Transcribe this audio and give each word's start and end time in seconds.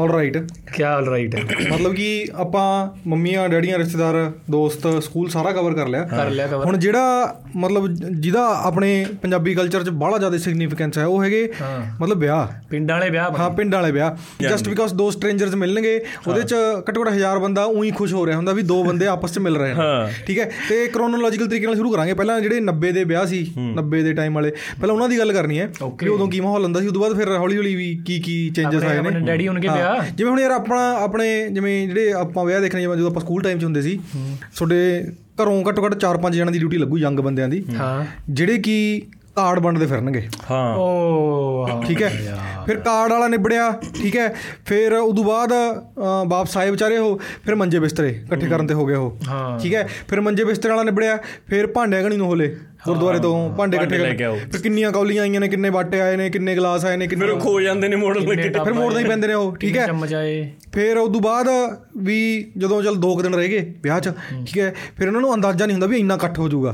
All 0.00 0.10
right 0.10 0.36
ਕੀ 0.74 0.82
all 0.82 1.06
right 1.06 1.34
ਮਤਲਬ 1.72 1.94
ਕਿ 1.94 2.08
ਆਪਾਂ 2.36 2.64
ਮੰਮੀਆਂ 3.06 3.48
ਡੈਡੀਆਂ 3.48 3.78
ਰਿਸ਼ਤੇਦਾਰ 3.78 4.14
ਦੋਸਤ 4.50 4.86
ਸਕੂਲ 5.02 5.28
ਸਾਰਾ 5.28 5.52
ਕਵਰ 5.52 5.74
ਕਰ 5.74 5.88
ਲਿਆ। 5.88 6.02
ਕਰ 6.06 6.30
ਲਿਆ 6.30 6.46
ਕਵਰ 6.46 6.64
ਹੁਣ 6.66 6.76
ਜਿਹੜਾ 6.78 7.34
ਮਤਲਬ 7.56 7.86
ਜਿਹਦਾ 7.96 8.44
ਆਪਣੇ 8.64 8.90
ਪੰਜਾਬੀ 9.22 9.54
ਕਲਚਰ 9.54 9.84
'ਚ 9.84 9.90
ਬੜਾ 10.00 10.18
ਜ਼ਿਆਦਾ 10.18 10.38
ਸਿਗਨੀਫੀਕੈਂਸ 10.38 10.98
ਹੈ 10.98 11.06
ਉਹ 11.06 11.22
ਹੈਗੇ 11.24 11.42
ਹਾਂ। 11.60 11.80
ਮਤਲਬ 12.00 12.18
ਵਿਆਹ। 12.18 12.46
ਪਿੰਡਾਂ 12.70 12.96
ਵਾਲੇ 12.96 13.10
ਵਿਆਹ 13.10 13.30
ਹਾਂ 13.38 13.48
ਪਿੰਡ 13.52 13.74
ਵਾਲੇ 13.74 13.90
ਵਿਆਹ। 13.92 14.16
ਜਸਟ 14.42 14.68
ਬਿਕਾਜ਼ 14.68 14.94
ਦੋ 14.94 15.10
ਸਟ੍ਰੇਂਜਰਸ 15.10 15.54
ਮਿਲਣਗੇ 15.54 15.98
ਉਹਦੇ 16.26 16.42
'ਚ 16.42 16.54
ਘੱਟੋ 16.88 17.02
ਘੱਟ 17.02 17.08
ਹਜ਼ਾਰ 17.08 17.38
ਬੰਦਾ 17.38 17.64
ਉਹੀ 17.66 17.90
ਖੁਸ਼ 17.92 18.14
ਹੋ 18.14 18.24
ਰਿਹਾ 18.26 18.36
ਹੁੰਦਾ 18.36 18.52
ਵੀ 18.52 18.62
ਦੋ 18.62 18.82
ਬੰਦੇ 18.84 19.06
ਆਪਸ 19.14 19.32
'ਚ 19.32 19.38
ਮਿਲ 19.38 19.56
ਰਹੇ 19.56 19.74
ਨੇ 19.74 20.22
ਠੀਕ 20.26 20.38
ਹੈ? 20.38 20.50
ਤੇ 20.68 20.86
ਕ੍ਰੋਨੋਲੋਜੀਕਲ 20.88 21.48
ਤਰੀਕੇ 21.48 21.66
ਨਾਲ 21.66 21.74
ਸ਼ੁਰੂ 21.76 21.90
ਕਰਾਂਗੇ। 21.90 22.14
ਪਹਿਲਾਂ 22.14 22.40
ਜਿਹੜੇ 22.40 22.60
90 22.62 22.92
ਦੇ 22.92 23.04
ਵਿਆਹ 23.04 23.26
ਸੀ 23.26 23.44
90 23.76 24.02
ਦੇ 24.02 24.12
ਟਾਈਮ 24.14 24.34
ਵਾਲੇ 24.34 24.50
ਪਹਿਲਾਂ 24.50 24.94
ਉਹਨਾਂ 24.94 25.08
ਦੀ 25.08 25.18
ਗੱਲ 25.18 25.32
ਕਰਨੀ 25.32 25.58
ਹੈ 25.60 25.68
Okay. 25.82 26.04
ਵੀ 26.04 26.08
ਉਦੋਂ 26.08 26.26
ਕੀ 26.28 26.40
ਮਾਹੌਲ 26.40 26.62
ਹੁੰਦਾ 26.62 26.80
ਸੀ? 26.80 26.86
ਉਦੋਂ 26.86 27.00
ਬਾਅਦ 27.02 27.16
ਫਿਰ 27.16 27.28
ਹੌਲੀ 27.36 27.56
ਹੌਲੀ 27.56 27.74
ਵੀ 27.76 27.86
ਕੀ 28.06 28.18
ਕੀ 28.20 28.34
ਚੇਂਜਸ 28.56 28.84
ਆਏ 28.84 28.98
ਆਪਣੇ 28.98 29.10
ਨੇ 29.12 29.26
ਡੈਡੀ 29.26 29.46
ਉਹਨਾਂ 29.48 29.62
ਕੇ 29.62 29.68
ਹਾਂ, 29.68 29.76
ਵਿਆਹ 29.92 30.10
ਜਿਵੇਂ 30.14 30.30
ਹੁਣ 30.30 30.40
ਯਾਰ 30.40 30.50
ਆਪਣਾ 30.50 30.92
ਆਪਣੇ 30.94 31.48
ਜਿਵੇਂ 31.48 31.88
ਜਿਹੜੇ 31.88 32.12
ਆਪਾਂ 32.12 32.44
ਵਿਆਹ 32.44 32.60
ਦੇਖਣੇ 32.60 32.80
ਜਿਵੇਂ 32.80 32.96
ਜਦੋਂ 32.96 33.10
ਆਪਾਂ 33.10 33.20
ਸਕੂਲ 33.20 33.42
ਟਾਈਮ 33.42 33.58
'ਚ 33.58 33.64
ਹੁੰਦੇ 33.64 33.82
ਸੀ 33.82 34.00
ਤੁਹਾਡੇ 34.56 35.04
ਘਰੋਂ 35.42 35.62
ਘੱਟੋ 35.68 35.86
ਘੱਟ 35.86 35.94
4-5 36.04 36.30
ਜਣਾਂ 36.32 36.52
ਦੀ 36.52 36.58
ਡਿਊਟੀ 36.58 36.78
ਲੱਗੂ 36.78 36.98
ਯੰਗ 36.98 37.20
ਬੰਦਿਆਂ 37.20 37.48
ਦੀ। 37.48 37.64
ਹਾਂ। 37.80 38.04
ਜਿਹੜੇ 38.30 38.58
ਕੀ 38.58 39.02
ਕਾਰਡ 39.36 39.58
ਵੰਡਦੇ 39.58 39.86
ਫਿਰਨਗੇ। 39.86 40.28
ਹਾਂ। 40.50 40.76
ਓ 40.76 41.66
ਹਾਂ 41.68 41.82
ਠੀਕ 41.82 42.02
ਹੈ? 42.02 42.36
ਫਿਰ 42.66 42.76
ਕਾਰਡ 42.76 43.12
ਵਾਲਾ 43.12 43.28
ਨਿਬੜਿਆ 43.28 43.80
ਠੀਕ 44.02 44.16
ਹੈ? 44.16 44.34
ਫਿਰ 44.66 44.92
ਉਦੋਂ 44.92 45.24
ਬਾਅਦ 45.24 45.52
ਵਾਪਸ 46.26 46.56
ਆਏ 46.56 46.70
ਵਿਚਾਰੇ 46.70 46.98
ਉਹ 46.98 47.20
ਫਿਰ 47.44 47.54
ਮੰਜੇ 47.54 47.78
ਬਿਸਤਰੇ 47.78 48.08
ਇਕੱਠੇ 48.08 48.46
ਕਰਨ 48.46 48.66
ਤੇ 48.66 48.74
ਹੋ 48.74 48.86
ਗਏ 48.86 48.94
ਉਹ। 48.94 49.18
ਹਾਂ। 49.28 49.58
ਠੀਕ 49.58 49.74
ਹੈ? 49.74 49.88
ਫਿਰ 50.08 50.20
ਮੰਜੇ 50.20 50.44
ਬਿਸਤਰੇ 50.44 50.70
ਵਾਲਾ 50.70 50.82
ਨਿਬੜਿਆ 50.82 51.18
ਫਿਰ 51.46 51.66
ਭਾਂਡੇ 51.66 52.02
ਗਣੀ 52.02 52.16
ਨੂੰ 52.16 52.26
ਹੋਲੇ 52.26 52.56
ਗੁਰਦੁਆਰੇ 52.86 53.18
ਤੋਂ 53.18 53.32
ਭਾਂਡੇ 53.56 53.76
ਇਕੱਠੇ 53.76 53.98
ਲੈ 53.98 54.04
ਕਰਨ। 54.04 54.16
ਕੇ 54.16 54.24
ਆਓ। 54.24 54.36
ਫਿਰ 54.52 54.60
ਕਿੰਨੀਆਂ 54.60 54.90
ਕੌਲੀਆਂ 54.92 55.22
ਆਈਆਂ 55.22 55.40
ਨੇ 55.40 55.48
ਕਿੰਨੇ 55.48 55.70
ਬਾਟੇ 55.70 56.00
ਆਏ 56.00 56.16
ਨੇ 56.16 56.28
ਕਿੰਨੇ 56.30 56.54
ਗਲਾਸ 56.56 56.84
ਆਏ 56.84 56.96
ਨੇ 56.96 57.06
ਕਿੰਨੇ 57.06 57.26
ਫਿਰ 57.26 57.38
ਖੋ 57.40 57.60
ਜਾਂਦੇ 57.60 57.88
ਨੇ 57.88 57.96
ਮੋੜਨ 57.96 58.26
ਲੱਗੇ। 58.28 58.48
ਫਿਰ 58.54 58.72
ਮੋੜਦੇ 58.72 59.00
ਹੀ 59.00 59.04
ਪੈਂਦੇ 59.04 59.28
ਨੇ 59.28 59.34
ਉਹ 59.34 59.56
ਠੀਕ 59.56 59.76
ਹੈ? 59.76 59.86
ਚਮਚ 59.86 60.14
ਆਏ। 60.14 60.50
ਫਿਰ 60.72 60.98
ਉਦੋਂ 60.98 61.20
ਬਾਅਦ 61.20 61.48
ਵੀ 61.98 62.18
ਜਦੋਂ 62.58 62.82
ਚਲ 62.82 62.96
ਦੋ 62.96 63.14
ਕੁ 63.16 63.22
ਦਿਨ 63.22 63.34
ਰਹਿ 63.34 63.48
ਗਏ 63.48 63.72
ਵਿਆਹ 63.82 64.00
'ਚ 64.00 64.10
ਠੀਕ 64.46 64.58
ਹੈ 64.58 64.72
ਫਿਰ 64.98 65.06
ਉਹਨਾਂ 65.08 65.20
ਨੂੰ 65.20 65.34
ਅੰਦਾਜ਼ਾ 65.34 65.66
ਨਹੀਂ 65.66 65.74
ਹੁੰਦਾ 65.74 65.86
ਵੀ 65.86 65.98
ਇੰਨਾ 65.98 66.14
ਇਕੱਠ 66.14 66.38
ਹੋ 66.38 66.48
ਜਾਊਗਾ। 66.48 66.72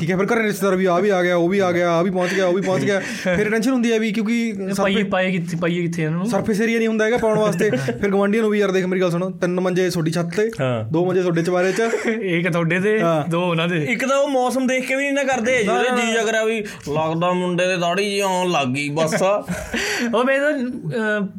ਠੀਕ 0.00 0.10
ਹੈ 0.10 0.16
ਫਿਰ 0.16 0.26
ਘਰੇ 0.26 0.42
ਰਿਸ਼ਤੇਦਾਰ 0.42 0.76
ਵੀ 0.76 0.84
ਆ 0.86 0.98
ਵੀ 0.98 1.10
ਆ 1.10 1.22
ਗਿਆ 1.22 1.36
ਉਹ 1.36 1.48
ਵੀ 1.48 1.58
ਆ 1.58 1.70
ਗਿਆ 1.72 1.90
ਆ 1.90 2.02
ਵੀ 2.02 2.10
ਪਹੁੰਚ 2.10 2.34
ਗਿਆ 2.34 2.46
ਉਹ 2.46 2.54
ਵੀ 2.54 2.62
ਪਹੁੰਚ 2.62 2.84
ਗਿਆ। 2.84 3.00
ਫਿਰ 3.24 3.50
ਟੈਨਸ਼ਨ 3.50 3.72
ਹੁੰਦੀ 3.72 3.92
ਹੈ 3.92 3.98
ਵੀ 3.98 4.10
ਕਿਉਂਕਿ 4.12 4.52
ਪਾਈਏ 4.78 5.02
ਪਾਏ 5.10 5.30
ਕਿੱਥੇ 5.32 5.56
ਪਾਈਏ 5.60 5.82
ਕਿੱਥੇ 5.82 6.02
ਇਹਨਾਂ 6.02 6.18
ਨੂੰ? 6.18 6.26
ਸਰਫੇਸ 6.26 6.60
ਏਰੀਆ 6.60 6.78
ਨਹੀਂ 6.78 6.88
ਹੁੰਦਾ 6.88 7.04
ਹੈਗਾ 7.04 7.16
ਪਾਉਣ 7.16 7.38
ਵਾਸਤੇ। 7.38 7.70
ਫਿਰ 7.70 8.08
ਗਵਾਂਢੀਆਂ 8.10 8.42
ਨੂੰ 8.42 8.50
ਵੀ 8.50 8.58
ਯਾਰ 8.58 8.70
ਦੇਖ 8.70 8.86
ਮੇਰੀ 8.86 9.00
ਗੱਲ 9.00 9.10
ਸੁਣੋ 9.10 9.30
ਤਿੰਨ 9.40 9.60
ਮੰਜੇ 9.60 9.88
ਛੋਟੀ 9.90 10.10
ਛੱਤ 10.10 10.34
ਤੇ। 10.36 10.48
ਦੋ 10.92 11.04
ਮੰਜੇ 11.06 11.22
ਤੁਹਾਡੇ 11.22 11.42
ਚਵਾਰੇ 11.42 11.72
'ਚ। 11.72 11.88
ਇੱਕ 12.06 12.50
ਤੁਹਾਡੇ 12.52 12.80
ਤੇ। 12.80 12.98
ਦੋ 13.30 13.42
ਉਹਨਾਂ 13.42 13.68
ਦੇ। 13.68 13.84
ਇੱਕ 13.84 14.04
ਤਾਂ 14.06 14.18
ਉਹ 14.18 14.28
ਮੌਸਮ 14.28 14.66
ਦੇਖ 14.66 14.86
ਕੇ 14.88 14.94
ਵੀ 14.94 15.02
ਨਹੀਂ 15.02 15.12
ਨਾ 15.12 15.22
ਕਰਦੇ 15.32 15.62
ਜਿਹੜੇ 15.62 16.00
ਜੀ 16.00 16.12
ਜਗਰਾ 16.12 16.44
ਵੀ 16.44 16.60
ਲੱਗਦਾ 16.94 17.32
ਮੁੰਡੇ 17.32 17.66
ਦੇ 17.66 17.76
ਦਾੜੀ 17.76 18.10
ਜੀ 18.10 18.20
ਆਉਣ 18.20 18.50
ਲੱਗ 18.50 18.66
ਗਈ 18.66 18.88
ਬਸ 18.88 19.14
ਉਹ 20.14 20.24
ਮੈਂ 20.24 20.38
ਤਾਂ 20.40 20.52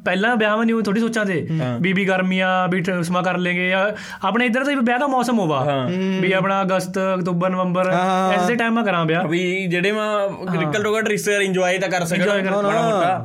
ਪਹਿਲਾਂ 0.06 0.36
ਵਿਆਹ 0.36 0.58
ਮੈਂ 0.58 0.66
ਨਹੀਂ 0.66 0.82
ਥੋੜੀ 0.84 1.00
ਸੋਚਾਂ 1.00 1.26
ਤੇ। 1.26 1.48
ਬੀਬੀ 1.80 2.06
ਗਰਮੀਆਂ 2.08 2.50
ਵੀ 2.68 2.84
ਸਮਾਂ 3.04 3.24
ਕਰ 3.24 3.38
ਲੇਗੇ 3.38 3.70
ਜਾਂ 3.70 3.86
ਆਪਣੇ 4.24 4.46
ਇੱਧਰ 4.46 4.64
ਤਾਂ 4.64 4.76
ਵਿਆਹ 4.76 5.00
ਦਾ 5.00 5.08
ਮੌਸਮ 5.08 5.40
ਹੋਵਾ 5.40 5.88
ਵੀ 6.22 6.32
ਆਪਣਾ 6.32 6.62
ਅਗਸਤ 6.62 7.00
ਅਕਤੂਬਰ 7.16 7.50
ਨਵੰਬਰ। 7.50 7.90
ਐਸੇ 8.34 8.56
ਟਾਈਮ 8.56 8.74
ਮੈਂ 8.74 8.84
ਕਰਾਂ 8.84 9.06
ਵਿਆਹ। 9.06 9.28
ਵੀ 9.28 9.42
ਜਿਹੜੇ 9.68 9.92
ਮੈਂ 9.92 10.08
ਕ੍ਰਿਕਲ 10.52 10.84
ਰੋਗਾ 10.84 11.02
ਰਿਸ਼ਤੇਦਾਰ 11.08 11.42
ਇੰਜੋਏ 11.42 11.78
ਤਾਂ 11.78 11.90
ਕਰ 11.90 12.06
ਸਕਣ। 12.06 12.22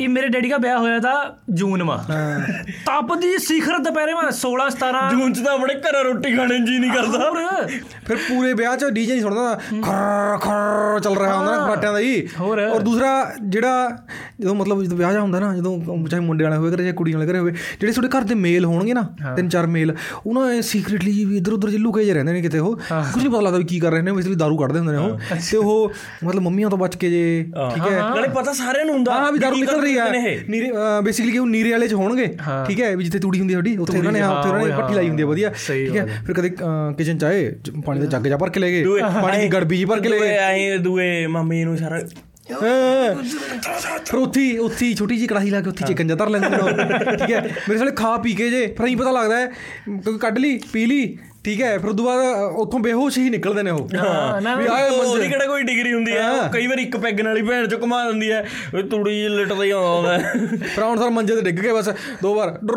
ਇਹ 0.00 0.09
ਮੇਰੇ 0.09 0.28
ਡੈਡੀ 0.28 0.48
ਦਾ 0.50 0.56
ਵਿਆਹ 0.59 0.78
ਹੋਇਆ 0.78 0.98
ਤਾਂ 0.98 1.14
ਜੂਨ 1.50 1.83
ਮਾ 1.83 1.97
ਤਪ 2.87 3.14
ਦੀ 3.14 3.37
ਸਿਖਰ 3.39 3.78
ਦੁਪਹਿਰੇ 3.78 4.14
ਮਾ 4.14 4.22
16 4.37 4.69
17 4.77 5.03
ਜੂਨ 5.11 5.33
ਚ 5.33 5.44
ਤਾਂ 5.44 5.55
ਆਪਣੇ 5.55 5.75
ਘਰ 5.75 6.03
ਰੋਟੀ 6.05 6.37
ਖਾਣੇ 6.37 6.59
ਜੀ 6.59 6.78
ਨਹੀਂ 6.78 6.91
ਕਰਦਾ। 6.91 7.31
ਫਿਰ 8.06 8.17
ਪੂਰੇ 8.17 8.53
ਵਿਆਹ 8.53 8.77
'ਚ 8.77 8.84
ਡੀਜੇ 8.84 9.12
ਨਹੀਂ 9.12 9.22
ਸੁਣਦਾ 9.22 9.55
ਖਰ 9.83 10.39
ਖਰ 10.39 10.56
ਚੱਲ 11.01 11.17
ਰਿਹਾ 11.17 11.35
ਹੁੰਦਾ 11.35 11.53
ਨਾ 11.53 11.65
ਫਰਾਟਿਆਂ 11.67 11.93
ਦਾ 11.93 11.99
ਹੀ। 11.99 12.27
ਹੋਰ। 12.41 12.61
ਔਰ 12.61 12.83
ਦੂਸਰਾ 12.83 13.11
ਜਿਹੜਾ 13.45 13.89
ਜਦੋਂ 14.41 14.55
ਮਤਲਬ 14.55 14.83
ਜਦੋਂ 14.83 14.97
ਵਿਆਹ 14.97 15.12
ਜਾ 15.12 15.21
ਹੁੰਦਾ 15.21 15.41
ਨਾ 15.41 15.55
ਜਦੋਂ 15.57 16.07
ਚਾਹੇ 16.09 16.21
ਮੁੰਡੇ 16.21 16.45
ਵਾਲੇ 16.45 16.57
ਹੋਵੇ 16.57 16.71
ਘਰੇ 16.71 16.83
ਚਾਹੇ 16.83 16.93
ਕੁੜੀ 16.93 17.12
ਵਾਲੇ 17.12 17.27
ਘਰੇ 17.27 17.39
ਹੋਵੇ 17.39 17.53
ਜਿਹੜੇ 17.53 17.93
ਤੁਹਾਡੇ 17.93 18.09
ਘਰ 18.19 18.25
ਦੇ 18.25 18.35
ਮੇਲ 18.35 18.65
ਹੋਣਗੇ 18.65 18.95
ਨਾ 18.95 19.03
ਤਿੰਨ 19.37 19.49
ਚਾਰ 19.49 19.67
ਮੇਲ 19.67 19.95
ਉਹਨਾਂ 20.27 20.62
ਸੀਕ੍ਰੀਟਲੀ 20.62 21.25
ਵੀ 21.25 21.37
ਇਧਰ 21.37 21.53
ਉਧਰ 21.53 21.71
ਜਿੱਲੂ 21.71 21.93
ਕੇ 21.93 22.05
ਜੇ 22.05 22.15
ਰਹਿੰਦੇ 22.15 22.33
ਨੇ 22.33 22.43
ਕਿਤੇ 22.43 22.59
ਉਹ। 22.59 22.77
ਕੁਝ 22.77 23.22
ਨਹੀਂ 23.22 23.31
ਪਤਾ 23.31 23.41
ਲੱਗਦਾ 23.41 23.59
ਵੀ 23.59 23.65
ਕੀ 23.65 23.78
ਕਰ 23.81 23.93
ਰਹੇ 23.93 24.03
ਨੇ 24.03 24.11
ਇਸ 24.19 24.27
ਲਈ 24.27 24.34
ਦਾਰੂ 24.34 24.56
ਕੱਢਦੇ 24.56 24.78
ਹੁੰਦੇ 24.78 24.93
ਨੇ 24.93 24.99
ਉਹ। 24.99 25.19
ਤੇ 25.50 25.56
ਉਹ 25.56 25.93
ਮਤਲਬ 26.25 26.43
ਮੰਮੀਆਂ 26.43 26.71
ਤੋਂ 26.71 26.78
ਬਚ 26.78 26.97
ਕੇ 26.97 27.11
ਜੇ 27.11 27.23
ਠੀਕ 27.75 27.83
ਹੈ। 27.83 27.99
ਨਾਲੇ 27.99 28.28
ਪਤਾ 28.28 28.53
ਸਾਰਿਆਂ 28.53 28.84
ਨੂੰ 28.84 28.94
ਹੁੰਦਾ 28.94 29.15
ਹਾਂ 29.15 29.33
ਵੀ 29.33 29.38
ਦਾਰੂ 29.38 29.56
ਨਿਕਲ 29.56 29.81
ਰਹੀ 29.81 29.99
ਹੈ। 29.99 30.05
ਨੀਰੇ 30.49 30.71
ਬੇਸਿਕਲੀ 31.05 31.33
ਕਿ 31.33 31.38
ਉਹ 31.38 31.47
ਨੀਰੇ 31.47 31.71
ਵਾਲੇ 31.71 31.88
ਚ 31.88 31.94
ਹੋਣਗੇ 31.94 32.27
ਠੀਕ 32.67 32.81
ਹੈ 32.81 32.94
ਵੀ 32.97 33.05
ਜਿੱਥੇ 33.05 33.19
ਤੂੜੀ 33.19 33.38
ਹੁੰਦੀ 33.41 33.55
ਤੁਹਾਡੀ 33.55 33.77
ਉੱਥੇ 33.77 33.99
ਉਹਨਾਂ 33.99 34.12
ਨੇ 34.12 34.23
ਉੱਥੇ 34.23 34.49
ਉਹਨਾਂ 34.49 34.67
ਨੇ 34.67 34.73
ਪੱਟੀ 34.77 34.94
ਲਾਈ 34.94 35.09
ਹੁੰਦੀ 35.09 35.23
ਹੈ। 35.23 35.27
ਵਧੀਆ 35.27 35.50
ਠੀਕ 35.67 35.97
ਹੈ। 35.97 36.06
ਫਿਰ 36.27 36.34
ਕਦੇ 36.34 36.49
ਕਿਚਨ 36.97 37.19
ਚ 37.19 37.25
ਆਏ 37.25 37.44
ਜ- 37.62 37.73
ਪਾਣੀ 37.87 38.00
ਦਾ 38.00 38.06
ਜੱਗ 38.06 38.27
ਜਾ 38.27 38.37
ਭਰ 38.37 38.50
ਕੇ 38.50 38.61
ਲੈ 38.61 38.71
ਗਏ 38.71 38.84
ਪਾਣੀ 39.23 39.38
ਦੀ 39.38 39.49
ਗੜਬੀ 39.49 39.77
ਜੀ 39.77 39.84
ਭਰ 39.84 40.00
ਕੇ 40.00 40.09
ਲੈ 40.09 40.19
ਗਏ। 40.19 40.37
ਆਏ 40.47 40.77
ਦੂਏ 40.79 41.27
ਮੰਮੀ 41.27 41.65
ਨੂੰ 41.65 41.77
ਸਾਰਾ 41.77 42.01
ਹਾਂ। 42.53 43.15
ਫਿਰ 44.05 44.19
ਉੱਥੀ 44.19 44.57
ਉੱਥੀ 44.59 44.95
ਛੋਟੀ 44.95 45.17
ਜੀ 45.17 45.27
ਕੜਾਹੀ 45.27 45.51
ਲਾ 45.51 45.61
ਕੇ 45.61 45.69
ਉੱਥੀ 45.69 45.84
ਚਿਕਨ 45.84 46.07
ਜਾ 46.07 46.15
ਧਰ 46.15 46.29
ਲੈਂਦੇ 46.29 46.49
ਨੇ 46.49 46.57
ਉਹ। 46.57 46.69
ਠੀਕ 47.17 47.31
ਹੈ 47.31 47.41
ਮੇਰੇ 47.69 47.79
ਸਾਲੇ 47.79 47.91
ਖਾ 47.91 48.17
ਪੀ 48.17 48.33
ਕੇ 48.33 48.51
ਜੇ, 48.51 48.67
ਫਿਰ 48.67 48.85
ਨਹੀਂ 48.85 48.97
ਪਤਾ 48.97 49.11
ਲੱਗਦਾ 49.11 49.37
ਹੈ 49.37 49.47
ਕਿਉਂਕਿ 49.87 50.19
ਕੱਢ 50.19 50.39
ਲਈ, 50.39 50.59
ਪੀ 50.73 50.87
ਲਈ 50.87 51.17
ਠੀਕ 51.47 51.61
ਹੈ 51.62 51.79
ਫਿਰ 51.79 51.91
ਅ, 51.91 52.53
ਉੱਥੋਂ 52.57 52.79
ਬੇਹੋਸ਼ 52.81 53.19
ਹੀ 53.19 53.31
ਨਿਕਲਦੇ 53.31 53.62
ਨੇ 53.62 53.71
ਉਹ। 53.71 53.89
ਹਾਂ, 53.97 54.41
ਨਾ 54.41 54.55
ਵੀ 54.55 54.67
ਆਏ 54.67 54.89
ਉਹ- 54.89 55.05
ਉਹਦੀ 55.07 55.29
ਕਿਹੜਾ 55.29 55.47
ਕੋਈ 55.47 55.62
ਡਿਗਰੀ 55.62 55.93
ਹੁੰਦੀ 55.93 56.12
ਹੈ? 56.12 56.31
ਉਹ 56.31 56.49
ਕਈ 56.49 56.67
ਵਾਰ 56.67 56.79
ਇੱਕ 56.79 56.97
ਪੈਗ 56.97 57.21
ਨਾਲ 57.21 57.37
ਹੀ 57.37 57.43
ਭੈਣ 57.43 57.67
ਚ 57.67 57.75
ਘੁਮਾ 57.83 58.05
ਦਿੰਦੀ 58.05 58.31
ਹੈ। 58.33 58.45
ਉਹ 58.75 58.83
ਤੂੜੀ 58.83 59.15
ਜਿਹੀ 59.15 59.29
ਲਿਟਦਾ 59.29 59.65
ਹੀ। 59.65 59.71
ਆਉਂਦਾ 59.71 60.19
ਹੁਣ 60.79 60.99
ਸਰ 60.99 61.11
ਮੰਜੇ 61.11 61.37
ਤੇ 61.37 61.41
ਡਿੱਗ 61.41 61.59
ਗਏ 61.59 61.73
ਬਸ 61.73 61.89
ਦੋ 62.23 62.35
ਵਾਰ 62.35 62.59
ਡਰ 62.65 62.75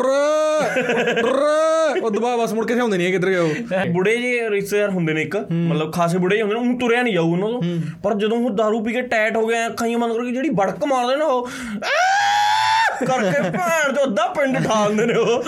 ਡਰ 1.22 2.00
ਉਹ 2.02 2.10
ਦੁਬਾਰਾ 2.10 2.36
ਬਸ 2.36 2.52
ਮੁੜ 2.52 2.66
ਕੇ 2.66 2.74
ਸਿਆਉਂਦੇ 2.74 2.96
ਨਹੀਂ 2.98 3.12
ਕਿੱਧਰ 3.12 3.28
ਗਏ 3.28 3.36
ਉਹ। 3.36 3.92
ਬੁੜੇ 3.92 4.16
ਜੇ 4.16 4.50
ਰਿਸ਼ਤੇਦਾਰ 4.50 4.90
ਹੁੰਦੇ 4.90 5.12
ਨੇ 5.12 5.22
ਇੱਕ 5.22 5.36
ਮਤਲਬ 5.52 5.92
ਖਾਸੇ 5.92 6.18
ਬੁੜੇ 6.18 6.40
ਹੁੰਦੇ 6.42 6.54
ਨੇ 6.54 6.60
ਉਹਨੂੰ 6.60 6.78
ਤੁਰਿਆ 6.78 7.02
ਨਹੀਂ 7.02 7.14
ਜਾਊ 7.14 7.32
ਉਹਨਾਂ 7.32 7.48
ਤੋਂ। 7.48 7.62
ਪਰ 8.02 8.14
ਜਦੋਂ 8.14 8.38
ਉਹ 8.38 8.50
दारू 8.50 8.84
ਪੀ 8.84 8.92
ਕੇ 8.92 9.02
ਟੈਟ 9.02 9.36
ਹੋ 9.36 9.46
ਗਏ 9.46 9.66
ਅੱਖਾਂ 9.66 9.88
ਹੀ 9.88 9.96
ਬੰਦ 9.96 10.12
ਕਰਕੇ 10.12 10.32
ਜਿਹੜੀ 10.32 10.50
ਬੜਕ 10.50 10.84
ਮਾਰਦੇ 10.84 11.16
ਨੇ 11.16 11.24
ਉਹ 11.24 11.48
ਕਰਕੇ 13.06 13.50
ਭੈਣ 13.50 13.92
ਦੇ 13.92 14.02
ਉਦਾਂ 14.02 14.28
ਪਿੰਡ 14.28 14.58
ਠਾਲਦੇ 14.66 15.06
ਨੇ 15.06 15.14
ਉਹ। 15.14 15.44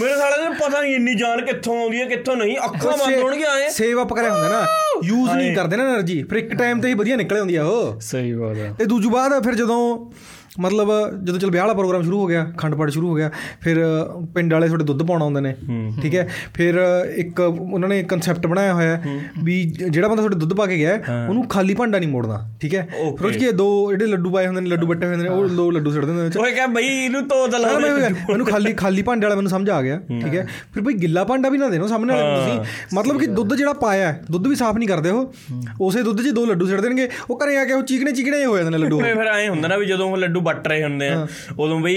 ਮੇਰੇ 0.00 0.16
ਸਾਲੇ 0.16 0.44
ਨੂੰ 0.44 0.54
ਪਤਾ 0.54 0.80
ਨਹੀਂ 0.80 0.94
ਇੰਨੀ 0.94 1.14
ਜਾਨ 1.14 1.44
ਕਿੱਥੋਂ 1.44 1.82
ਆਉਂਦੀ 1.82 2.00
ਹੈ 2.00 2.04
ਕਿੱਥੋਂ 2.04 2.36
ਨਹੀਂ। 2.36 2.56
ਅੱਖਾਂ 2.64 2.96
ਬੰਦ 2.96 3.22
ਹੋਣਗੇ 3.22 3.44
ਆਏ 3.44 3.68
ਸੇਵ 3.70 4.02
ਅਪ 4.02 4.12
ਕਰਿਆ 4.14 4.32
ਹੁੰਦਾ 4.32 4.48
ਨਾ। 4.48 4.66
ਯੂਜ਼ 5.04 5.32
ਨਹੀਂ 5.32 5.56
ਕਰਦੇ 5.56 5.76
ਨਾ 5.76 5.94
એનર્ਜੀ 5.94 6.22
ਫਿਰ 6.22 6.38
ਇੱਕ 6.38 6.54
ਟਾਈਮ 6.54 6.80
ਤੇ 6.80 6.88
ਹੀ 6.88 6.94
ਵਧੀਆ 6.94 7.16
ਨਿਕਲੇ 7.16 7.40
ਹੁੰਦੀ 7.40 7.56
ਆ 7.56 7.64
ਉਹ। 7.64 8.00
ਸਹੀ 8.00 8.32
ਬਾਤ 8.32 8.58
ਆ। 8.58 8.74
ਤੇ 8.78 8.84
ਦੂਜੀ 8.84 9.08
ਬਾਅਦ 9.08 9.44
ਫਿਰ 9.44 9.54
ਜਦੋਂ 9.54 10.10
ਮਤਲਬ 10.60 10.88
ਜਦੋਂ 11.24 11.38
ਚਲ 11.40 11.50
ਵਿਆਹ 11.50 11.64
ਵਾਲਾ 11.64 11.74
ਪ੍ਰੋਗਰਾਮ 11.74 12.02
ਸ਼ੁਰੂ 12.02 12.20
ਹੋ 12.20 12.26
ਗਿਆ 12.26 12.44
ਖੰਡ 12.58 12.74
ਪਾਠ 12.74 12.90
ਸ਼ੁਰੂ 12.90 13.08
ਹੋ 13.08 13.14
ਗਿਆ 13.14 13.30
ਫਿਰ 13.60 13.78
ਪਿੰਡ 14.34 14.52
ਵਾਲੇ 14.52 14.66
ਤੁਹਾਡੇ 14.66 14.84
ਦੁੱਧ 14.84 15.02
ਪਾਉਣ 15.02 15.22
ਆਉਂਦੇ 15.22 15.40
ਨੇ 15.40 15.54
ਠੀਕ 16.02 16.14
ਹੈ? 16.14 16.26
ਫਿਰ 16.54 16.78
ਇੱਕ 17.16 17.40
ਉਹਨਾਂ 17.40 17.88
ਨੇ 17.88 18.02
ਕਨਸੈਪਟ 18.02 18.46
ਬਣਾਇਆ 18.46 18.74
ਹੋਇਆ 18.74 19.00
ਵੀ 19.44 19.62
ਜਿਹੜਾ 19.70 20.08
ਬੰਦਾ 20.08 20.22
ਤੁਹਾਡੇ 20.22 20.36
ਦੁੱਧ 20.36 20.54
ਪਾ 20.54 20.66
ਕੇ 20.66 20.76
ਗਿਆ 20.76 20.94
ਉਹਨੂੰ 21.28 21.46
ਖਾਲੀ 21.48 21.74
ਭਾਂਡਾ 21.74 21.98
ਨਹੀਂ 21.98 22.08
ਮੋੜਨਾ 22.08 22.38
ਠੀਕ 22.60 22.74
ਹੈ? 22.74 22.86
ਫਿਰ 23.18 23.26
ਉਹ 23.26 23.32
ਕੀ 23.32 23.50
ਦੋ 23.52 23.68
ਜਿਹੜੇ 23.92 24.06
ਲੱਡੂ 24.06 24.30
ਪਾਏ 24.30 24.46
ਹੁੰਦੇ 24.46 24.60
ਨੇ 24.60 24.68
ਲੱਡੂ 24.68 24.86
ਬੱਟੇ 24.86 25.06
ਹੁੰਦੇ 25.06 25.22
ਨੇ 25.22 25.28
ਉਹ 25.28 25.48
ਦੋ 25.48 25.70
ਲੱਡੂ 25.70 25.90
ਸੁੱਟ 25.90 26.04
ਦਿੰਦੇ 26.04 26.22
ਨੇ। 26.22 26.30
ਉਹ 26.38 26.44
ਕਹੇ 26.46 26.66
ਬਈ 26.74 26.86
ਇਹਨੂੰ 26.86 27.26
ਧੋ 27.28 27.46
ਦਲਾ 27.46 27.78
ਮੈਨੂੰ 27.78 28.46
ਖਾਲੀ 28.46 28.72
ਖਾਲੀ 28.74 29.02
ਭਾਂਡੇ 29.02 29.26
ਵਾਲਾ 29.26 29.36
ਮੈਨੂੰ 29.36 29.50
ਸਮਝ 29.50 29.70
ਆ 29.70 29.80
ਗਿਆ 29.82 29.98
ਠੀਕ 30.10 30.34
ਹੈ? 30.34 30.46
ਫਿਰ 30.74 30.82
ਭਈ 30.84 30.94
ਗਿੱਲਾ 31.02 31.24
ਭਾਂਡਾ 31.24 31.48
ਵੀ 31.48 31.58
ਨਾ 31.58 31.68
ਦੇਣਾ 31.68 31.86
ਸਾਹਮਣੇ 31.86 32.14
ਵਾਲੇ 32.14 32.26
ਨੂੰ 32.28 32.44
ਤੁਸੀਂ। 32.44 32.96
ਮਤਲਬ 32.98 33.18
ਕਿ 33.20 33.26
ਦੁੱਧ 33.38 33.54
ਜਿਹੜਾ 33.54 33.72
ਪਾਇਆ 33.80 34.14
ਦੁੱਧ 34.30 34.46
ਵੀ 34.46 34.54
ਸਾਫ਼ 34.54 34.76
ਨਹੀਂ 34.78 34.88
ਕਰਦੇ 34.88 35.10
ਉਹ। 35.10 35.32
ਉਸੇ 35.80 36.02
ਦੁੱਧ 36.02 36.20
'ਚ 36.22 36.28
ਦੋ 36.34 36.44
ਲੱਡੂ 36.46 36.66
ਸਿੱਟ 36.66 36.80
ਦੇਣਗੇ। 36.80 37.08
ਉਹ 37.30 37.38
ਘਰੇ 37.44 37.56
ਆ 37.58 37.64
ਕੇ 37.64 37.72
ਉਹ 37.72 37.82
ਚੀਕਣੇ 37.82 38.12
ਚੀਕਣੇ 38.12 38.36
ਜਿਹੇ 38.36 38.46
ਹੋ 38.46 38.56
ਜਾਂਦੇ 38.56 38.70
ਨੇ 38.70 38.78
ਲੱਡੂ। 38.78 38.98
ਫਿਰ 39.00 39.26
ਐ 39.28 39.48
ਹੁੰਦਾ 39.48 39.68
ਨਾ 39.68 39.76
ਵੀ 39.76 39.86
ਜਦੋਂ 39.86 40.10
ਉਹ 40.10 40.16
ਲੱਡੂ 40.16 40.40
ਵੱਟ 40.48 40.68
ਰਹੇ 40.68 40.82
ਹੁੰਦੇ 40.84 41.08
ਆ। 41.08 41.26
ਉਦੋਂ 41.58 41.80
ਬਈ 41.80 41.96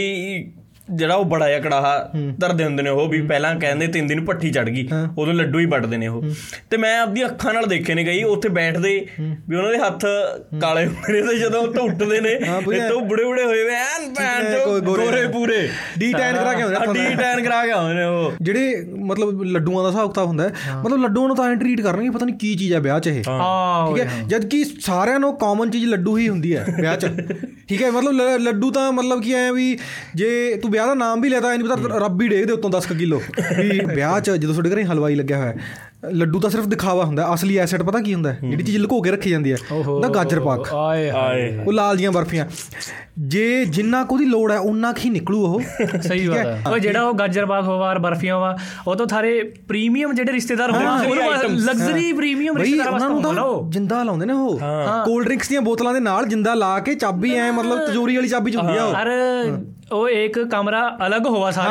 ਜਿਹੜਾ 0.89 1.15
ਉਹ 1.15 1.25
ਬੜਾ 1.25 1.47
ਜਿਹਾ 1.47 1.59
ਕੜਾਹਾ 1.59 2.11
ਧਰਦੇ 2.39 2.63
ਹੁੰਦੇ 2.63 2.83
ਨੇ 2.83 2.89
ਉਹ 2.89 3.07
ਵੀ 3.07 3.21
ਪਹਿਲਾਂ 3.21 3.53
ਕਹਿੰਦੇ 3.55 3.87
ਤਿੰਨ 3.87 4.07
ਦਿਨ 4.07 4.23
ਪੱਠੀ 4.25 4.49
ਚੜ 4.51 4.63
ਗਈ 4.69 4.87
ਉਦੋਂ 5.17 5.33
ਲੱਡੂ 5.33 5.59
ਹੀ 5.59 5.65
ਵੱਟਦੇ 5.65 5.97
ਨੇ 5.97 6.07
ਉਹ। 6.07 6.23
ਤੇ 6.69 6.77
ਮੈਂ 6.77 6.99
ਆਪਦੀ 6.99 7.25
ਅੱਖਾਂ 7.25 7.53
ਨਾਲ 7.53 7.65
ਦੇਖੇ 7.65 7.93
ਨੇ 7.93 8.03
ਗਈ 8.03 8.23
ਉੱਥੇ 8.23 8.49
ਬੈਠਦੇ 8.49 8.89
ਵੀ 9.19 9.55
ਉਹਨਾਂ 9.55 9.71
ਦੇ 9.71 9.77
ਹੱਥ 9.77 10.05
ਕਾਲੇ 10.61 10.85
ਹੁੰਦੇ 10.85 11.13
ਨੇ 11.13 11.21
ਤੇ 11.27 11.37
ਜਦੋਂ 11.37 11.61
ਉਹ 11.61 11.77
ਉੱਠਦੇ 11.81 12.19
ਨੇ 12.21 12.35
ਪੂਰੇ 12.65 12.79
ਤੇ 12.79 12.89
ਉਹ 12.89 13.01
ਬੁੜੇ 13.01 13.23
ਬੁੜੇ 13.23 13.43
ਹੋਏ 13.43 13.63
ਵੇ 13.63 13.75
ਐਨ 13.75 14.13
ਭੈਣ 14.13 14.43
ਚੋ 14.57 14.79
ਗੋਰੇ- 14.81 15.27
ਪੂਰੇ। 15.31 15.67
ਡੀ 15.97 16.11
ਟੈਨ 16.13 16.35
ਕਰਾ 16.35 16.53
ਕੇ 16.53 16.61
ਆਉਂਦੇ 16.61 16.99
ਡੀ 16.99 17.15
ਟੈਨ 17.15 17.43
ਕਰਾ 17.43 17.63
ਕੇ 17.65 17.71
ਆਉਂਦੇ 17.71 17.93
ਨੇ 17.93 18.03
ਉਹ। 18.05 18.31
ਜਿਹੜੇ 18.41 18.85
ਮਤਲਬ 19.03 19.41
ਲੱਡੂਆਂ 19.43 19.83
ਦਾ 19.83 19.89
ਹਿਸਾਬ 19.89 20.09
ਕਿਤਾਬ 20.09 20.27
ਹੁੰਦਾ 20.27 20.47
ਹੈ 20.49 20.81
ਮਤਲਬ 20.83 21.01
ਲੱਡੂਆਂ 21.03 21.27
ਨੂੰ 21.27 21.35
ਤਾਂ 21.35 21.49
ਐਂ 21.49 21.55
ਟਰੀਟ 21.55 21.81
ਕਰਨਗੇ 21.81 22.09
ਪਤਾ 22.09 22.25
ਨਹੀਂ 22.25 22.35
ਕੀ 22.35 22.53
ਚੀਜ਼ 22.55 22.73
ਹੈ 22.73 22.79
ਵਿਆਹ 22.79 22.99
'ਚ 22.99 23.07
ਇਹ। 23.07 23.23
ਹਾਂ। 23.29 23.87
ਠੀਕ 23.87 23.99
ਹੈ? 24.01 24.23
ਜਦ 24.27 24.45
ਕਿ 24.45 24.63
ਸਾਰਿਆਂ 24.81 25.19
ਨੂੰ 25.19 25.35
ਕਾਮਨ 25.37 25.69
ਚੀਜ਼ 25.69 25.85
ਲੱਡੂ 25.85 26.17
ਹੀ 26.17 26.27
ਹੁੰਦੀ 26.29 26.55
ਹੈ 26.55 26.65
ਵਿਆਹ 26.79 26.97
'ਚ। 26.97 27.05
ਠੀਕ 27.69 27.81
ਹੈ? 27.83 27.89
ਮਤਲਬ 27.91 28.37
ਲੱਡੂ 28.39 28.69
ਤਾਂ 28.71 28.91
ਮਤਲਬ 28.91 29.21
ਕੀ 29.21 29.33
ਐ 29.33 29.51
ਵੀ 29.51 29.77
ਜੇ 30.15 30.29
ਤੂੰ 30.71 30.77
ਵਿਆਹ 30.77 30.87
ਦਾ 30.87 30.93
ਨਾਮ 30.93 31.21
ਵੀ 31.21 31.29
ਲੈਦਾ 31.29 31.51
ਐ 31.51 31.57
ਨਹੀਂ 31.57 31.69
ਪਤਾ 31.69 31.97
ਰੱਬ 31.97 32.21
ਹੀ 32.21 32.27
ਡੇਗ 32.27 32.45
ਦੇ 32.45 32.53
ਉੱਤੋਂ 32.53 32.69
10 32.69 32.87
ਕਿਲੋ। 32.97 33.21
ਵੀ 33.57 33.79
ਵਿਆਹ 33.95 34.19
'ਚ 34.21 34.31
ਜਦੋਂ 34.31 34.53
ਤੁਹਾਡੇ 34.53 34.69
ਘਰੇ 34.69 34.83
ਹਲਵਾਈ 34.83 35.15
ਲੱਗਿਆ 35.15 35.37
ਹੋਇਆ 35.37 35.53
ਲੱਡੂ 36.09 36.39
ਤਾਂ 36.39 36.49
ਸਿਰਫ 36.49 36.65
ਦਿਖਾਵਾ 36.65 37.05
ਹੁੰਦਾ 37.05 37.33
ਅਸਲੀ 37.33 37.57
ਐਸੈਟ 37.57 37.81
ਪਤਾ 37.81 37.99
ਕੀ 37.99 38.13
ਹੁੰਦਾ 38.13 38.31
ਜਿਹੜੀ 38.31 38.63
ਚੀਜ਼ 38.63 38.77
ਲੁਕੋ 38.77 39.01
ਕੇ 39.01 39.11
ਰੱਖੀ 39.11 39.29
ਜਾਂਦੀ 39.29 39.51
ਹੈ 39.51 39.57
ਉਹਦਾ 39.71 40.07
ਗਾਜਰ 40.07 40.39
ਪਾਕ। 40.39 40.73
ਆਏ 40.73 41.11
ਹਾਏ। 41.11 41.57
ਉਹ 41.67 41.73
ਲਾਲ 41.73 41.97
ਜੀਆਂ 41.97 42.11
ਬਰਫੀਆਂ। 42.11 42.45
ਜੇ 43.19 43.65
ਜਿੰਨਾ 43.65 44.03
ਕੋ 44.03 44.17
ਦੀ 44.17 44.25
ਲੋੜ 44.25 44.51
ਹੈ 44.51 44.57
ਉਨਾ 44.59 44.93
ਹੀ 45.05 45.09
ਨਿਕਲੂ 45.09 45.45
ਉਹ। 45.45 45.61
ਸਹੀ 46.01 46.27
ਬਾਤ 46.27 46.37
ਹੈ? 46.37 46.63
ਉਹ 46.71 46.77
ਜਿਹੜਾ 46.77 47.01
ਉਹ 47.03 47.13
ਗਾਜਰ 47.13 47.45
ਪਾਕ 47.45 47.63
ਹੋਵਾਰ 47.63 47.99
ਬਰਫੀਆਂ 47.99 48.39
ਵਾ 48.39 48.57
ਉਹ 48.87 48.95
ਤੋਂ 48.95 49.05
ਥਾਰੇ 49.07 49.43
ਪ੍ਰੀਮੀਅਮ 49.67 50.13
ਜਿਹੜੇ 50.13 50.33
ਰਿਸ਼ਤੇਦਾਰ 50.33 50.71
ਹੁੰਦੇ 50.71 50.85
ਨੇ 50.85 51.21
ਉਹਨਾਂ 51.21 51.43
ਲਗਜ਼ਰੀ 51.43 52.13
ਪ੍ਰੀਮੀਅਮ 52.13 52.57
ਰਿਸ਼ਤੇਦਾਰ 52.57 52.89
ਵਾਸਤੇ 52.91 53.33
ਲਾਓ 53.33 53.69
ਜਿੰਦਾ 53.69 54.03
ਲਾਉਂਦੇ 54.03 54.25
ਨੇ 54.25 54.33
ਉਹ। 54.33 54.59
ਕੋਲਡ 55.05 55.25
ਡਰਿੰਕਸ 55.25 55.49
ਦੀਆਂ 55.49 55.61
ਬੋਤਲਾਂ 55.61 55.93
ਦੇ 55.93 55.99
ਨਾਲ 55.99 56.25
ਜਿੰਦਾ 56.25 56.53
ਲਾ 56.53 56.79
ਕੇ 56.79 56.95
ਚਾਬੀ 56.95 57.35
ਐ 57.35 57.51
ਮਤਲਬ 57.51 57.85
ਤਜੋਰੀ 57.87 58.15
ਵਾਲੀ 58.15 58.27
ਚਾਬੀ 58.27 58.51
ਚ 58.51 58.55
ਹੁੰਦੀ 58.55 58.77
ਆ 58.77 58.83
ਉਹ। 58.83 58.93
ਹਰ 58.93 59.09
ਉਹ 59.91 60.09
ਇੱਕ 60.09 60.39
ਕਮਰਾ 60.39 60.97
ਅਲਗ 61.07 61.25
ਹੋਵਾ 61.27 61.51
ਸਾਰੇ 61.51 61.69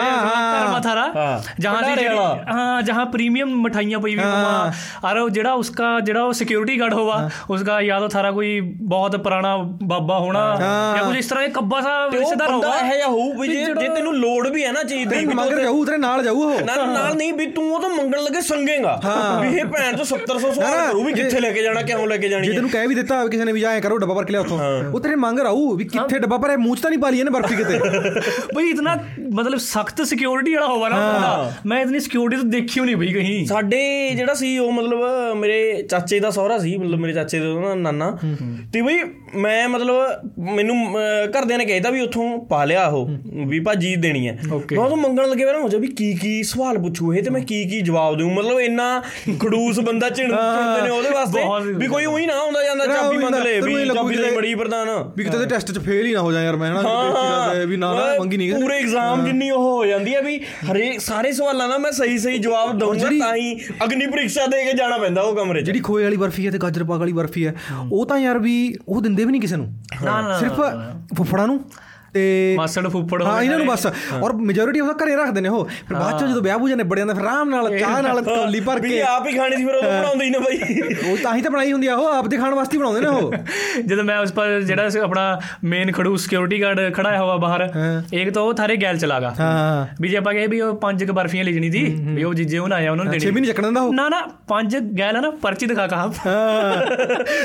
ਕਰਮਾ 0.61 0.81
ਥਾਰਾ 0.81 1.43
ਜਹਾਂ 1.61 1.97
ਦੀ 1.97 2.07
ਹਾਂ 2.07 2.83
ਜਹਾਂ 2.83 3.07
ਪ੍ਰੀਮੀਅਮ 3.07 3.51
ਮਠਾਈਆਂ 3.61 3.99
ਪਈ 3.99 4.17
जेड़ी- 4.20 4.20
वाला। 4.20 4.20
हाँ 4.20 4.20
जहाँ 4.20 4.20
प्रीमियम 4.20 4.20
मिठाइयाँ 4.20 4.20
पई 4.20 4.20
हुई 4.20 4.24
हाँ। 4.24 4.62
हुआ 5.02 5.10
और 5.10 5.20
वो 5.20 5.30
जेड़ा 5.32 5.54
उसका 5.56 5.90
जेड़ा 6.02 6.24
वो 6.24 6.34
सिक्योरिटी 6.36 6.76
गार्ड 6.78 6.94
हुआ 6.94 7.18
उसका 7.50 7.80
या 7.82 8.00
तो 8.00 8.08
थारा 8.10 8.32
कोई 8.32 8.50
बहुत 8.90 9.16
पुराना 9.24 9.56
बाबा 9.86 10.18
होना 10.18 10.44
हाँ। 10.60 10.98
या 10.98 11.04
कुछ 11.04 11.18
इस 11.18 11.30
तरह 11.30 11.44
एक 11.44 11.54
कब्बा 11.56 11.82
सा 11.82 11.94
ਤੇ 12.06 12.18
ਉਹ 12.18 12.22
रिश्तेदार 12.22 12.52
ਬੰਦਾ 12.52 12.68
होगा 12.68 12.86
ਇਹ 12.86 12.92
ਜਿਹਾ 12.94 13.08
ਹੋਊ 13.08 13.32
ਵੀ 13.34 13.48
ਜੇ 13.48 13.64
ਜੇ 13.76 13.88
ਤੈਨੂੰ 13.90 14.14
ਲੋੜ 14.16 14.48
ਵੀ 14.48 14.64
ਹੈ 14.64 14.72
ਨਾ 14.72 14.84
ਚੀਜ਼ 14.84 15.00
ਦੀ 15.00 15.06
ਤੇਰੇ 15.10 15.26
ਵੀ 15.26 15.34
ਮੰਗ 15.34 15.52
ਤੂੰ 15.52 15.62
ਜਾਊ 15.62 15.84
ਤੇਰੇ 15.86 15.98
ਨਾਲ 15.98 16.24
ਜਾਊ 16.24 16.42
ਉਹ 16.44 16.62
ਨਾਲ 16.62 16.88
ਨਾਲ 16.90 17.16
ਨਹੀਂ 17.16 17.32
ਵੀ 17.34 17.46
ਤੂੰ 17.52 17.64
ਉਹ 17.74 17.82
ਤੋਂ 17.82 17.90
ਮੰਗਣ 17.90 18.22
ਲੱਗੇ 18.24 18.42
ਸੰਗੇਗਾ 18.42 19.00
ਵੀ 19.42 19.48
ਇਹ 19.60 19.66
ਭੈਣ 19.66 19.96
ਤੋਂ 19.98 20.06
700 20.06 20.40
ਸਵਾਲ 20.40 20.72
ਨਾ, 20.72 20.86
ਕਰੂ 20.88 21.04
ਵੀ 21.04 21.14
ਜੇ- 21.14 21.24
ਕਿੱਥੇ 21.24 21.40
ਲੈ 21.40 21.52
ਕੇ 21.52 21.62
ਜਾਣਾ 21.64 21.82
ਕਿਉਂ 21.82 22.08
ਲੈ 22.08 22.18
ਕੇ 22.18 22.30
ਜਾਣੀ 22.30 22.48
ਜੇ 22.48 22.52
ਹੈ 22.52 22.56
ਤੈਨੂੰ 22.56 22.70
ਕਹਿ 22.70 22.88
ਵੀ 22.88 22.96
ਦਿੱਤਾ 22.96 23.18
ਹੋਵੇ 23.20 23.30
ਕਿਸੇ 23.30 23.46
ਨੇ 23.46 23.52
ਵੀ 23.52 23.60
ਜਾਏ 23.60 23.82
ਕਰੋ 23.82 23.98
ਡੱਬਾ 23.98 24.14
ਭਰ 24.14 24.26
ਕੇ 24.26 24.32
ਲਿਆ 24.32 24.42
ਉੱਥੋਂ 24.42 24.60
ਉਹ 24.94 25.00
ਤੇਰੇ 25.00 25.16
ਮੰਗ 25.18 25.40
ਰਾਊ 25.40 25.74
ਵੀ 25.76 25.86
ਕਿੱਥੇ 25.86 26.20
ਡੱਬਾ 26.20 26.38
ਭਰਿਆ 26.38 26.58
ਮੂੰਹ 26.58 26.76
ਚ 26.76 26.82
ਤਾਂ 26.82 26.90
ਨਹੀਂ 26.90 27.00
ਪਾ 27.00 27.10
ਲਈ 27.10 27.20
ਇਹਨੇ 27.20 27.32
ਬਰਫੀ 27.32 27.56
ਕਿਤੇ 27.56 27.80
भाई 28.56 28.68
इतना 28.68 28.92
मतलब 29.36 29.62
सख्त 29.62 30.02
सिक्योरिटी 30.06 30.54
वाला 30.54 30.68
होगा 30.68 30.90
ना 30.90 30.98
बंदा। 30.98 31.32
मैं 31.66 31.78
इतनी 31.80 32.00
सिक्योरिटी 32.00 32.38
तो 32.38 32.46
देखी 32.50 32.82
नहीं 32.82 32.96
भाई 32.96 33.10
कहीं 33.14 33.36
ਸਾਡੇ 34.11 34.19
ਜਿਹੜਾ 34.19 34.35
ਸੀ 34.35 34.59
ਉਹ 34.59 34.73
ਮਤਲਬ 34.73 35.37
ਮੇਰੇ 35.37 35.83
ਚਾਚੇ 35.83 36.21
ਦਾ 36.21 36.31
ਸਹੁਰਾ 36.31 36.59
ਸੀ 36.59 36.77
ਮਤਲਬ 36.77 36.99
ਮੇਰੇ 36.99 37.13
ਚਾਚੇ 37.13 37.41
ਦਾ 37.41 37.75
ਨਾਨਾ। 37.75 38.19
ਤੇ 38.73 38.83
ਬਈ 38.83 38.99
ਮੈਂ 39.35 39.69
ਮਤਲਬ 39.69 40.31
ਮੈਨੂੰ 40.49 40.77
ਘਰਦਿਆਂ 41.31 41.59
ਨੇ 41.59 41.65
ਕਹਿਤਾ 41.65 41.91
ਵੀ 41.91 42.01
ਉੱਥੋਂ 42.01 42.25
ਪਾ 42.47 42.65
ਲਿਆ 42.65 42.87
ਉਹ 42.89 43.09
ਵੀ 43.47 43.59
ਭਾਜੀ 43.61 43.95
ਦੇਣੀ 43.97 44.27
ਹੈ। 44.29 44.37
Okay. 44.49 44.77
ਮੈਂ 44.77 44.85
ਉਹ 44.85 44.97
ਮੰਗਣ 44.97 45.29
ਲੱਗੇ 45.29 45.45
ਪਹਿਲਾਂ 45.45 45.61
ਹੋ 45.63 45.79
ਵੀ 45.79 45.87
ਕੀ 45.91 46.13
ਕੀ 46.15 46.43
ਸਵਾਲ 46.43 46.79
ਪੁੱਛੂ 46.79 47.13
ਇਹ 47.15 47.23
ਤੇ 47.23 47.31
ਮੈਂ 47.31 47.41
ਕੀ 47.43 47.63
ਕੀ 47.65 47.81
ਜਵਾਬ 47.81 48.17
ਦੇਵਾਂ 48.19 48.35
ਮਤਲਬ 48.35 48.61
ਇੰਨਾ 48.61 48.87
ਖੜੂਸ 49.41 49.79
ਬੰਦਾ 49.81 50.09
ਚਿਣ 50.11 50.29
ਚੁਣਦੇ 50.29 50.83
ਨੇ 50.83 50.91
ਉਹਦੇ 50.91 51.11
ਵਾਸਤੇ 51.11 51.73
ਵੀ 51.75 51.87
ਕੋਈ 51.87 52.05
ਉਹੀ 52.05 52.27
ਨਾ 52.27 52.39
ਹੁੰਦਾ 52.41 52.63
ਜਾਂਦਾ 52.65 52.85
ਨਾ, 52.87 52.95
ਚਾਬੀ 52.95 53.17
ਮੰਗ 53.17 53.31
ਨਾ, 53.31 53.39
ਲੈ 53.39 53.53
ਵੀ 53.53 53.75
ਚਾਬੀ 53.87 54.15
ਦੇ 54.17 54.23
ਕਿਤੇ- 54.23 54.35
ਬੜੀ 54.37 54.55
ਪ੍ਰਧਾਨ 54.55 54.89
ਵੀ 55.17 55.25
ਕਿਤੇ 55.25 55.45
ਟੈਸਟ 55.47 55.71
'ਚ 55.73 55.79
ਫੇਲ 55.79 56.07
ਹੀ 56.07 56.13
ਨਾ 56.15 56.21
ਹੋ 56.21 56.33
ਜਾ 56.33 56.43
ਯਾਰ 56.43 56.57
ਮੈਂ 56.57 56.71
ਹਨਾ 56.73 57.65
ਵੀ 57.65 57.77
ਨਾ 57.77 57.93
ਨਾ 57.95 58.07
ਮੰਗੀ 58.19 58.37
ਨਹੀਂ 58.37 58.53
ਪੂਰੇ 58.55 58.77
ਐਗਜ਼ਾਮ 58.77 59.25
ਜਿੰਨੀ 59.25 59.51
ਉਹ 59.51 59.63
ਹੋ 59.63 59.85
ਜਾਂਦੀ 59.87 60.15
ਹੈ 60.15 60.21
ਵੀ 60.23 60.39
ਹਰੇ 60.71 60.93
ਸਾਰੇ 61.01 61.33
ਸਵਾਲਾਂ 61.33 61.69
ਦਾ 61.69 61.79
ਮੈਂ 61.79 61.91
ਸਹੀ 61.93 62.19
ਸਹੀ 62.19 62.39
ਜਵਾਬ 62.39 62.79
ਦਊਂਗਾ 62.79 63.09
ਤਾਂ 63.21 63.35
ਹੀ 63.37 63.55
ਅਗਨੀ 63.85 64.07
ਪ੍ਰੀਖਿਆ 64.07 64.47
ਦੇ 64.47 64.65
ਕੇ 64.65 64.73
ਜਾਣਾ 64.73 64.99
ਪੈਂਦਾ 64.99 65.23
ਉਹ 65.23 65.35
ਕਮਰੇ 65.37 65.61
'ਚ। 65.61 65.65
ਜਿਹੜੀ 65.65 65.81
ਖੋਏ 65.81 66.03
ਵਾਲੀ 66.05 66.17
ਬਰਫੀ 66.17 66.47
ਹੈ 66.47 66.51
ਤੇ 66.51 66.59
ਗਾਜਰ 66.59 66.85
ਪਾਕ 66.85 66.99
ਵਾਲੀ 66.99 67.13
ਬਰਫੀ 67.13 67.47
ਹੈ। 67.47 67.55
ਉਹ 67.93 68.05
ਤਾਂ 68.07 68.19
ਯਾਰ 68.19 68.39
ਵੀ 68.39 68.55
ਉਹ 68.89 69.01
ਦਿੰਦੇ 69.03 69.20
ਵੀ 69.25 69.31
ਨਹੀਂ 69.31 69.41
ਕਿਸੇ 69.41 69.57
ਨਾ, 69.57 70.39
ਸਿਰਫ 70.39 70.61
ਫੁੱਫੜਾਂ 71.17 71.47
ਨੂੰ। 71.47 71.61
ਤੇ 72.15 72.55
ਮਾਸੜ 72.57 72.87
ਫੁੱਫੜ 72.89 73.23
ਹਾਂ 73.23 73.43
ਇਹਨਾਂ 73.43 73.59
ਨੂੰ 73.59 73.67
ਬਸ। 73.67 73.87
ਔਰ 74.23 74.33
ਮੈਜੋਰਿਟੀ 74.43 74.81
ਉਹਦਾ 74.81 74.93
ਘਰੇ 75.05 75.17
ਰੱਖਦੇ 75.17 75.41
ਨੇ 75.41 75.49
ਉਹ। 75.49 75.65
ਫਿਰ 75.89 75.97
ਬਾਅਦ 75.97 76.19
ਚ 76.21 76.25
ਜਦੋਂ 76.25 76.43
ਵਿਆਹ 76.43 76.59
ਬੂਜਾ 76.59 76.75
ਨਿਬੜ 76.75 76.99
ਜਾਂਦਾ 76.99 77.15
ਫਿਰ 77.15 77.23
ਆਰਾਮ 77.25 77.51
ਨਾਲ 77.51 77.79
ਚਾਹ 77.79 78.01
ਨਾਲ 78.03 78.21
ਕੌਲੀ 78.23 78.61
ਭਰ 78.61 78.81
ਕੇ। 78.81 78.89
ਵੀ 78.89 78.99
ਆਪ 79.01 79.27
ਹੀ 79.27 79.37
ਖਾਣੀ 79.37 79.57
ਸੀ 79.57 79.65
ਫਿਰ 79.65 79.75
ਉਹ 79.75 79.83
ਬਣਾਉਂਦੇ 79.83 80.25
ਹੀ 80.25 80.31
ਨਾ 80.31 80.39
ਬਾਈ। 80.39 80.81
ਉਹ 81.11 81.17
ਤਾਂ 81.23 81.35
ਹੀ 81.37 81.43
ਤਾਂ 81.43 81.51
ਬਣਾਈ 81.51 81.73
ਹੁੰਦੀ 81.73 81.87
ਆ 81.87 81.95
ਉਹ 81.97 82.09
ਆਪ 82.09 82.29
ਦੇ 82.29 82.37
ਖਾਣ 82.37 82.55
ਵਾਸਤੇ 82.55 82.79
ਬਣਾਉਂਦੇ 82.79 83.01
ਨੇ 83.01 83.07
ਉਹ। 83.07 83.33
ਜਦੋਂ 83.87 84.05
ਮੈਂ 84.05 84.19
ਉਸ 84.19 84.33
ਪਰ 84.33 84.61
ਜਿਹੜਾ 84.61 84.89
ਆਪਣਾ 85.03 85.41
ਮੇਨ 85.65 85.93
ਖੜੂ 85.93 86.17
ਸਿਕਿਉਰਿਟੀ 86.17 86.61
ਗਾਰਡ 86.63 86.93
ਖੜਾ 86.95 87.17
ਹੋਇਆ 87.19 87.37
ਬਾਹਰ 87.37 87.69
ਇੱਕ 88.13 88.31
ਤਾਂ 88.31 88.43
ਉਹ 88.43 88.53
ਥਾਰੇ 88.55 88.77
ਗੈਲ 88.77 88.99
ਚਲਾਗਾ 88.99 89.35
ਵੀ 90.01 90.09
ਜੇ 90.09 90.17
ਆਪਾਂ 90.17 90.33
ਕਹੇ 90.35 90.47
ਵੀ 90.47 90.61
ਉਹ 90.61 90.75
ਪੰਜ 90.77 91.05
ਕ 91.05 91.11
ਬਰਫੀਆਂ 91.11 91.45
ਲੈ 91.45 91.53
ਜਣੀ 91.53 91.69
ਦੀ 91.71 91.85
ਵੀ 92.15 92.25
ਉਹ 92.25 92.35
ਜਿੱਜੇ 92.35 92.59
ਉਹ 92.59 92.69
ਨਾ 92.69 92.77
ਆਇਆ 92.77 92.91
ਉਹਨਾਂ 92.91 93.05
ਨੂੰ 93.05 93.11
ਦੇਣੀ। 93.13 93.25
ਛੇ 93.25 93.31
ਵੀ 93.31 93.41
ਨਹੀਂ 93.41 93.51
ਚੱਕਣ 93.51 93.63
ਦਿੰਦਾ 93.63 93.81
ਉਹ? 93.81 93.93
ਨਾ 93.95 94.09
ਨਾ 94.09 94.21
ਪੰਜ 94.49 94.77
ਗੈਲ 94.99 95.17
ਆ 95.17 95.21
ਨਾ 95.21 95.31
ਪਰਚੀ 95.43 95.67
ਦਿਖਾ 95.67 95.87
ਕਹਾ। 95.87 96.07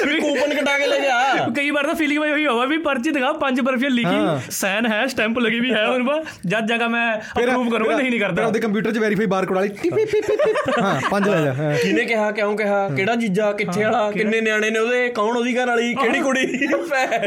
ਵੀ 0.07 0.19
ਕੂਪਨ 0.19 0.53
ਕਟਾ 0.53 0.77
ਕੇ 0.77 0.87
ਲੈ 0.87 0.99
ਜਾ। 0.99 1.47
ਕਈ 1.55 1.69
ਵਾਰ 1.69 1.85
ਤਾਂ 1.85 1.95
ਫੀਲਿੰਗ 1.95 2.19
ਹੋਈ 2.19 2.45
ਹੋਵਾ 2.45 2.65
ਵੀ 2.65 2.77
ਪਰਚੀ 2.77 3.11
ਦਿਖਾ 3.11 3.31
ਪੰਜ 3.33 3.61
ਬਰਫੀਆਂ 3.61 3.89
ਲਿਖੀ। 3.91 4.15
ਸਾਈਨ 4.55 4.85
ਹੈ 4.85 5.05
ਸਟੈਂਪ 5.07 5.39
ਲੱਗੀ 5.39 5.59
ਵੀ 5.59 5.73
ਹੈ 5.73 5.85
ਉਹਨਾਂ 5.87 6.05
ਪਾ 6.05 6.31
ਜਦ 6.45 6.65
ਜਗ੍ਹਾ 6.65 6.87
ਮੈਂ 6.87 7.05
ਅਪਰੂਵ 7.15 7.69
ਕਰੂੰਗਾ 7.69 7.97
ਨਹੀਂ 7.97 8.09
ਨਹੀਂ 8.09 8.19
ਕਰਦਾ। 8.19 8.45
ਉਹਦੇ 8.45 8.59
ਕੰਪਿਊਟਰ 8.59 8.91
'ਚ 8.91 8.97
ਵੈਰੀਫਾਈ 8.97 9.25
ਬਾਰਕੋਡ 9.25 9.57
ਵਾਲੀ 9.57 9.69
ਟਿਪ 9.81 9.95
ਟਿਪ 9.95 10.25
ਟਿਪ 10.27 10.79
ਹਾਂ 10.79 10.99
ਪੰਜ 11.11 11.29
ਲੈ 11.29 11.41
ਜਾ 11.41 11.53
ਕਿਹਨੇ 11.53 12.05
ਕਿਹਾ 12.05 12.31
ਕਿਉਂ 12.31 12.55
ਕਿਹਾ 12.57 12.87
ਕਿਹੜਾ 12.89 13.15
ਜੀਜਾ 13.15 13.51
ਕਿੱਥੇ 13.51 13.83
ਵਾਲਾ 13.83 14.09
ਕਿੰਨੇ 14.11 14.41
ਨਿਆਣੇ 14.41 14.69
ਨੇ 14.69 14.79
ਉਹਦੇ 14.79 15.07
ਕੌਣ 15.09 15.37
ਉਹਦੀ 15.37 15.55
ਘਰ 15.57 15.67
ਵਾਲੀ 15.67 15.93
ਕਿਹੜੀ 15.95 16.19
ਕੁੜੀ 16.19 16.67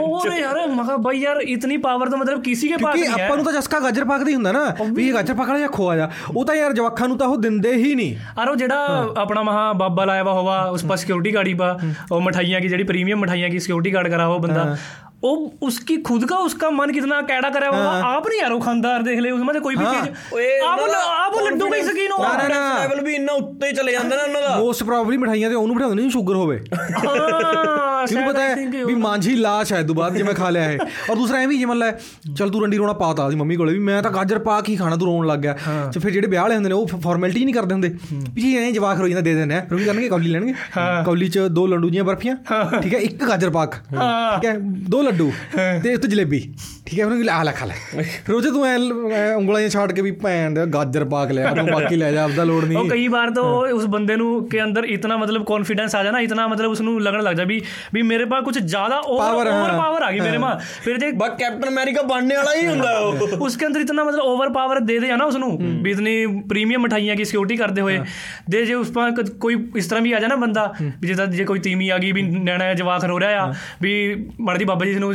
ਉਹ 0.01 0.27
ਯਾਰ 0.35 0.67
ਮਗਾ 0.69 0.97
ਬਾਈ 0.99 1.19
ਯਾਰ 1.19 1.41
ਇਤਨੀ 1.47 1.77
ਪਾਵਰ 1.79 2.09
ਦਾ 2.09 2.17
ਮਤਲਬ 2.17 2.43
ਕਿਸੇ 2.43 2.69
ਕੇ 2.69 2.77
ਪਾਸ 2.77 2.95
ਨਹੀਂ 2.95 3.05
ਹੈ। 3.05 3.15
ਕਿ 3.17 3.23
ਆਪਾਂ 3.23 3.37
ਨੂੰ 3.37 3.45
ਤਾਂ 3.45 3.53
ਜਸਕਾ 3.53 3.81
ਗਾਜਰ 3.81 4.05
ਪਾਕ 4.05 4.23
ਦੀ 4.23 4.35
ਹੁੰਦਾ 4.35 4.53
ਨਾ 4.53 4.65
ਵੀ 4.93 5.09
ਇਹ 5.09 5.13
ਗਾਜਰ 5.15 5.35
ਪਾਕ 5.35 5.49
ਵਾਲਾ 5.49 5.59
ਜਾਂ 5.59 5.69
ਖੋਆ 5.69 5.97
ਜਾ। 5.97 6.11
ਉਹ 6.37 6.45
ਤਾਂ 6.45 6.55
ਯਾਰ 6.55 6.73
ਜਵਾਖਾਂ 6.73 7.09
ਨੂੰ 7.09 7.19
ਤਾਂ 7.19 7.27
ਉਹ 7.29 7.37
ਦਿੰਦੇ 7.37 7.73
ਹੀ 7.75 7.95
ਨਹੀਂ। 7.95 8.15
ਅਰ 8.43 8.49
ਉਹ 8.49 8.57
ਜਿਹੜਾ 8.57 9.09
ਆਪਣਾ 9.19 9.43
ਮਹਾ 9.43 9.73
ਬਾਬਾ 9.73 10.05
ਲਾਇਆ 10.05 10.23
ਵਾ 10.23 10.33
ਹੋਵਾ 10.33 10.63
ਉਸ 10.65 10.85
ਪਰ 10.85 10.97
ਸਿਕਿਉਰਿਟੀ 10.97 11.35
ਗਾਰਡੀ 11.35 11.55
ਬਾ 11.55 11.79
ਉਹ 12.13 12.21
ਮਠਾਈਆਂ 12.21 12.61
ਕੀ 12.61 12.69
ਜਿਹੜੀ 12.69 12.85
ਪ੍ਰੀਮੀਅਮ 12.85 13.21
ਮਠਾਈਆਂ 13.21 13.51
ਕੀ 13.51 13.59
ਸਿਕਿਉਰਿਟੀ 13.59 13.95
ਗਾਰਡ 13.95 14.09
ਕਰਾ 14.09 14.27
ਉਹ 14.27 14.39
ਬੰਦਾ। 14.41 14.77
वो 15.24 15.30
उसकी 15.62 15.96
खुद 16.08 16.24
का 16.30 16.38
उसका 16.46 16.70
मन 16.70 16.90
कितना 16.90 17.18
कैड़ा 17.28 17.50
करा 17.50 17.68
हुआ 17.68 17.92
आप 18.08 18.26
नहीं 18.28 18.40
यार 18.40 18.54
वो 18.54 18.58
खानदार 18.60 19.04
देख 19.04 19.20
ले 19.20 19.30
उसमें 19.32 19.52
से 19.54 19.60
कोई 19.60 19.76
भी 19.76 19.86
हाँ। 19.86 19.94
चीज 19.94 20.34
ਓਏ 20.34 20.48
आप 20.62 20.82
आप 21.04 21.38
वो 21.38 21.44
लड्डू 21.46 21.70
के 21.70 21.80
शकीन 21.84 22.12
हो 22.12 22.24
ਨਾ, 22.24 22.32
ਨਾ, 22.34 22.48
ਨਾ। 22.48 22.74
ਲੈਵਲ 22.80 23.02
ਵੀ 23.02 23.14
ਇੰਨਾ 23.16 23.34
ਉੱਤੇ 23.34 23.72
ਚਲੇ 23.72 23.92
ਜਾਂਦੇ 23.92 24.16
ਨੇ 24.16 24.22
ਉਹਨਾਂ 24.24 24.42
ਦਾ 24.42 24.58
ਮੋਸਟ 24.58 24.84
ਪ੍ਰੋਬਬਲੀ 24.84 25.18
ਮਿਠਾਈਆਂ 25.18 25.50
ਤੇ 25.50 25.56
ਉਹਨੂੰ 25.56 25.76
ਬਿਠਾਉਂਦੇ 25.76 26.04
ਨੇ 26.04 26.10
ਸ਼ੂਗਰ 26.10 26.36
ਹੋਵੇ 26.36 26.60
हाँ, 27.06 27.97
ਮੈਨੂੰ 28.15 28.33
ਪਤਾ 28.33 28.43
ਹੈ 28.43 28.85
ਵੀ 28.87 28.95
ਮਾਂਝੀ 28.95 29.35
ਲਾਸ਼ 29.37 29.73
ਹੈ 29.73 29.83
ਦੁਬਾਰ 29.83 30.13
ਜੇ 30.13 30.23
ਮੈਂ 30.23 30.35
ਖਾ 30.35 30.51
ਲਿਆ 30.51 30.63
ਹੈ 30.63 30.79
ਔਰ 31.11 31.17
ਦੂਸਰਾ 31.17 31.39
ਐਵੇਂ 31.39 31.57
ਹੀ 31.57 31.61
ਜਮਨ 31.61 31.79
ਲੈ 31.79 31.91
ਚਲ 32.37 32.51
ਤੂੰ 32.51 32.63
ਰੰਡੀ 32.63 32.77
ਰੋਣਾ 32.77 32.93
ਪਾਤਾ 32.95 33.25
ਆਦੀ 33.25 33.37
ਮੰਮੀ 33.37 33.57
ਕੋਲੇ 33.57 33.73
ਵੀ 33.73 33.79
ਮੈਂ 33.79 34.03
ਤਾਂ 34.03 34.11
ਗਾਜਰ 34.11 34.39
ਪਾ 34.39 34.61
ਕੇ 34.61 34.77
ਖਾਣਾ 34.77 34.97
ਤੂੰ 34.97 35.07
ਰੋਣ 35.09 35.27
ਲੱਗ 35.27 35.39
ਗਿਆ। 35.39 35.57
ਤੇ 35.93 36.01
ਫਿਰ 36.01 36.11
ਜਿਹੜੇ 36.11 36.29
ਵਿਆਹ 36.29 36.43
ਵਾਲੇ 36.43 36.55
ਹੁੰਦੇ 36.55 36.69
ਨੇ 36.69 36.75
ਉਹ 36.75 36.87
ਫਾਰਮੈਲਿਟੀ 37.03 37.45
ਨਹੀਂ 37.45 37.55
ਕਰਦੇ 37.55 37.75
ਹੁੰਦੇ। 37.75 37.89
ਵੀ 38.35 38.43
ਜੀ 38.43 38.57
ਐਂ 38.57 38.71
ਜਵਾਕ 38.73 38.99
ਰੋਈ 39.01 39.11
ਜਾਂਦਾ 39.11 39.21
ਦੇ 39.21 39.35
ਦਿੰਦੇ 39.35 39.55
ਨੇ 39.55 39.61
ਰੋਈ 39.71 39.85
ਕਰਨਗੇ 39.85 40.09
ਕੌਲੀ 40.09 40.31
ਲੈਣਗੇ। 40.31 40.53
ਕੌਲੀ 41.05 41.29
'ਚ 41.29 41.39
ਦੋ 41.51 41.67
ਲੰਡੂ 41.67 41.91
ਜੀਆਂ 41.91 42.05
ਬਰਫੀਆਂ। 42.05 42.37
ਠੀਕ 42.81 42.95
ਹੈ 42.95 42.99
ਇੱਕ 43.01 43.25
ਗਾਜਰ 43.25 43.51
ਪਾਕ। 43.51 43.75
ਠੀਕ 43.75 44.45
ਹੈ 44.45 44.57
ਦੋ 44.91 45.03
ਲੱਡੂ 45.03 45.31
ਤੇ 45.83 45.93
ਇੱਕ 45.93 46.07
ਜਲੇਬੀ। 46.07 46.43
ਠੀਕ 46.89 46.99
ਹੈ 47.01 47.05
ਉਹਨੇ 47.07 47.23
ਕਿਹਾ 47.23 47.35
ਆ 47.37 47.43
ਲੈ 47.43 47.53
ਖਾ 47.53 47.67
ਲੈ 47.67 47.75
ਫਿਰ 48.25 48.35
ਉਹ 48.35 48.41
ਚ 48.43 48.47
ਤੂੰ 48.47 48.65
ਐ 48.67 48.77
ਉਂਗਲਾਂ 49.35 49.61
ਜਿਹਾ 49.61 49.69
ਛਾੜ 49.69 49.91
ਕੇ 49.93 50.03
ਵੀ 50.03 50.11
ਭੈਣ 50.11 50.51
ਦੇ 50.51 50.65
ਗਾਜਰ 50.67 51.05
ਪਾਕ 51.05 51.31
ਲਿਆ 51.33 51.53
ਤੂੰ 51.55 51.67
ਬਾਕੀ 51.67 51.97
ਲੈ 51.97 52.11
ਜਾ 52.13 52.23
ਆਪਦਾ 52.25 52.45
ਲੋੜ 52.45 52.65
ਨਹੀਂ। 52.65 52.79
ਉਹ 52.79 52.89
ਕਈ 52.89 53.07
ਵਾਰ 53.09 53.31
ਤਾਂ 53.31 53.43
ਉਸ 53.73 53.85
ਬੰਦੇ 53.87 54.17
ਨੂੰ 54.17 54.49
ਕੇ 54.49 54.63
ਅੰਦਰ 54.63 54.85
ਇਤਨਾ 54.85 55.17
ਮਤਲਬ 55.17 55.45
ਕੌਨਫੀਡੈਂਸ 55.45 55.95
ਆ 55.95 56.03
ਜਾਣਾ 56.05 56.21
ਇਤਨਾ 56.21 56.47
ਮਤਲਬ 56.47 56.71
ਉਸ 56.71 56.81
ਨੂੰ 56.81 57.01
ਲੱਗਣ 57.03 57.23
ਲੱਗ 57.23 57.35
ਜਾ 57.37 57.45
ਵੀ 57.45 57.61
ਵੀ 57.95 58.03
ਮੇਰੇ 58.03 58.25
ਪਾਸ 58.25 58.45
ਕੁਝ 58.45 58.59
ਜ਼ਿਆਦਾ 58.59 58.99
ਓਵਰ 58.99 59.51
ਪਾਵਰ 59.79 60.03
ਆ 60.03 60.11
ਗਈ 60.13 60.21
ਮੇਰੇ 60.21 60.39
ਮਾ। 60.39 60.55
ਫਿਰ 60.85 60.99
ਜੇ 60.99 61.11
ਬਸ 61.13 61.31
ਕੈਪਟਨ 61.39 61.69
ਅਮਰੀਕਾ 61.69 62.03
ਬਣਨੇ 62.03 62.37
ਵਾਲਾ 62.37 62.55
ਹੀ 62.55 62.67
ਹੁੰਦਾ 62.67 62.99
ਉਹ। 62.99 63.37
ਉਸਕੇ 63.41 63.67
ਅੰਦਰ 63.67 63.81
ਇਤਨਾ 63.81 64.05
ਮਤਲਬ 64.05 64.21
ਓਵਰ 64.25 64.51
ਪਾਵਰ 64.51 64.81
ਦੇ 64.81 64.99
ਦੇ 64.99 65.17
ਨਾ 65.17 65.25
ਉਸ 65.25 65.37
ਨੂੰ 65.37 65.57
ਵੀ 65.83 65.91
ਇਤਨੀ 65.91 66.27
ਪ੍ਰੀਮੀਅਮ 66.49 66.83
ਮਠਾਈਆਂ 66.83 67.17
ਕੀ 67.17 67.25
ਸਿਕਿਉਰਿਟੀ 67.25 67.57
ਕਰਦੇ 67.57 67.81
ਹੋਏ। 67.81 67.99
ਦੇ 68.51 68.65
ਜੇ 68.67 68.75
ਉਸ 68.75 68.91
ਪਾ 68.91 69.11
ਕੋਈ 69.41 69.57
ਇਸ 69.77 69.87
ਤਰ੍ਹਾਂ 69.87 70.03
ਵੀ 70.03 70.13
ਆ 70.13 70.21
ਜਾਣਾ 70.21 70.37
ਬੰਦਾ 70.37 70.73
ਵੀ 71.01 71.15
ਜੇ 71.27 71.45
ਕੋਈ 71.45 71.59
ਤੀਮੀ 71.59 71.89
ਆ 71.89 71.99
ਗਈ 71.99 72.13
ਵੀ 72.13 72.23
ਨੈਣਾ 72.23 72.73
ਜਵਾਖਰ 72.75 73.11
ਹੋ 73.11 73.21
ਰਿਹਾ 73.21 73.43
ਆ 73.43 73.53
ਵੀ 73.83 73.93
ਮਰਦੀ 74.41 74.65
ਬਾਬਾ 74.65 74.87
ਜੀ 74.87 74.95
ਨੂੰ 74.95 75.15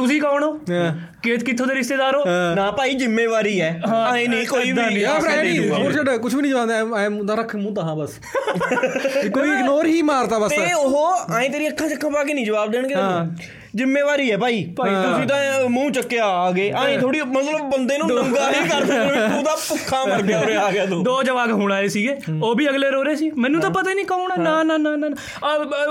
ਤੁਸੀਂ 0.00 0.20
ਕੌਣ 0.22 0.42
ਹੋ? 0.42 0.52
ਹਾਂ। 0.70 0.94
ਕਿ 1.22 1.36
ਕਿੱਥੋਂ 1.36 1.66
ਦੇ 1.66 1.74
ਰਿਸ਼ਤੇਦਾਰ 1.74 2.16
ਹੋ? 2.16 2.24
ਨਾ 2.56 2.70
ਭਾਈ 2.70 2.94
ਜ਼ਿੰਮੇਵਾਰੀ 2.94 3.60
ਹੈ। 3.60 3.82
ਐ 4.16 4.26
ਨਹੀਂ 4.26 4.46
ਕੋਈ 4.46 4.64
ਵੀ 4.64 4.72
ਨਹੀਂ, 4.72 4.98
ਯਾਰ 4.98 5.20
ਦੂਗਾ। 5.56 5.76
ਹੋਰ 5.76 5.92
ਛੱਡ 5.92 6.10
ਕੁਝ 6.10 6.34
ਵੀ 6.34 6.42
ਨਹੀਂ 6.42 6.52
ਜਾਣਦਾ 6.52 6.98
ਐ 6.98 7.08
ਮੁੰਡਾ 7.08 7.34
ਰੱਖ 7.34 7.56
ਮੂੰਹ 7.56 7.74
ਤਾਂ 7.74 7.82
ਹਾਂ 7.84 7.96
ਬਸ। 7.96 8.10
ਕੋਈ 9.32 9.48
ਇਗਨੋਰ 9.48 9.86
ਹੀ 9.86 10.02
ਮਾਰਦਾ 10.02 10.38
ਬਸ। 10.38 10.50
ਤੇ 10.50 10.72
ਉਹ 10.72 11.16
ਐ 11.36 11.48
ਤੇਰੀ 11.48 11.68
ਅੱਖਾਂ 11.68 11.88
ਚੱਖਾਂ 11.88 12.10
ਪਾ 12.10 12.24
ਕੇ 12.24 12.34
ਨਹੀਂ 12.34 12.46
ਜਵਾਬ 12.46 12.70
ਦੇਣਗੇ 12.70 12.94
ਤੈਨੂੰ। 12.94 13.36
ਜ਼ਿੰਮੇਵਾਰੀ 13.76 14.30
ਹੈ 14.32 14.36
ਭਾਈ। 14.38 14.64
ਤੁਸੀਂ 14.76 15.26
ਤਾਂ 15.26 15.68
ਮੂੰਹ 15.68 15.90
ਚੱਕਿਆ 15.90 16.24
ਆ 16.24 16.50
ਗਏ 16.52 16.70
ਐ 16.70 16.96
ਥੋੜੀ 17.00 17.20
ਮਤਲਬ 17.20 17.70
ਬੰਦੇ 17.70 17.98
ਨੂੰ 17.98 18.08
ਨੰਗਾ 18.08 18.50
ਹੀ 18.50 18.68
ਕਰ 18.68 18.84
ਦਿੰਦੇ 18.84 19.28
ਤੂੰ 19.28 19.42
ਤਾਂ 19.44 19.56
ਭੁੱਖਾ 19.68 20.04
ਮਰ 20.04 20.22
ਗਿਆ 20.22 20.40
ਉਰੇ 20.40 20.56
ਆ 20.56 20.70
ਗਿਆ 20.70 20.86
ਤੂੰ। 20.86 21.02
ਦੋ 21.04 21.22
ਜਵਾਕ 21.22 21.50
ਹੁਣ 21.50 21.72
ਆਏ 21.72 21.88
ਸੀਗੇ। 21.88 22.16
ਉਹ 22.42 22.54
ਵੀ 22.54 22.68
ਅਗਲੇ 22.68 22.90
ਰੋ 22.90 23.02
ਰਹੇ 23.02 23.16
ਸੀ। 23.16 23.30
ਮੈਨੂੰ 23.36 23.60
ਤਾਂ 23.60 23.70
ਪਤਾ 23.70 23.90
ਹੀ 23.90 23.94
ਨਹੀਂ 23.94 24.06
ਕੌਣ 24.06 24.32
ਆ। 24.32 24.36
ਨਾ 24.36 24.62
ਨਾ 24.62 24.76
ਨਾ 24.76 24.96
ਨਾ 24.96 25.06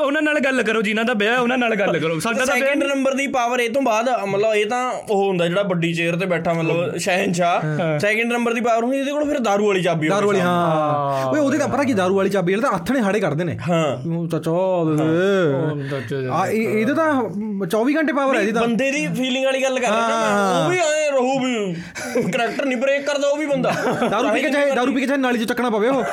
ਉਹਨਾਂ 0.01 0.21
ਨਾਲ 0.21 0.39
ਗੱਲ 0.39 0.63
ਕਰੋ 0.63 0.81
ਜਿਨ੍ਹਾਂ 0.81 1.05
ਦਾ 1.05 1.13
ਵਿਆਹ 1.13 1.33
ਹੈ, 1.35 1.39
ਉਹਨਾਂ 1.39 1.57
ਨਾਲ 1.57 1.75
ਗੱਲ 1.75 1.99
ਕਰੋ। 1.99 2.19
ਸਾਡਾ 2.19 2.45
ਤਾਂ 2.45 2.55
ਸੈਕਿੰਡ 2.55 2.83
ਨੰਬਰ 2.83 3.13
ਦੀ 3.13 3.27
ਪਾਵਰ 3.27 3.59
ਇਹ 3.59 3.69
ਤੋਂ 3.69 3.81
ਬਾਅਦ 3.81 4.09
ਮਤਲਬ 4.25 4.53
ਇਹ 4.53 4.65
ਤਾਂ 4.65 4.91
ਉਹ 5.09 5.27
ਹੁੰਦਾ 5.27 5.47
ਜਿਹੜਾ 5.47 5.63
ਵੱਡੀ 5.63 5.93
ਚੇਅਰ 5.93 6.15
ਤੇ 6.15 6.25
ਬੈਠਾ 6.25 6.53
ਮਤਲਬ 6.53 6.97
ਸ਼ਹਿਨशाह 6.97 7.61
ਸੈਕਿੰਡ 7.99 8.33
ਨੰਬਰ 8.33 8.53
ਦੀ 8.53 8.61
ਪਾਵਰ 8.61 8.83
ਹੁੰਦੀ 8.83 8.97
ਇਹਦੇ 8.97 9.11
ਕੋਲ 9.11 9.25
ਫਿਰ 9.25 9.39
ਦਾਰੂ 9.39 9.67
ਵਾਲੀ 9.67 9.81
ਚਾਬੀ 9.81 10.07
ਦਾਰੂ 10.07 10.27
ਵਾਲੀ 10.27 10.39
ਹਾਂ। 10.39 11.25
ਓਏ 11.25 11.39
ਉਹਦੇ 11.39 11.57
ਤਾਂ 11.57 11.67
ਪਤਾ 11.67 11.83
ਕੀ 11.83 11.93
ਦਾਰੂ 11.93 12.15
ਵਾਲੀ 12.15 12.29
ਚਾਬੀ 12.29 12.55
ਤਾਂ 12.55 12.71
ਹੱਥ 12.75 12.91
ਨੇ 12.91 13.01
ਹਾੜੇ 13.01 13.19
ਕੱਢਦੇ 13.19 13.43
ਨੇ। 13.43 13.57
ਹਾਂ। 13.69 13.97
ਚਾਚਾ 15.89 16.33
ਆ 16.33 16.47
ਇਹ- 16.47 16.69
ਇਹਦੇ 16.69 16.93
ਤਾਂ 16.93 17.23
24 17.69 17.95
ਘੰਟੇ 17.97 18.13
ਪਾਵਰ 18.13 18.35
ਹੈ 18.35 18.41
ਇਹਦੀ 18.41 18.51
ਤਾਂ। 18.51 18.61
ਬੰਦੇ 18.61 18.91
ਦੀ 18.91 19.05
ਫੀਲਿੰਗ 19.15 19.45
ਵਾਲੀ 19.45 19.63
ਗੱਲ 19.63 19.79
ਕਰ 19.79 19.87
ਰਿਹਾ 19.87 20.07
ਨਾ 20.07 20.17
ਮੈਂ। 20.17 20.63
ਉਹ 20.63 20.69
ਵੀ 20.69 20.77
ਐ 20.79 21.09
ਰਹੂ 21.11 21.39
ਵੀ 21.39 22.31
ਕਰੈਕਟਰ 22.31 22.65
ਨਹੀਂ 22.65 22.77
ਬ੍ਰੇਕ 22.77 23.05
ਕਰਦਾ 23.05 23.27
ਉਹ 23.27 23.37
ਵੀ 23.37 23.45
ਬੰਦਾ। 23.45 23.71
ਦਾਰੂ 24.09 24.29
ਪੀ 24.29 24.41
ਕੇ 24.41 24.49
ਚਾਹੇ 24.49 24.71
ਦਾਰੂ 24.71 24.93
ਪੀ 24.93 25.01
ਕੇ 25.01 25.07
ਚਾਹੇ 25.07 25.17
ਨਾਲੀ 25.17 25.39
'ਚ 25.39 25.47
ਚੱਕਣਾ 25.49 25.69
ਪਵੇ 25.69 25.87
ਉਹ। 25.89 26.03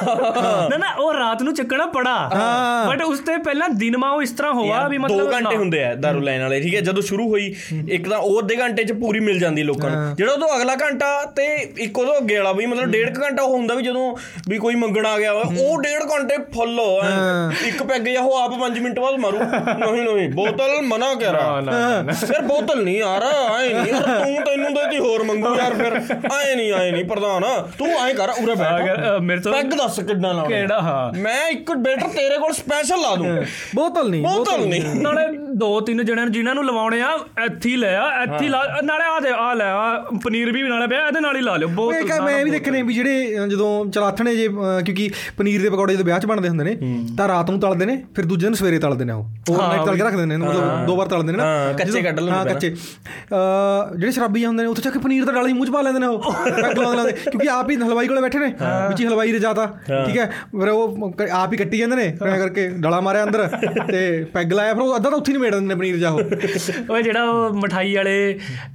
ਨਾ 0.70 0.76
ਨਾ 0.76 0.92
ਉਹ 0.94 1.12
ਰਾਤ 1.14 1.42
ਨੂੰ 1.42 1.54
ਚੱਕਣਾ 1.54 1.86
ਪੜਾ। 1.86 2.14
ਹਾਂ। 2.34 2.86
ਬਟ 2.88 3.02
ਉਸ 3.02 3.18
ਤੇ 3.18 3.36
ਪਹਿਲਾਂ 3.38 3.68
ਦਿਨ 3.74 3.96
ਮਾ 3.96 4.10
ਉਹ 4.10 4.22
ਇਸ 4.22 4.30
ਤਰ੍ਹਾਂ 4.30 4.52
ਹੋਆ 4.52 4.86
ਵੀ 4.88 4.98
ਮਤਲਬ 4.98 5.20
2 5.20 5.32
ਘੰਟੇ। 5.32 5.56
ਹੁੰਦੇ 5.56 5.82
ਆ 5.84 5.94
ਦਾਰੂ 5.96 6.20
ਲੈਣ 6.20 6.42
ਵਾਲੇ 6.42 6.60
ਠੀਕ 6.60 6.74
ਹੈ? 6.74 6.80
ਜਦੋਂ 6.80 7.02
ਸ਼ੁਰੂ 7.02 7.28
ਹੋਈ 7.28 7.54
ਇੱਕ 7.88 8.08
ਤਾਂ 8.08 8.18
ਉਹ 8.18 8.38
ਅੱਧੇ 8.40 8.56
ਘੰਟੇ 8.56 8.84
ਚ 8.84 8.92
ਪੂਰੀ 8.92 9.20
ਮਿਲ 9.20 9.38
ਜਾਂਦੀ 9.38 9.62
ਲੋਕਾਂ 9.62 9.90
ਨੂੰ। 9.90 10.14
ਜਿਹੜਾ 10.16 10.32
ਉਦੋਂ 10.32 10.48
ਅਗਲਾ 10.56 10.74
ਘੰਟਾ 10.82 11.10
ਤੇ 11.36 11.46
ਇੱਕ 11.78 11.98
ਉਦੋਂ 11.98 12.16
ਅੱਗੇ 12.16 12.36
ਵਾਲਾ 12.36 12.52
ਵੀ 12.52 12.66
ਮਤਲਬ 12.66 12.90
ਡੇਢ 12.90 13.18
ਘੰਟਾ 13.22 13.42
ਉਹ 13.42 13.56
ਹੁੰਦਾ 13.56 13.74
ਵੀ 13.74 13.82
ਜਦੋਂ 13.82 14.14
ਵੀ 14.48 14.58
ਕੋਈ 14.58 14.74
ਮੰਗਣ 14.74 15.06
ਆ 15.06 15.18
ਗਿਆ 15.18 15.32
ਉਹ 15.32 15.80
ਡੇਢ 15.82 16.02
ਘੰਟੇ 16.12 16.36
ਫੁੱਲ 16.54 16.80
ਇੱਕ 17.66 17.82
ਪੈਗ 17.82 18.08
ਜਾਂ 18.08 18.22
ਉਹ 18.22 18.36
ਆਪ 18.36 18.54
5 18.60 18.80
ਮਿੰਟ 18.82 18.98
ਬਾਅਦ 18.98 19.16
ਮਾਰੂ। 19.16 19.38
ਨਹੀਂ 19.38 20.02
ਨਹੀਂ 20.04 20.28
ਬੋਤਲ 20.30 20.80
ਮਨਾ 20.82 21.14
ਕਰ। 21.14 21.36
ਨਾ, 21.50 22.02
ਨਾ, 22.02 22.12
ਯਾਰ 22.32 22.42
ਬੋਤਲ 22.42 22.82
ਨਹੀਂ 22.84 22.96
ਯਾਰ 22.98 23.22
ਆਏ 23.22 23.72
ਨਹੀਂ। 23.74 23.86
ਯਾਰ 23.86 24.02
ਤੂੰ 24.24 24.44
ਤੈਨੂੰ 24.44 24.72
ਦੇ 24.74 24.88
ਤੀ 24.90 24.98
ਹੋਰ 24.98 25.22
ਮੰਗੂ 25.22 25.54
ਯਾਰ 25.56 25.74
ਫਿਰ। 25.74 25.92
ਆਏ 26.32 26.54
ਨਹੀਂ 26.54 26.72
ਆਏ 26.72 26.90
ਨਹੀਂ 26.90 27.04
ਪ੍ਰਧਾਨ। 27.04 27.42
ਤੂੰ 27.78 27.88
ਐਂ 27.88 28.14
ਕਰ 28.14 28.30
ਉਰੇ 28.42 28.54
ਬੈਠ। 28.54 29.00
ਮੇਰੇ 29.22 29.40
ਤੋਂ 29.40 29.52
ਪੈਗ 29.52 29.72
ਦੱਸ 29.78 30.00
ਕਿੰਨਾ 30.00 30.32
ਲਾਉਣਾ। 30.32 30.48
ਕਿਹੜਾ 30.48 30.80
ਹਾਂ। 30.80 31.12
ਮੈਂ 31.18 31.48
ਇੱਕ 31.48 31.72
ਬੇਟਰ 31.76 32.08
ਤੇਰੇ 32.08 32.38
ਕੋਲ 32.38 32.52
ਸਪੈਸ਼ਲ 32.52 33.00
ਲਾ 33.02 33.14
ਦੂੰ। 33.16 33.36
ਬੋਤਲ 33.74 34.10
ਨਹੀਂ 34.10 34.22
ਬੋਤਲ 34.22 34.66
ਨਹੀਂ। 34.66 34.82
ਨਾਲੇ 34.94 35.26
ਦੋ 35.56 35.80
ਤਿੰਨ 35.80 36.04
ਜਣਿਆਂ 36.04 36.24
ਨੂੰ 36.26 36.32
ਜਿਨ੍ਹਾਂ 36.32 36.54
ਨੂੰ 36.54 36.64
ਲਵਾਉਣੇ 36.66 37.00
ਆ 37.02 37.10
ਇੱਥੇ 37.46 37.76
ਲੈ 37.76 37.94
ਆ 37.96 38.08
ਇੱਥੇ 38.22 38.48
ਨਾਲੇ 38.82 39.04
ਆ 39.04 39.18
ਦੇ 39.20 39.30
ਆ 39.38 39.52
ਲੈ 39.54 39.64
ਆ 39.64 40.04
ਪਨੀਰ 40.24 40.52
ਵੀ 40.52 40.62
ਨਾਲੇ 40.62 40.86
ਪਿਆ 40.86 41.06
ਇਹਦੇ 41.06 41.20
ਨਾਲ 41.20 41.36
ਹੀ 41.36 41.40
ਲਾ 41.40 41.56
ਲਿਓ 41.56 41.68
ਬਹੁਤ 41.68 41.94
ਉਹ 41.94 42.00
ਇੱਕ 42.00 42.20
ਮੈਂ 42.20 42.44
ਵੀ 42.44 42.50
ਦੇਖਣੇ 42.50 42.82
ਵੀ 42.82 42.94
ਜਿਹੜੇ 42.94 43.46
ਜਦੋਂ 43.48 43.86
ਚਲਾਥਣੇ 43.86 44.34
ਜੇ 44.36 44.48
ਕਿਉਂਕਿ 44.84 45.10
ਪਨੀਰ 45.38 45.62
ਦੇ 45.62 45.70
ਪਕੌੜੇ 45.70 45.92
ਜਦੋਂ 45.92 46.04
ਵਿਆਹ 46.04 46.20
'ਚ 46.20 46.26
ਬਣਦੇ 46.26 46.48
ਹੁੰਦੇ 46.48 46.64
ਨੇ 46.64 46.76
ਤਾਂ 47.16 47.28
ਰਾਤ 47.28 47.50
ਨੂੰ 47.50 47.60
ਤਲਦੇ 47.60 47.86
ਨੇ 47.86 47.96
ਫਿਰ 48.16 48.24
ਦੂਜੇ 48.24 48.46
ਦਿਨ 48.46 48.54
ਸਵੇਰੇ 48.54 48.78
ਤਲਦੇ 48.78 49.04
ਨੇ 49.04 49.12
ਉਹ। 49.12 49.24
ਓਵਰਨਾਈਟ 49.50 49.84
ਤਲ 49.86 49.96
ਕੇ 49.96 50.02
ਰੱਖਦੇ 50.02 50.24
ਨੇ 50.26 50.36
ਮਤਲਬ 50.36 50.86
ਦੋ 50.86 50.96
ਵਾਰ 50.96 51.06
ਤਲਦੇ 51.06 51.32
ਹੁੰਦੇ 51.36 51.58
ਨੇ? 51.58 51.66
ਨਾ 51.66 51.72
ਕੱਚੇ 51.78 52.02
ਕੱਢ 52.02 52.20
ਲੈਂਦੇ 52.20 52.32
ਹਾਂ 52.32 52.44
ਕੱਚੇ। 52.44 52.70
ਜਿਹੜੇ 52.70 54.10
ਸ਼ਰਾਬੀ 54.12 54.40
ਜਾਂਦੇ 54.40 54.62
ਨੇ 54.62 54.68
ਉੱਥੇ 54.68 54.82
ਚੱਕ 54.82 54.94
ਕੇ 54.94 55.00
ਪਨੀਰ 55.00 55.24
ਦਾ 55.24 55.32
ਡਾਲਾ 55.32 55.48
ਹੀ 55.48 55.52
ਮੂੰਹ 55.52 55.66
ਚ 55.66 55.70
ਪਾ 55.70 55.80
ਲੈਂਦੇ 55.82 55.98
ਨੇ 56.00 56.06
ਉਹ। 56.06 56.32
ਕੱਢ 56.52 56.78
ਲੈਂਦੇ 56.78 57.12
ਕਿਉਂਕਿ 57.12 57.48
ਆਪ 57.50 57.70
ਹੀ 57.70 57.76
ਹਲਵਾਈ 57.76 58.08
ਕੋਲੇ 58.08 58.20
ਬੈਠੇ 58.20 58.38
ਨੇ। 58.38 58.46
ਵਿੱਚ 58.88 59.00
ਹੀ 59.00 59.06
ਹਲਵਾਈ 59.06 59.32
ਰਜਾਤਾ 59.32 59.66
ਠੀਕ 59.86 60.16
ਹੈ? 60.18 60.26
ਫਿਰ 60.52 60.68
ਉਹ 60.68 61.12
ਆਪ 61.32 61.52
ਹੀ 61.52 61.58
ਕੱਟੀ 61.58 61.78
ਜਾਂਦੇ 61.78 61.96
ਨੇ। 61.96 62.06
ਐ 62.26 62.38
ਕਰਕੇ 62.38 62.68
ਡਾਲਾ 62.80 63.00
ਮਾਰਿਆ 63.00 63.24
ਅੰਦਰ 63.24 63.46
ਤੇ 63.88 64.02
ਪੈਗ 64.34 64.52
ਲਾਇਆ। 64.52 64.74
ਫਿਰ 64.74 64.82
ਉਹ 64.82 64.96
ਅੱਧਾ 64.96 65.10
ਤਾਂ 65.10 65.18
ਉੱਥੇ 65.18 65.32
ਹੀ 65.32 65.38
ਮੇੜ 65.38 65.54
ਦਿੰਦੇ 65.54 65.66
ਨੇ 65.66 65.78
ਪਨੀਰ 65.80 65.96
ਜਾ 65.96 66.10
ਉਹ। 66.10 66.20
ਓਏ 66.90 67.02
ਜਿਹੜਾ 67.02 67.22
ਉਹ 67.24 67.54
ਮਠਾਈ 67.54 67.94
ਵਾਲੇ 67.96 68.16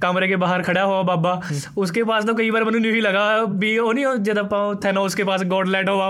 ਕਮਰੇ 0.02 0.26
ਦੇ 0.26 0.36
ਬਾਹਰ 0.36 0.62
ਖੜਾ 0.62 0.84
ਹੋਆ 0.86 1.02
ਬਾਬਾ 1.02 1.40
ਉਸਕੇ 1.78 2.02
ਪਾਸ 2.04 2.24
ਤਾਂ 2.24 2.34
ਕਈ 2.34 2.50
ਵਾਰ 2.50 2.64
ਮੈਨੂੰ 2.64 2.80
ਨਹੀਂ 2.80 3.02
ਲਗਾ 3.02 3.22
ਵੀ 3.58 3.76
ਉਹ 3.78 3.92
ਨਹੀਂ 3.94 4.06
ਜਦ 4.22 4.38
ਆਪਾਂ 4.38 4.74
ਥੈਨੋਸ 4.82 5.14
ਕੇ 5.14 5.24
ਪਾਸ 5.24 5.44
ਗੋਡਲੈਂਡ 5.44 5.88
ਹੋਆ 5.90 6.08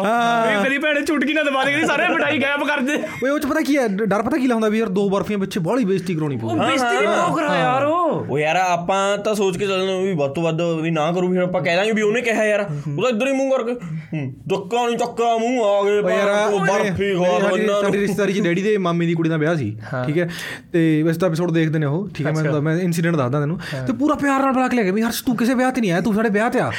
ਇਹ 0.51 0.59
ਮੇਰੀ 0.63 0.79
ਭੈਣੇ 0.79 1.03
ਚੁਟਕੀ 1.03 1.33
ਨਾ 1.33 1.43
ਦਬਾ 1.43 1.65
ਦੇ 1.65 1.85
ਸਾਰੇ 1.87 2.09
ਮਠਾਈ 2.09 2.39
ਗਾਇਬ 2.43 2.67
ਕਰ 2.69 2.81
ਦੇ। 2.81 2.97
ਓਏ 3.25 3.31
ਉਹ 3.31 3.39
ਚ 3.39 3.47
ਪਤਾ 3.47 3.61
ਕੀ 3.61 3.77
ਹੈ? 3.79 3.87
ਡਰ 3.89 4.23
ਪਤਾ 4.23 4.37
ਕੀ 4.37 4.47
ਲਾਉਂਦਾ 4.47 4.69
ਵੀ 4.69 4.79
ਯਾਰ 4.79 4.89
ਦੋ 4.91 5.09
ਬਰਫੀਆਂ 5.11 5.39
ਪਿੱਛੇ 5.39 5.61
ਬੋਲੀ 5.61 5.85
ਬੇਇੱਜ਼ਤੀ 5.85 6.15
ਕਰਾਉਣੀ 6.15 6.37
ਪਊ 6.43 6.49
ਉਹ 6.49 6.57
ਬੇਇੱਜ਼ਤੀ 6.59 6.97
ਵੀ 6.97 7.07
ਬਹੁਤ 7.07 7.37
ਕਰਾ 7.37 7.57
ਯਾਰ 7.59 7.85
ਉਹ? 7.85 8.25
ਉਹ 8.29 8.39
ਯਾਰ 8.39 8.57
ਆਪਾਂ 8.59 9.01
ਤਾਂ 9.19 9.35
ਸੋਚ 9.35 9.57
ਕੇ 9.59 9.67
ਚੱਲਦੇ 9.67 10.03
ਵੀ 10.03 10.13
ਵੱਧ 10.15 10.33
ਤੋਂ 10.33 10.43
ਵੱਧ 10.43 10.61
ਵੀ 10.83 10.91
ਨਾ 10.91 11.11
ਕਰੂ 11.13 11.29
ਫਿਰ 11.33 11.43
ਆਪਾਂ 11.43 11.61
ਕਹਿ 11.63 11.77
ਦਾਂਗੇ 11.77 11.93
ਵੀ 11.93 12.03
ਉਹਨੇ 12.03 12.21
ਕਿਹਾ 12.21 12.45
ਯਾਰ। 12.45 12.61
ਉਹਦਾ 12.89 13.09
ਇੱਧਰ 13.09 13.27
ਹੀ 13.29 13.33
ਮੂੰਹ 13.33 13.51
ਕਰਕੇ 13.53 14.27
ਦੁੱਕਾ 14.49 14.85
ਨਹੀਂ 14.87 14.97
ਚੱਕਾ 14.99 15.37
ਮੂੰਹ 15.39 15.65
ਆ 15.67 15.83
ਗਏ 15.85 16.17
ਯਾਰ 16.17 16.53
ਉਹ 16.53 16.59
ਬਰਫੀ 16.61 17.13
ਖਵਾ 17.15 17.39
ਦੋ 17.39 17.81
ਸਾਡੀ- 17.81 18.01
ਰਿਸ਼ਤੇਦਾਰੀ 18.01 18.33
ਚ 18.33 18.41
ਡੈਡੀ 18.41 18.63
ਦੇ 18.63 18.77
ਮਾਮੇ 18.79 19.07
ਦੀ 19.07 19.15
ਕੁੜੀ 19.15 19.29
ਦਾ 19.29 19.37
ਵਿਆਹ 19.37 19.57
ਸੀ 19.57 19.71
ਠੀਕ 20.07 20.19
ਹੈ? 20.19 20.29
ਤੇ 20.73 21.03
ਵੈਸੇ 21.03 21.19
ਤਾਂ 21.19 21.29
ਐਪੀਸੋਡ 21.29 21.51
ਦੇਖਦੇ 21.53 21.79
ਨੇ 21.79 21.87
ਉਹ 21.87 22.09
ਠੀਕ 22.15 22.27
ਹੈ 22.27 22.33
ਮੈਂ 22.35 22.61
ਮੈਂ 22.63 22.77
ਇਨਸੀਡੈਂਟ 22.79 23.17
ਦੱਸਦਾ 23.17 23.41
ਤੈਨੂੰ। 23.41 23.59
ਤੇ 23.87 23.93
ਪੂਰਾ 23.93 24.15
ਪਿਆਰ 24.15 24.41
ਨਾਲ 24.41 24.53
ਬੁਲਾ 24.53 24.69
ਕੇ 24.69 24.77
ਲੈ 24.77 24.83
ਗਿਆ 24.83 24.93
ਵੀ 24.93 25.03
ਹਰਸ਼ 25.03 25.23
ਤੂੰ 25.25 25.37
ਕਿਸੇ 25.37 25.55
ਵਿਆਹ 25.55 25.71
ਤੇ 25.73 25.81
ਨਹੀਂ 25.81 25.93
ਆਇਆ 25.93 26.01
ਤੂੰ 26.01 26.15
ਸਾਡੇ 26.15 26.29
ਵਿਆਹ 26.29 26.51
ਤੇ 26.51 26.61
ਆ। 26.61 26.71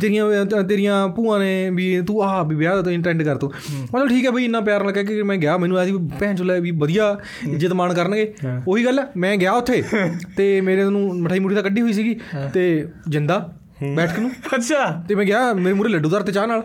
ਤੇਰੀਆਂ 0.00 0.44
ਤੇਰੀਆਂ 0.64 1.06
ਭੂਆ 1.08 1.38
ਨੇ 1.38 1.70
ਵੀ 1.70 2.00
ਤੂੰ 2.02 2.22
ਆਹ 2.24 2.44
ਵੀ 2.44 2.56
ਵਿਆਹ 2.56 2.82
ਦਾ 2.82 2.90
ਇੰਟੈਂਡ 2.90 3.22
ਕਰ 3.22 3.36
ਤੂੰ। 3.36 3.50
ਮਤਲਬ 3.94 4.08
ਠੀਕ 4.08 4.24
ਹੈ 4.26 4.30
ਬਈ 4.30 4.44
ਇੰਨਾ 4.44 4.60
ਪਿਆਰ 4.60 4.82
ਨਾਲ 4.82 4.92
ਕਹਿ 4.92 5.04
ਕੇ 5.04 5.22
ਮੈਂ 5.22 5.36
ਗਿਆ 5.36 5.56
ਮੈਨੂੰ 5.56 5.76
ਆਇਆ 5.78 5.86
ਸੀ 5.86 5.92
ਭੈਣ 6.20 6.34
ਚੋਲੇ 6.36 6.58
ਵੀ 6.60 6.70
ਵਧੀਆ 6.78 7.16
ਇੱਜ਼ਤ 7.46 7.72
ਮਾਣ 7.72 7.92
ਕਰਨਗੇ। 7.94 8.32
ਉਹੀ 8.68 8.84
ਗੱਲ 8.84 8.93
ਹੈ, 8.98 9.06
ਮੈਂ 9.16 9.36
ਗਿਆ 9.36 9.52
ਉੱਥੇ 9.52 9.82
ਤੇ 10.36 10.60
ਮੇਰੇ 10.60 10.84
ਨੂੰ 10.84 11.20
ਮਠਾਈ 11.20 11.38
ਮੁਠੀ 11.38 11.54
ਤਾਂ 11.54 11.62
ਕੱਢੀ 11.62 11.80
ਹੋਈ 11.80 11.92
ਸੀਗੀ 11.92 12.18
ਤੇ 12.54 12.86
ਜਿੰਦਾ 13.08 13.52
ਬੈਠ 13.96 14.14
ਕੇ 14.14 14.22
ਨੂੰ। 14.22 14.30
ਅੱਛਾ। 14.54 15.02
ਤੇ 15.08 15.14
ਮੈਂ 15.14 15.24
ਗਿਆ 15.24 15.52
ਮੇਰੇ 15.52 15.74
ਮੂਰੇ 15.74 15.88
ਲੱਡੂ 15.88 16.08
ਤੇ 16.20 16.32
ਚਾਹ 16.32 16.46
ਨਾਲ। 16.46 16.60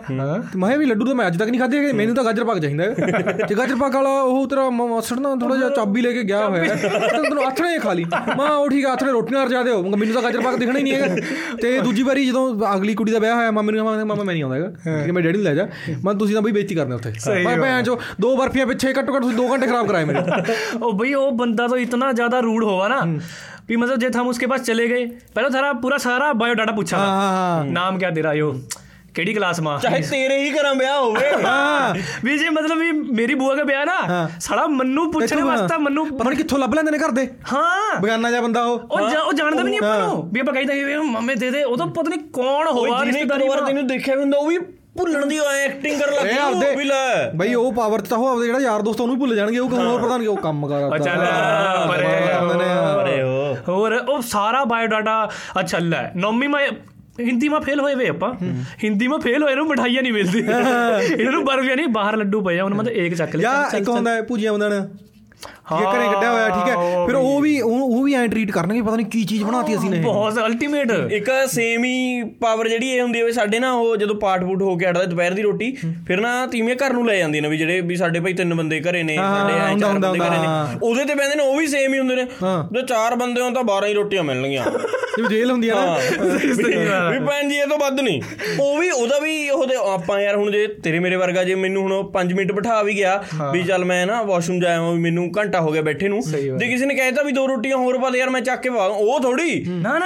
ਤੇ 0.52 0.58
ਮੈਂ 0.58 0.78
ਵੀ 0.78 0.86
ਲੱਡੂ 0.86 1.06
ਤਾਂ 1.06 1.14
ਮੈਂ 1.14 1.26
ਅੱਜ 1.26 1.38
ਤੱਕ 1.38 1.48
ਨਹੀਂ 1.50 1.60
ਖਾਦੇ 1.60 1.92
ਮੈਨੂੰ 1.92 2.14
ਤਾਂ 2.14 2.24
ਗਾਜਰ 2.24 2.44
ਪਾਕ 2.44 2.58
ਚਾਹੀਦਾ 2.58 2.84
ਤੇ 3.48 3.54
ਗਾਜਰ 3.54 3.76
ਪਾਕ 3.76 3.94
ਵਾਲਾ 3.94 4.10
ਉਹ 4.10 4.46
ਤੇਰਾ 4.48 4.70
ਮਸੜ 4.70 5.18
ਨਾ 5.18 5.34
ਥੋੜਾ 5.36 5.56
ਜਿਹਾ 5.56 5.68
ਚਾਬੀ 5.68 6.00
ਲੈ 6.00 6.12
ਕੇ 6.12 6.22
ਗਿਆ 6.22 6.48
ਹੋਇਆ। 6.48 6.74
ਤੈਨੂੰ 6.74 7.46
ਆਥਣੇ 7.46 7.78
ਖਾ 7.78 7.92
ਲਈ। 7.92 8.04
ਮਾਂ 8.36 8.48
ਉਹ 8.48 8.70
ਠੀਕ 8.70 8.86
ਆਥਣੇ 8.86 9.12
ਰੋਟੀ 9.12 9.34
ਨਾਲ 9.34 9.46
ਰਜਾ 9.46 9.62
ਦਿਓ 9.62 9.82
ਮੈਨੂੰ 9.82 10.14
ਤਾਂ 10.14 10.22
ਗਾਜਰ 10.22 10.40
ਪਾਕ 10.40 10.56
ਦਿਖਣਾ 10.56 10.78
ਹੀ 10.78 10.82
ਨਹੀਂ 10.84 10.94
ਹੈਗਾ। 10.94 11.14
ਤੇ 11.62 11.80
ਦੂਜੀ 11.80 12.02
ਵਾਰੀ 12.02 12.26
ਜਦੋਂ 12.26 12.74
ਅਗਲੀ 12.76 12.94
ਕੁੜੀ 12.94 13.12
ਦਾ 13.12 13.18
ਵਿਆਹ 13.18 13.36
ਹੋਇਆ 13.36 13.50
ਮਾਮੇ 13.50 13.72
ਨੂੰ 13.72 13.84
ਮਾਮਾ 13.86 14.14
ਮੈਂ 14.14 14.34
ਨਹੀਂ 14.34 14.42
ਆਉਂਦਾ 14.42 14.56
ਹੈਗਾ। 14.56 15.04
ਕਿ 15.06 15.12
ਮੈਂ 15.12 15.22
ਡੈਡੀ 15.22 15.36
ਨੂੰ 15.36 15.44
ਲੈ 15.44 15.54
ਜਾ। 15.54 15.68
ਮੈਂ 16.04 16.14
ਤੁਸੀਂ 16.14 16.34
ਤਾਂ 16.34 16.42
ਬਈ 16.42 16.52
ਬੇਇੱਜ਼ਤੀ 16.52 16.74
ਕਰਨੇ 16.74 16.94
ਉੱਥੇ। 16.94 17.12
ਮੈਂ 17.44 17.56
ਭੈਣ 17.56 17.82
ਜੋ 17.82 18.00
ਦੋ 18.20 18.36
ਬਰਫੀਆਂ 18.36 18.66
ਪਿੱਛੇ 18.66 18.92
ਘੱਟੋ 18.92 19.16
ਘੱਟ 19.16 19.22
ਤੁਸੀਂ 19.22 19.38
2 19.38 19.52
ਘੰਟੇ 19.52 19.66
ਖਰਾਬ 19.66 19.86
ਕਰਾਏ 19.88 20.04
ਮੇਰੇ। 20.04 20.18
ਉਹ 20.82 20.92
ਬਈ 20.92 21.14
ਉਹ 21.14 21.32
ਬੰਦਾ 21.32 21.68
ਤਾਂ 21.68 21.78
ਇਤਨਾ 21.78 22.12
ਜ਼ਿਆਦਾ 22.12 22.40
ਰੂਡ 22.40 22.64
ਹੋਵਾ 22.64 22.88
ਨਾ। 22.88 23.00
भी 23.69 23.77
मतलब 23.77 23.99
जब 23.99 24.15
हम 24.15 24.27
उसके 24.29 24.47
पास 24.47 24.65
चले 24.65 24.87
गए 24.87 25.05
पहले 25.35 25.49
थारा 25.51 25.69
पूरा 25.79 25.97
सारा 26.01 26.25
बायोडाटा 26.35 26.73
पूछा 26.75 26.97
ਹਾਂ 26.99 27.29
ਹਾਂ 27.31 27.63
नाम 27.71 27.95
क्या 27.99 28.11
तेरा 28.13 28.33
यो 28.35 28.49
केड़ी 29.15 29.33
क्लास 29.33 29.59
में 29.61 29.71
ਚਾਹੇ 29.81 30.01
ਤੇਰੇ 30.03 30.37
ਹੀ 30.37 30.49
ਘਰਾਂ 30.51 30.73
ਵਿਆਹ 30.75 30.97
ਹੋਵੇ 30.97 31.31
ਹਾਂ 31.43 31.93
ਵੀ 32.23 32.37
ਜੇ 32.37 32.49
ਮਤਲਬ 32.51 32.77
ਵੀ 32.79 32.91
ਮੇਰੀ 33.13 33.35
ਬੂਆ 33.35 33.55
ਦਾ 33.55 33.63
ਵਿਆਹ 33.63 33.85
ਨਾ 33.85 34.27
ਸਾਲਾ 34.39 34.65
ਮੰਨੂ 34.73 35.05
ਪੁੱਛਣ 35.11 35.43
ਵਾਸਤਾ 35.43 35.77
ਮੰਨੂ 35.79 36.05
ਪਤਾ 36.07 36.23
ਨਹੀਂ 36.25 36.37
ਕਿੱਥੋਂ 36.37 36.59
ਲੱਭ 36.59 36.73
ਲੈਂਦੇ 36.73 36.91
ਨੇ 36.91 36.97
ਘਰ 36.97 37.11
ਦੇ 37.13 37.27
ਹਾਂ 37.53 37.99
ਬਗਾਨਾ 37.99 38.29
ਜਿਹਾ 38.29 38.41
ਬੰਦਾ 38.41 38.63
ਉਹ 38.65 38.79
ਉਹ 38.91 39.09
ਜਾ- 39.09 39.23
ਉਹ 39.23 39.33
ਜਾਣਦਾ 39.33 39.63
ਵੀ 39.63 39.69
ਨਹੀਂ 39.69 39.79
ਆਪਾਂ 39.81 39.97
ਨੂੰ 39.99 40.29
ਵੀ 40.33 40.39
ਆਪਾਂ 40.39 40.53
ਕਹਿੰਦੇ 40.53 40.83
ਵੀ 40.85 40.97
ਮੰਮੇ 41.09 41.35
ਦੇ 41.37 41.51
ਦੇ 41.51 41.63
ਉਹ 41.63 41.77
ਤਾਂ 41.77 41.87
ਪਤਾ 41.93 42.09
ਨਹੀਂ 42.09 42.19
ਕੌਣ 42.33 42.67
ਹੋਵਾ 42.67 42.87
ਜਿਹਨੇ 42.87 43.01
ਇੱਕ 43.01 43.13
ਰਿਸ਼ਤੇਦਾਰੀ 43.13 43.47
ਵਾਰ 43.47 43.57
ਵਾਲਾ। 43.57 43.67
ਤੈਨੂੰ 43.67 43.87
ਦੇਖਿਆ 43.87 44.15
ਵੀ 44.15 44.21
ਹੁੰਦਾ 44.21 44.37
ਉਹ 44.37 44.47
ਵੀ 44.47 44.57
ਭੁੱਲਣ 44.97 45.25
ਦੀ 45.25 45.37
ਐਕਟਿੰਗ 45.55 45.99
ਕਰਨ 45.99 46.13
ਲੱਗ 46.15 46.25
ਇਹ 46.25 46.33
ਗਿਆ 46.33 46.43
ਉਹ 46.43 46.53
ਆਪਦੇ 46.53 46.75
ਵੀ 46.75 46.83
ਲੈ 46.85 47.29
ਬਈ 47.35 47.53
ਉਹ 47.55 47.71
ਪਾਵਰ 47.73 48.01
ਤਾਂ 48.03 48.17
ਉਹ 48.17 48.27
ਆਪਦੇ 48.27 48.45
ਜਿਹੜਾ 48.45 48.59
ਯਾਰ 48.61 48.81
ਦੋਸਤ 48.81 49.01
ਉਹਨੂੰ 49.01 49.15
ਹੀ 49.15 49.19
ਭੁੱਲ 49.19 49.35
ਜਾਣਗੇ 49.35 49.57
ਉਹ 49.59 49.69
ਕੋਈ 49.69 49.79
ਹੋਰ 49.79 49.99
ਪ੍ਰਧਾਨ 50.01 50.27
ਉਹ 50.27 50.37
ਕੰਮ 50.37 50.67
ਕਰਦਾ 50.67 50.95
ਅੱਛਾ 50.95 51.15
ਲੈ 51.15 51.87
ਪਰੇ 51.87 52.05
ਆਉਂਦੇ 52.31 52.53
ਨੇ 52.55 52.63
ਅਰੇ 52.63 52.73
ਉਹ 52.98 52.98
ਹੋਰ 53.68 53.92
ਉਹ 53.92 54.22
ਸਾਰਾ 54.22 54.64
ਬਾਇਓਡਾਟਾ 54.64 55.30
ਅੱਛਾ 55.60 55.78
ਲੈ 55.78 56.12
ਨੌਵੀਂ 56.16 56.48
ਮੈਂ 56.48 56.68
ਹਿੰਦੀ 57.20 57.48
ਮਾ 57.48 57.60
ਫੇਲ 57.60 57.80
ਹੋਏ 57.80 57.94
ਵੇ 57.94 58.08
ਆਪਾਂ। 58.08 58.34
ਹਿੰਦੀ 58.84 59.08
ਮਾ 59.08 59.18
ਫੇਲ 59.18 59.42
ਹੋਏ 59.42 59.54
ਨੂੰ 59.54 59.66
ਮਠਾਈਆਂ 59.66 60.02
ਨਹੀਂ 60.02 60.12
ਮਿਲਦੀ 60.12 60.38
ਇਹਨਾਂ 60.38 61.32
ਨੂੰ 61.32 61.44
ਬਰਫੀਆਂ 61.44 61.76
ਨਹੀਂ 61.76 61.88
ਬਾਹਰ 61.88 62.16
ਲੱਡੂ 62.16 62.40
ਪਏ 62.40 62.58
ਆ 62.58 62.64
ਉਹਨਾਂ 62.64 62.78
ਮਤਲਬ 62.78 62.92
ਇੱਕ 62.92 63.14
ਚੱਕ 63.14 63.36
ਲਿਆ। 63.36 63.70
ਇੱਕ 63.76 63.88
ਹੁੰਦਾ 63.88 64.10
ਹੈ 64.14 64.22
ਭੁਜੀਆ 64.22 64.52
ਬੰਦਣ 64.52 64.86
ਠੀਕ 65.40 65.86
ਹੈ 65.86 65.92
ਘਰੇ 65.92 66.06
ਕੱਢਿਆ 66.08 66.30
ਹੋਇਆ 66.32 66.48
ਠੀਕ 66.48 66.68
ਹੈ। 66.68 67.06
ਫਿਰ 67.06 67.14
ਉਹ 67.14 67.40
ਵੀ। 67.40 67.60
ਉਹ 67.60 68.02
ਵੀ 68.04 68.14
ਐਂ 68.14 68.26
ਟ੍ਰੀਟ 68.28 68.50
ਕਰਨਗੇ 68.50 68.82
ਪਤਾ 68.82 68.96
ਨਹੀਂ 68.96 69.06
ਕੀ 69.06 69.22
ਚੀਜ਼ 69.24 69.42
ਬਣਾਤੀ 69.44 69.76
ਅਸੀਂ 69.76 69.90
ਨੇ 69.90 70.00
ਬਹੁਤ 70.00 70.38
ਅਲਟੀਮੇਟ 70.38 70.90
ਇੱਕ 71.12 71.30
ਸੇਮ 71.46 71.84
ਹੀ 71.84 72.22
ਪਾਵਰ 72.40 72.68
ਜਿਹੜੀ 72.68 72.88
ਇਹ 72.88 73.02
ਹੁੰਦੀ 73.02 73.18
ਹੈ 73.20 73.24
ਵੀ 73.24 73.32
ਸਾਡੇ 73.32 73.58
ਨਾ 73.58 73.72
ਉਹ 73.72 73.96
ਜਦੋਂ 73.96 74.14
ਪਾਠ 74.14 74.44
ਪੂਟ 74.44 74.62
ਹੋ 74.62 74.76
ਕੇ 74.76 74.88
ਅੜਦਾ 74.88 75.04
ਦੁਪਹਿਰ 75.04 75.34
ਦੀ 75.34 75.42
ਰੋਟੀ 75.42 75.70
ਫਿਰ 76.06 76.20
ਨਾ 76.20 76.46
ਤੀਵੀਆਂ 76.46 76.76
ਘਰ 76.76 76.92
ਨੂੰ 76.92 77.06
ਲੈ 77.06 77.16
ਜਾਂਦੀਆਂ 77.16 77.42
ਨੇ 77.42 77.48
ਵੀ 77.48 77.56
ਜਿਹੜੇ 77.56 77.80
ਵੀ 77.80 77.96
ਸਾਡੇ 77.96 78.20
ਭਾਈ 78.20 78.32
ਤਿੰਨ 78.32 78.54
ਬੰਦੇ 78.54 78.80
ਘਰੇ 78.80 79.02
ਨੇ 79.02 79.16
ਸਾਡੇ 79.16 79.52
ਐ 79.54 79.74
ਚਾਰ 79.78 79.98
ਬੰਦੇ 79.98 80.18
ਘਰੇ। 80.18 80.38
ਨੇ। 80.38 80.78
ਉਹਦੇ 80.82 81.04
ਤੇ 81.04 81.14
ਬੈੰਦੇ 81.14 81.36
ਨੇ 81.36 81.42
ਉਹ 81.42 81.56
ਵੀ 81.58 81.66
ਸੇਮ 81.66 81.94
ਹੀ 81.94 81.98
ਹੁੰਦੇ 81.98 82.16
ਨੇ। 82.16 82.26
ਜੇ 82.72 82.82
ਚਾਰ 82.82 83.14
ਬੰਦੇ 83.16 83.40
ਹੋਣ 83.42 83.54
ਤਾਂ 83.54 83.62
12 83.64 83.86
ਹੀ 83.86 83.94
ਰੋਟੀਆਂ 83.94 84.22
ਮਿਲਣਗੀਆਂ। 84.24 84.64
ਜੋ 85.20 85.28
ਜੇਲ੍ਹ 85.28 85.52
ਹੁੰਦੀ 85.52 85.68
ਆ 85.68 85.74
ਨਾ। 85.74 87.08
ਵੀ 87.10 87.18
ਭੈਣ 87.18 87.48
ਜੀ 87.48 87.56
ਇਹ 87.56 87.66
ਤੋਂ 87.66 87.78
ਵੱਧ 87.78 88.00
ਨਹੀਂ। 88.00 88.20
ਉਹ 88.60 88.78
ਵੀ 88.78 88.90
ਉਹਦਾ 88.90 89.18
ਵੀ 89.18 89.48
ਉਹਦੇ 89.50 89.76
ਆਪਾਂ 89.86 90.20
ਯਾਰ 90.20 90.36
ਹੁਣ 90.36 90.50
ਜੇ 90.50 90.66
ਤੇਰੇ 90.84 90.98
ਮੇਰੇ 90.98 91.16
ਵਰਗਾ 91.16 91.44
ਜੇ 91.44 91.54
ਮੈਨੂੰ 91.56 91.82
ਹੁਣ 91.82 91.92
5 92.14 92.34
ਮਿੰਟ 92.34 92.52
ਬਿਠਾ 92.52 92.82
ਵੀ 92.82 92.96
ਗਿਆ 92.96 93.12
ਵੀ 93.52 93.62
ਚੱਲ 93.62 93.84
ਮੈਂ 93.84 94.06
ਨਾ 94.06 94.20
ਵਾਸ਼ਰੂਮ 94.24 94.60
ਜਾਇਆ 94.60 94.80
ਹਾਂ 94.80 94.94
ਮੈਨੂੰ 94.96 95.30
ਘੰਟਾ 95.38 95.60
ਹੋ 95.60 95.72
ਗਿਆ 95.72 95.82
ਬੈਠੇ 95.82 96.08
ਨੂੰ। 96.08 96.20
ਜੇ 96.30 96.68
ਕਿਸੇ 96.68 96.86
ਨੇ 96.86 96.94
ਕਹਿਤਾ 96.94 97.22
ਵੀ 97.22 97.32
ਦੋ 97.32 97.46
ਰੋਟੀਆਂ 97.48 97.76
ਹੋਰ 97.76 97.98
ਪਾ 97.98 98.10
ਦੇ 98.10 98.18
ਯਾਰ 98.18 98.30
ਮੈਂ 98.30 98.40
ਚੱਕ 98.40 98.62
ਕੇ 98.62 98.70
ਪਾ 98.70 98.84
ਉਹ 98.86 99.20
ਥੋੜੀ 99.20 99.50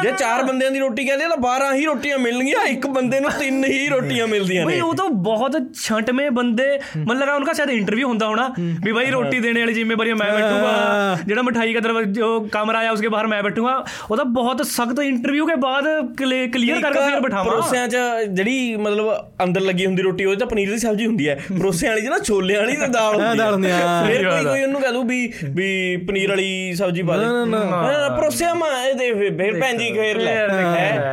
ਜੇ 0.03 0.13
ਚਾਰ 0.19 0.43
ਬੰਦਿਆਂ 0.43 0.71
ਦੀ 0.71 0.79
ਰੋਟੀ 0.79 1.05
ਕਹਦੇ 1.05 1.29
ਤਾਂ 1.29 1.37
12 1.39 1.73
ਹੀ 1.75 1.85
ਰੋਟੀਆਂ 1.85 2.19
ਮਿਲਣਗੀਆਂ। 2.19 2.65
ਇੱਕ 2.69 2.87
ਬੰਦੇ 2.89 3.21
ਨੂੰ 3.21 3.31
ਤਿੰਨ 3.31 3.65
ਹੀ 3.65 3.89
ਰੋਟੀਆਂ 3.89 4.27
ਮਿਲਦੀਆਂ 4.27 4.67
ਨੇ। 4.67 4.81
ਉਹ 4.81 4.95
ਤਾਂ 4.95 5.09
ਬਹੁਤ 5.25 5.57
ਛਟਵੇਂ 5.77 6.31
ਬੰਦੇ। 6.31 6.67
ਮਨ 6.99 7.19
ਲਗਾ 7.19 7.35
ਉਹਨਾਂ 7.35 7.47
ਦਾ 7.47 7.53
ਸ਼ਾਇਦ 7.53 7.71
ਇੰਟਰਵਿਊ 7.71 8.09
ਹੁੰਦਾ 8.09 8.27
ਹੋਣਾ। 8.27 8.49
ਵੀ 8.85 8.93
ਭਾਈ 8.93 9.11
ਰੋਟੀ 9.11 9.41
ਦੇਣ 9.41 9.59
ਵਾਲੀ 9.59 9.75
ਜ਼ਿੰਮੇਵਾਰੀ 9.75 10.13
ਮੈਂ 10.13 10.33
ਬੈਠੂਗਾ। 10.33 11.19
ਜਿਹੜਾ 11.27 11.43
ਮਠਾਈ 11.43 11.75
ਕਦਰ 11.75 12.03
ਜੋ 12.05 12.29
ਕਮਰਾ 12.53 12.79
ਆਇਆ 12.79 12.91
ਉਸਕੇ 12.91 13.09
ਬਾਹਰ 13.09 13.27
ਮੈਂ 13.27 13.43
ਬੈਠੂਗਾ। 13.43 13.75
ਉਹਦਾ 14.11 14.25
ਬਹੁਤ 14.35 14.63
ਸਖਤ 14.67 15.01
ਇੰਟਰਵਿਊ 15.05 15.47
ਕੇ 15.47 15.55
ਬਾਅਦ 15.57 15.85
ਕਲੀਅਰ 16.17 16.81
ਕਰਕੇ 16.81 17.01
ਫਿਰ 17.01 17.21
ਬਿਠਾਵਾਂ। 17.21 17.45
ਪਰੋਸਿਆਂ 17.45 17.87
'ਚ 17.89 17.97
ਜਿਹੜੀ 18.29 18.77
ਮਤਲਬ 18.77 19.11
ਅੰਦਰ 19.45 19.61
ਲੱਗੀ 19.61 19.87
ਹੁੰਦੀ 19.87 20.03
ਰੋਟੀ 20.03 20.25
ਉਹਦੇ 20.25 20.37
'ਚ 20.37 20.49
ਪਨੀਰ 20.51 20.71
ਦੀ 20.71 20.79
ਸਬਜ਼ੀ 20.79 21.07
ਹੁੰਦੀ 21.07 21.29
ਹੈ। 21.29 21.35
ਪਰੋਸਿਆਂ 21.51 21.91
ਵਾਲੀ 21.91 22.03
ਜਿਹੜਾ 22.03 22.19
ਛੋਲੇ 22.21 22.57
ਵਾਲੀ 22.57 22.77
ਤੇ 22.77 22.87
ਦਾਲ 22.89 23.15
ਹੁੰਦੀ 23.15 23.29
ਹੈ 23.29 23.35
ਦਾਲ 23.37 23.53
ਹੁੰਦੀ 23.55 23.71
ਹੈ 23.71 24.03
ਫਿਰ 24.07 24.29
ਕੋਈ 24.29 24.45
ਕੋਈ 24.45 24.63
ਉਹਨੂੰ 24.63 24.81
ਕਹ 24.81 24.93
ਦੂ 24.93 25.03
ਵੀ 25.05 25.33
ਵੀ 25.55 25.97
ਪਨੀਰ 26.07 26.29
ਵਾਲੀ 26.31 26.75
ਸਬਜ਼ੀ 26.75 27.03
ਪਾ 27.03 27.17
ਦੇ। 27.17 27.25
ਨਾ 27.25 27.45
ਨਾ 27.45 28.09
ਪਰੋਸਿਆਂ 28.11 28.55
ਮਾ 28.55 28.67
ਦੇ 28.99 29.13
ਫਿਰ 29.15 29.61
ਭੈਣ 29.61 29.79
ਜੀ 29.79 29.91
ਖੇਰ 29.91 30.19
ਲੈ। 30.19 30.35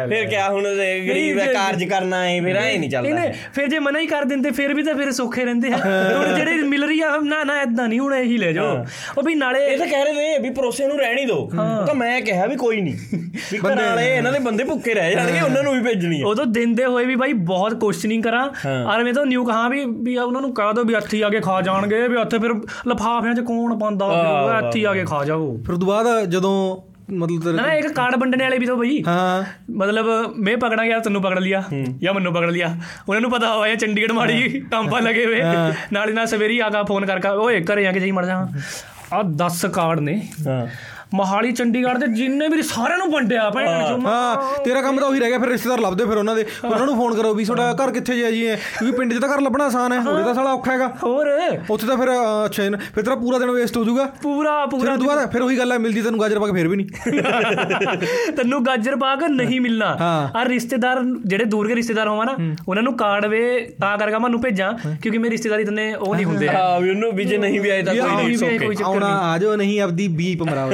ਫਿਰ 0.10 0.26
ਕਿਆ 0.26 0.50
ਹੁਣ 0.50 0.64
ਗਰੀਬ 1.08 1.40
ਹੈ 1.40 1.46
ਕਾਰਜ 1.54 1.84
ਕਰਨਾ 1.86 2.24
ਹੈ 2.26 2.40
ਫਿਰ 2.42 2.56
ਐ 2.58 2.78
ਨਹੀਂ 2.78 2.90
ਚੱਲਦਾ। 2.90 3.32
ਫਿਰ 3.56 3.68
ਜੇ 3.68 3.80
ਮਨਾ 3.80 4.00
ਹੀ 4.00 4.08
ਕਰ 4.08 4.26
ਦਿੰਦੇ 4.26 4.52
ਫਿਰ 4.52 4.74
ਵੀ 4.74 4.84
ਤਾਂ 4.84 4.96
ਫਿਰ 4.96 5.12
ਸੌਖੇ 5.12 5.46
ਰਹਿੰਦੇ 5.46 5.72
ਆ। 5.74 5.78
ਹੁਣ 5.78 6.36
ਜਿਹੜੇ 6.36 6.52
ਮਿਲ 6.66 6.84
ਰਹੀ 6.84 7.00
ਆ 7.02 7.18
ਨਾ 7.24 7.44
ਨਾ 7.44 7.58
ਐਦਾਂ 7.62 7.88
ਨਹੀਂ 7.88 8.00
ਹੁਣ 8.00 8.14
ਇਹੀ 8.16 8.38
ਲੈ 8.38 8.52
ਜਾਓ। 8.52 8.86
ਉਹ 9.18 9.24
ਵੀ 9.24 9.36
ਨਾਲੇ 9.36 9.66
ਇਹ 9.66 9.78
ਤਾਂ 9.78 9.88
ਕਹਿ 9.88 10.04
ਰਹੇ 10.04 10.14
ਨੇ 10.14 10.38
ਵੀ 10.40 10.50
ਪਰੋਸੇ 10.52 10.88
ਨੂੰ 10.88 10.98
ਰਹਿਣ 11.00 11.18
ਹੀ 11.18 11.26
ਦਿਓ। 11.26 11.50
ਤਾਂ 11.88 11.96
ਮੈਂ 11.96 12.22
ਕਿਹਾ 12.22 12.46
ਵੀ 12.46 12.56
ਕੋਈ 12.56 12.82
ਨਹੀਂ। 12.82 13.20
ਘਰ 13.76 13.86
ਵਾਲੇ 13.88 14.16
ਇਹਨਾਂ 14.16 14.32
ਦੇ 14.32 14.40
ਬੰਦੇ 14.40 14.64
ਭੁੱਖੇ 14.64 14.94
ਰਹਿ 14.94 15.16
ਜਾਣਗੇ 15.16 15.42
ਉਹਨਾਂ 15.42 15.64
ਨੂੰ 15.64 15.74
ਵੀ 15.74 15.82
ਭੇਜਣੀ 15.82 16.22
ਹੈ 16.22 16.26
ਉਦੋਂ 16.26 16.46
ਦਿੰਦੇ 16.46 16.86
ਹੋਏ 16.86 17.06
ਵੀ 17.06 17.16
ਭਾਈ 17.16 17.34
ਬਹੁਤ 17.34 17.74
ਕੁਐਸਚਨਿੰਗ 17.74 18.24
ਕਰਾਂ। 18.24 18.50
ਔਰ 18.86 19.04
ਮੈਂ 19.04 19.14
ਤਾਂ 19.14 19.26
ਨਿਊ 19.26 19.46
ਕਹਾ 19.46 19.70
ਵੀ 19.70 19.86
ਵੀ 19.86 20.18
ਉਹਨਾਂ 20.18 20.42
ਨੂੰ 20.42 20.54
ਕਹ 20.54 20.74
ਦੋ 20.74 20.84
ਵੀ 20.84 20.94
ਇੱਥੇ 20.94 21.18
ਹੀ 21.18 21.22
ਆ 21.22 21.30
ਕੇ 21.30 21.40
ਖਾ 21.40 21.62
ਜਾਣਗੇ 21.62 22.08
ਵੀ 22.08 22.16
ਉੱਥੇ 22.16 22.40
ਫਿਰ 22.40 22.52
ਲਫਾਫਿਆਂ 22.88 23.34
'ਚ 23.34 23.40
ਕੌਣ 23.40 23.80
ਪਾਉਂਦਾ 23.80 24.08
ਵੀ 24.08 24.68
ਇੱਥੇ 24.68 24.80
ਹੀ 24.80 24.84
ਆ 24.84 24.94
ਕੇ 24.94 25.04
ਖਾ 25.06 25.26
ਜਾਓ। 25.26 25.58
ਫਿਰ 25.66 25.74
ਉਦੋਂ 25.74 25.88
ਬਾਅਦ 25.88 26.26
ਜਦੋਂ 26.26 26.82
ਮਤਲਬ 27.14 27.44
ਤੇਰੇ- 27.44 27.56
ਨਾ 27.56 27.74
ਇੱਕ 27.74 27.88
ਕਾਰਡ 27.88 28.16
ਵੰਡਣੇ 28.16 28.44
ਵਾਲੇ 28.44 28.58
ਵੀ 28.58 28.66
ਤਾਂ 28.66 28.76
ਬਈ। 28.76 29.04
ਹਾਂ। 29.08 29.44
ਮਤਲਬ 29.72 30.06
ਮੈਂ 30.38 30.58
ਪਕੜਾਂ 30.58 30.86
ਗਿਆ 30.86 31.00
ਤੈਨੂੰ 31.00 31.22
ਪਕੜ 31.22 31.40
ਲਿਆ 31.40 31.64
ਜਾਂ 32.00 32.14
ਮੈਨੂੰ 32.14 32.34
ਪਕੜ 32.34 32.50
ਲਿਆ। 32.52 32.78
ਉਹਨਾਂ 33.10 33.22
ਨੂੰ 33.22 33.32
ਪਤਾ 33.32 33.54
ਹੋਇਆ 33.56 33.76
ਚੰਡੀਗੜ੍ਹ 33.76 34.14
ਮਾੜੀ 34.14 34.60
ਕੰਪਾ 34.72 35.00
ਲਗੇ 35.00 35.26
ਹੋਏ। 35.26 35.42
ਨਾਲੇ 35.94 36.14
ਨਾਲ 36.14 36.26
ਸਵੇਰੀ 36.28 36.60
ਆਗਾ 36.60 36.84
ਫੋਨ 36.84 37.06
ਕਰਕੇ 37.06 37.28
ਓਏ 37.28 37.62
ਘਰੇ 37.62 37.88
ਆ 37.88 37.92
ਕੇ 37.92 38.00
ਜਾਈ 38.00 38.12
ਮੜ 38.12 38.26
ਜਾ। 38.26 38.48
ਆ 39.14 39.24
10 39.24 39.66
ਕਾਰਡ 39.74 40.00
ਨੇ। 40.00 40.28
ਹਾਂ। 40.48 40.68
ਮਹਾਲੀ 41.12 41.52
ਚੰਡੀਗੜ੍ਹ 41.52 41.98
ਦੇ 42.00 42.08
ਜਿੰਨੇ 42.08 42.48
ਵੀ 42.48 42.62
ਸਾਰਿਆਂ 42.62 42.98
ਨੂੰ 42.98 43.10
ਵੰਡਿਆ 43.12 43.50
ਭੈਣ 43.50 43.66
ਚੋ 43.88 43.98
ਹਾਂ 44.02 44.60
ਤੇਰਾ 44.66 44.82
ਕੰਮ 44.82 45.00
ਤਾਂ 45.00 45.08
ਉਹੀ 45.08 45.20
ਰਹਿ 45.20 45.30
ਗਿਆ 45.30 45.40
ਫਿਰ 45.40 45.50
ਰਿਸ਼ਤੇਦਾਰ 45.50 45.80
ਲੱਭਦੇ 45.80 46.06
ਫਿਰ 46.06 46.18
ਉਹਨਾਂ 46.18 46.36
ਦੇ। 46.36 46.46
ਉਹਨਾਂ 46.64 46.86
ਨੂੰ 46.86 46.96
ਫੋਨ 46.98 47.16
ਕਰੋ 47.16 47.34
ਵੀ 47.34 47.46
ਤੁਹਾਡਾ 47.46 47.74
ਘਰ 47.76 47.92
ਕਿੱਥੇ 47.92 48.16
ਜਿਆ 48.16 48.30
ਜੀ 48.32 48.48
ਹੈ 48.48 48.56
ਕਿਉਂਕਿ 48.80 48.98
ਪਿੰਡ 48.98 49.14
'ਚ 49.14 49.20
ਤਾਂ 49.20 49.30
ਘਰ 49.30 49.42
ਲੱਭਣਾ 49.42 49.66
ਆਸਾਨ 49.66 49.92
ਹੈ 49.94 49.98
ਉਹਦੇ 50.02 50.24
ਤਾਂ 50.24 50.34
ਸਾਲਾ 50.34 50.52
ਔਖਾ 50.54 50.72
ਹੈਗਾ। 50.72 50.88
ਹੋਰ? 51.04 51.28
ਉੱਥੇ 51.70 51.88
ਤਾਂ 51.88 51.98
ਫਿਰ 51.98 52.10
ਅੱਛਾ 52.46 52.64
ਇਹਨ- 52.64 52.78
ਫਿਰ 52.96 53.04
ਤੇਰਾ 53.04 53.16
ਪੂਰਾ 53.16 53.40
ਦਿਨ 53.40 53.52
ਵੇਸਟ 53.52 53.78
ਹੋ 53.78 53.84
ਜਾਊਗਾ। 53.84 54.06
ਪੂਰਾ 54.24 54.66
ਪੂਰਾ 54.66 54.96
ਬਾਅਦ 54.98 55.30
ਫਿਰ 55.32 55.42
ਉਹੀ 55.42 55.58
ਗੱਲ 55.58 55.72
ਹੈ 55.72 55.78
ਮਿਲਦੀ 55.78 56.02
ਤੈਨੂੰ 56.02 56.20
ਗਾਜਰ 56.22 56.40
ਪਾਕ 56.40 56.54
ਫਿਰ 56.54 56.68
ਵੀ 56.68 56.78
ਨਹੀਂ। 56.78 56.88
ਤੈਨੂੰ 58.38 58.64
ਗਾਜਰ 58.66 58.96
ਪਾਕ 58.96 59.24
ਨਹੀਂ 59.26 59.60
ਮਿਲਣਾ। 59.62 59.86
ਆ 60.36 60.44
ਰਿਸ਼ਤੇਦਾਰ 60.46 61.02
ਜਿਹੜੇ 61.26 61.46
ਦੂਰ 61.46 61.68
ਦੇ 61.68 61.76
ਰਿਸ਼ਤੇਦਾਰ 61.76 62.08
ਹੋਵਾ 62.08 62.24
ਨਾ 62.26 62.36
ਉਹਨਾਂ 62.68 62.84
ਨੂੰ 62.84 62.96
ਕਾਰਡ 62.98 63.26
ਵੇ 63.26 63.42
ਤਾਂ 63.82 63.98
ਕਰਕੇ 63.98 64.18
ਮੈਨੂੰ 64.20 64.42
ਭੇਜਾਂ 64.42 64.72
ਕਿਉਂਕਿ 64.96 65.18
ਮੇਰੀ 65.18 65.32
ਰਿਸ਼ਤੇਦਾਰੀ 65.32 65.64
ਤਨੇ 65.66 65.94
ਉਹ 65.94 66.16
ਨਹੀਂ 66.16 66.26
ਹੁੰਦੇ। 66.26 66.48
ਹਾਂ 66.50 66.80
ਵੀ 66.82 66.90
ਉਹਨੂੰ 66.90 67.12
ਵੀ 67.16 67.26
ਜੇ 67.26 67.38
ਨਹੀਂ 67.38 67.60
ਵੀ 67.62 67.70
ਆਏ 67.70 67.84
ਤਾਂ 67.84 67.94
ਕੋਈ 67.94 68.02
ਆਉਣੀ 68.02 68.36
ਨਹੀਂ 68.38 68.76
ਆਉਣਾ 68.84 69.08
ਆ 69.24 69.38
ਜਾਓ 69.38 69.56
ਨਹੀਂ 69.56 69.80
ਆਪਦੀ 69.82 70.08
ਬੀਪ 70.18 70.44
ਮਰਾਓ। 70.44 70.70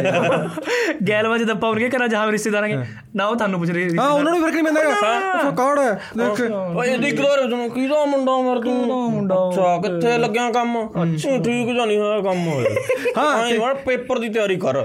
ਗੈਲਵਾ 1.08 1.38
ਜਦ 1.38 1.50
ਆਪਾਂ 1.50 1.70
ਉਹਨਕੇ 1.70 1.90
ਘਰਾਂ 1.90 2.08
ਜਹਾਂ 2.08 2.32
ਰਿਸ਼ਤੇਦਾਰਾਂ 2.32 2.70
ਕੇ? 2.70 2.76
ਨਾ 3.18 3.26
ਉਹ 3.28 3.36
ਤੁਹਾਨੂੰ 3.36 3.60
ਪੁੱਛ 3.60 3.70
ਰਹੇ 3.70 3.90
ਹਾਂ 4.00 4.08
ਉਹਨਾਂ 4.10 4.32
ਨੂੰ 4.32 4.34
ਵੀ 4.34 4.44
ਫ਼ਰਕ 4.44 4.54
ਨਹੀਂ 4.56 4.64
ਪੈਂਦਾ 4.66 5.42
ਉਹ 5.42 5.52
ਕਾਰਡ 5.54 5.80
ਹੈ 5.80 5.92
ਦੇਖ। 6.18 6.42
ਓਏ 6.76 6.88
ਇਹਦੀ 6.88 7.10
ਕਿਧਰ 7.12 7.50
ਤੂੰ 7.50 7.70
ਕਿਹਦਾ 7.70 8.04
ਮੁੰਡਾ 8.06 8.38
ਮਰ 8.42 8.60
ਤੂੰ? 8.62 8.74
ਮੁੰਡਾ 9.12 9.36
ਅੱਛਾ 9.50 9.78
ਕਿੱਥੇ 9.80 10.18
ਲੱਗਿਆ 10.18 10.50
ਕੰਮ? 10.52 10.78
ਅੱਛਾ। 11.04 11.38
ਠੀਕ 11.40 11.68
ਜਾਂ 11.68 11.86
ਨਹੀਂ 11.88 11.98
ਹੋਇਆ 12.00 12.20
ਕੰਮ 12.22 12.48
ਹੋਏ 12.48 12.76
ਹਾਂ 13.18 13.48
ਯਾਰ 13.50 13.74
ਪੇਪਰ 13.86 14.20
ਦੀ 14.20 14.30
ਤਿਆਰੀ 14.30 14.56
ਕਰ। 14.58 14.78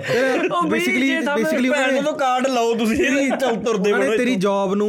ਬੇਸਿਕਲੀ 0.69 1.09
ਜੇ 1.09 1.21
ਤਾਂ 1.21 1.37
ਬੇਸਿਕਲੀ 1.37 1.71
ਭੈਣ 1.71 2.03
ਤੋਂ 2.03 2.13
ਕਾਰਡ 2.15 2.47
ਲਾਓ 2.49 2.75
ਤੁਸੀਂ 2.75 3.31
ਚੱਲ 3.33 3.57
ਤੁਰਦੇ 3.57 3.93
ਉਹਨੇ 3.93 4.07
ਬਣੋ 4.07 4.17
ਤੇਰੀ 4.17 4.35
ਜੌਬ 4.37 4.75
ਨੂੰ 4.75 4.89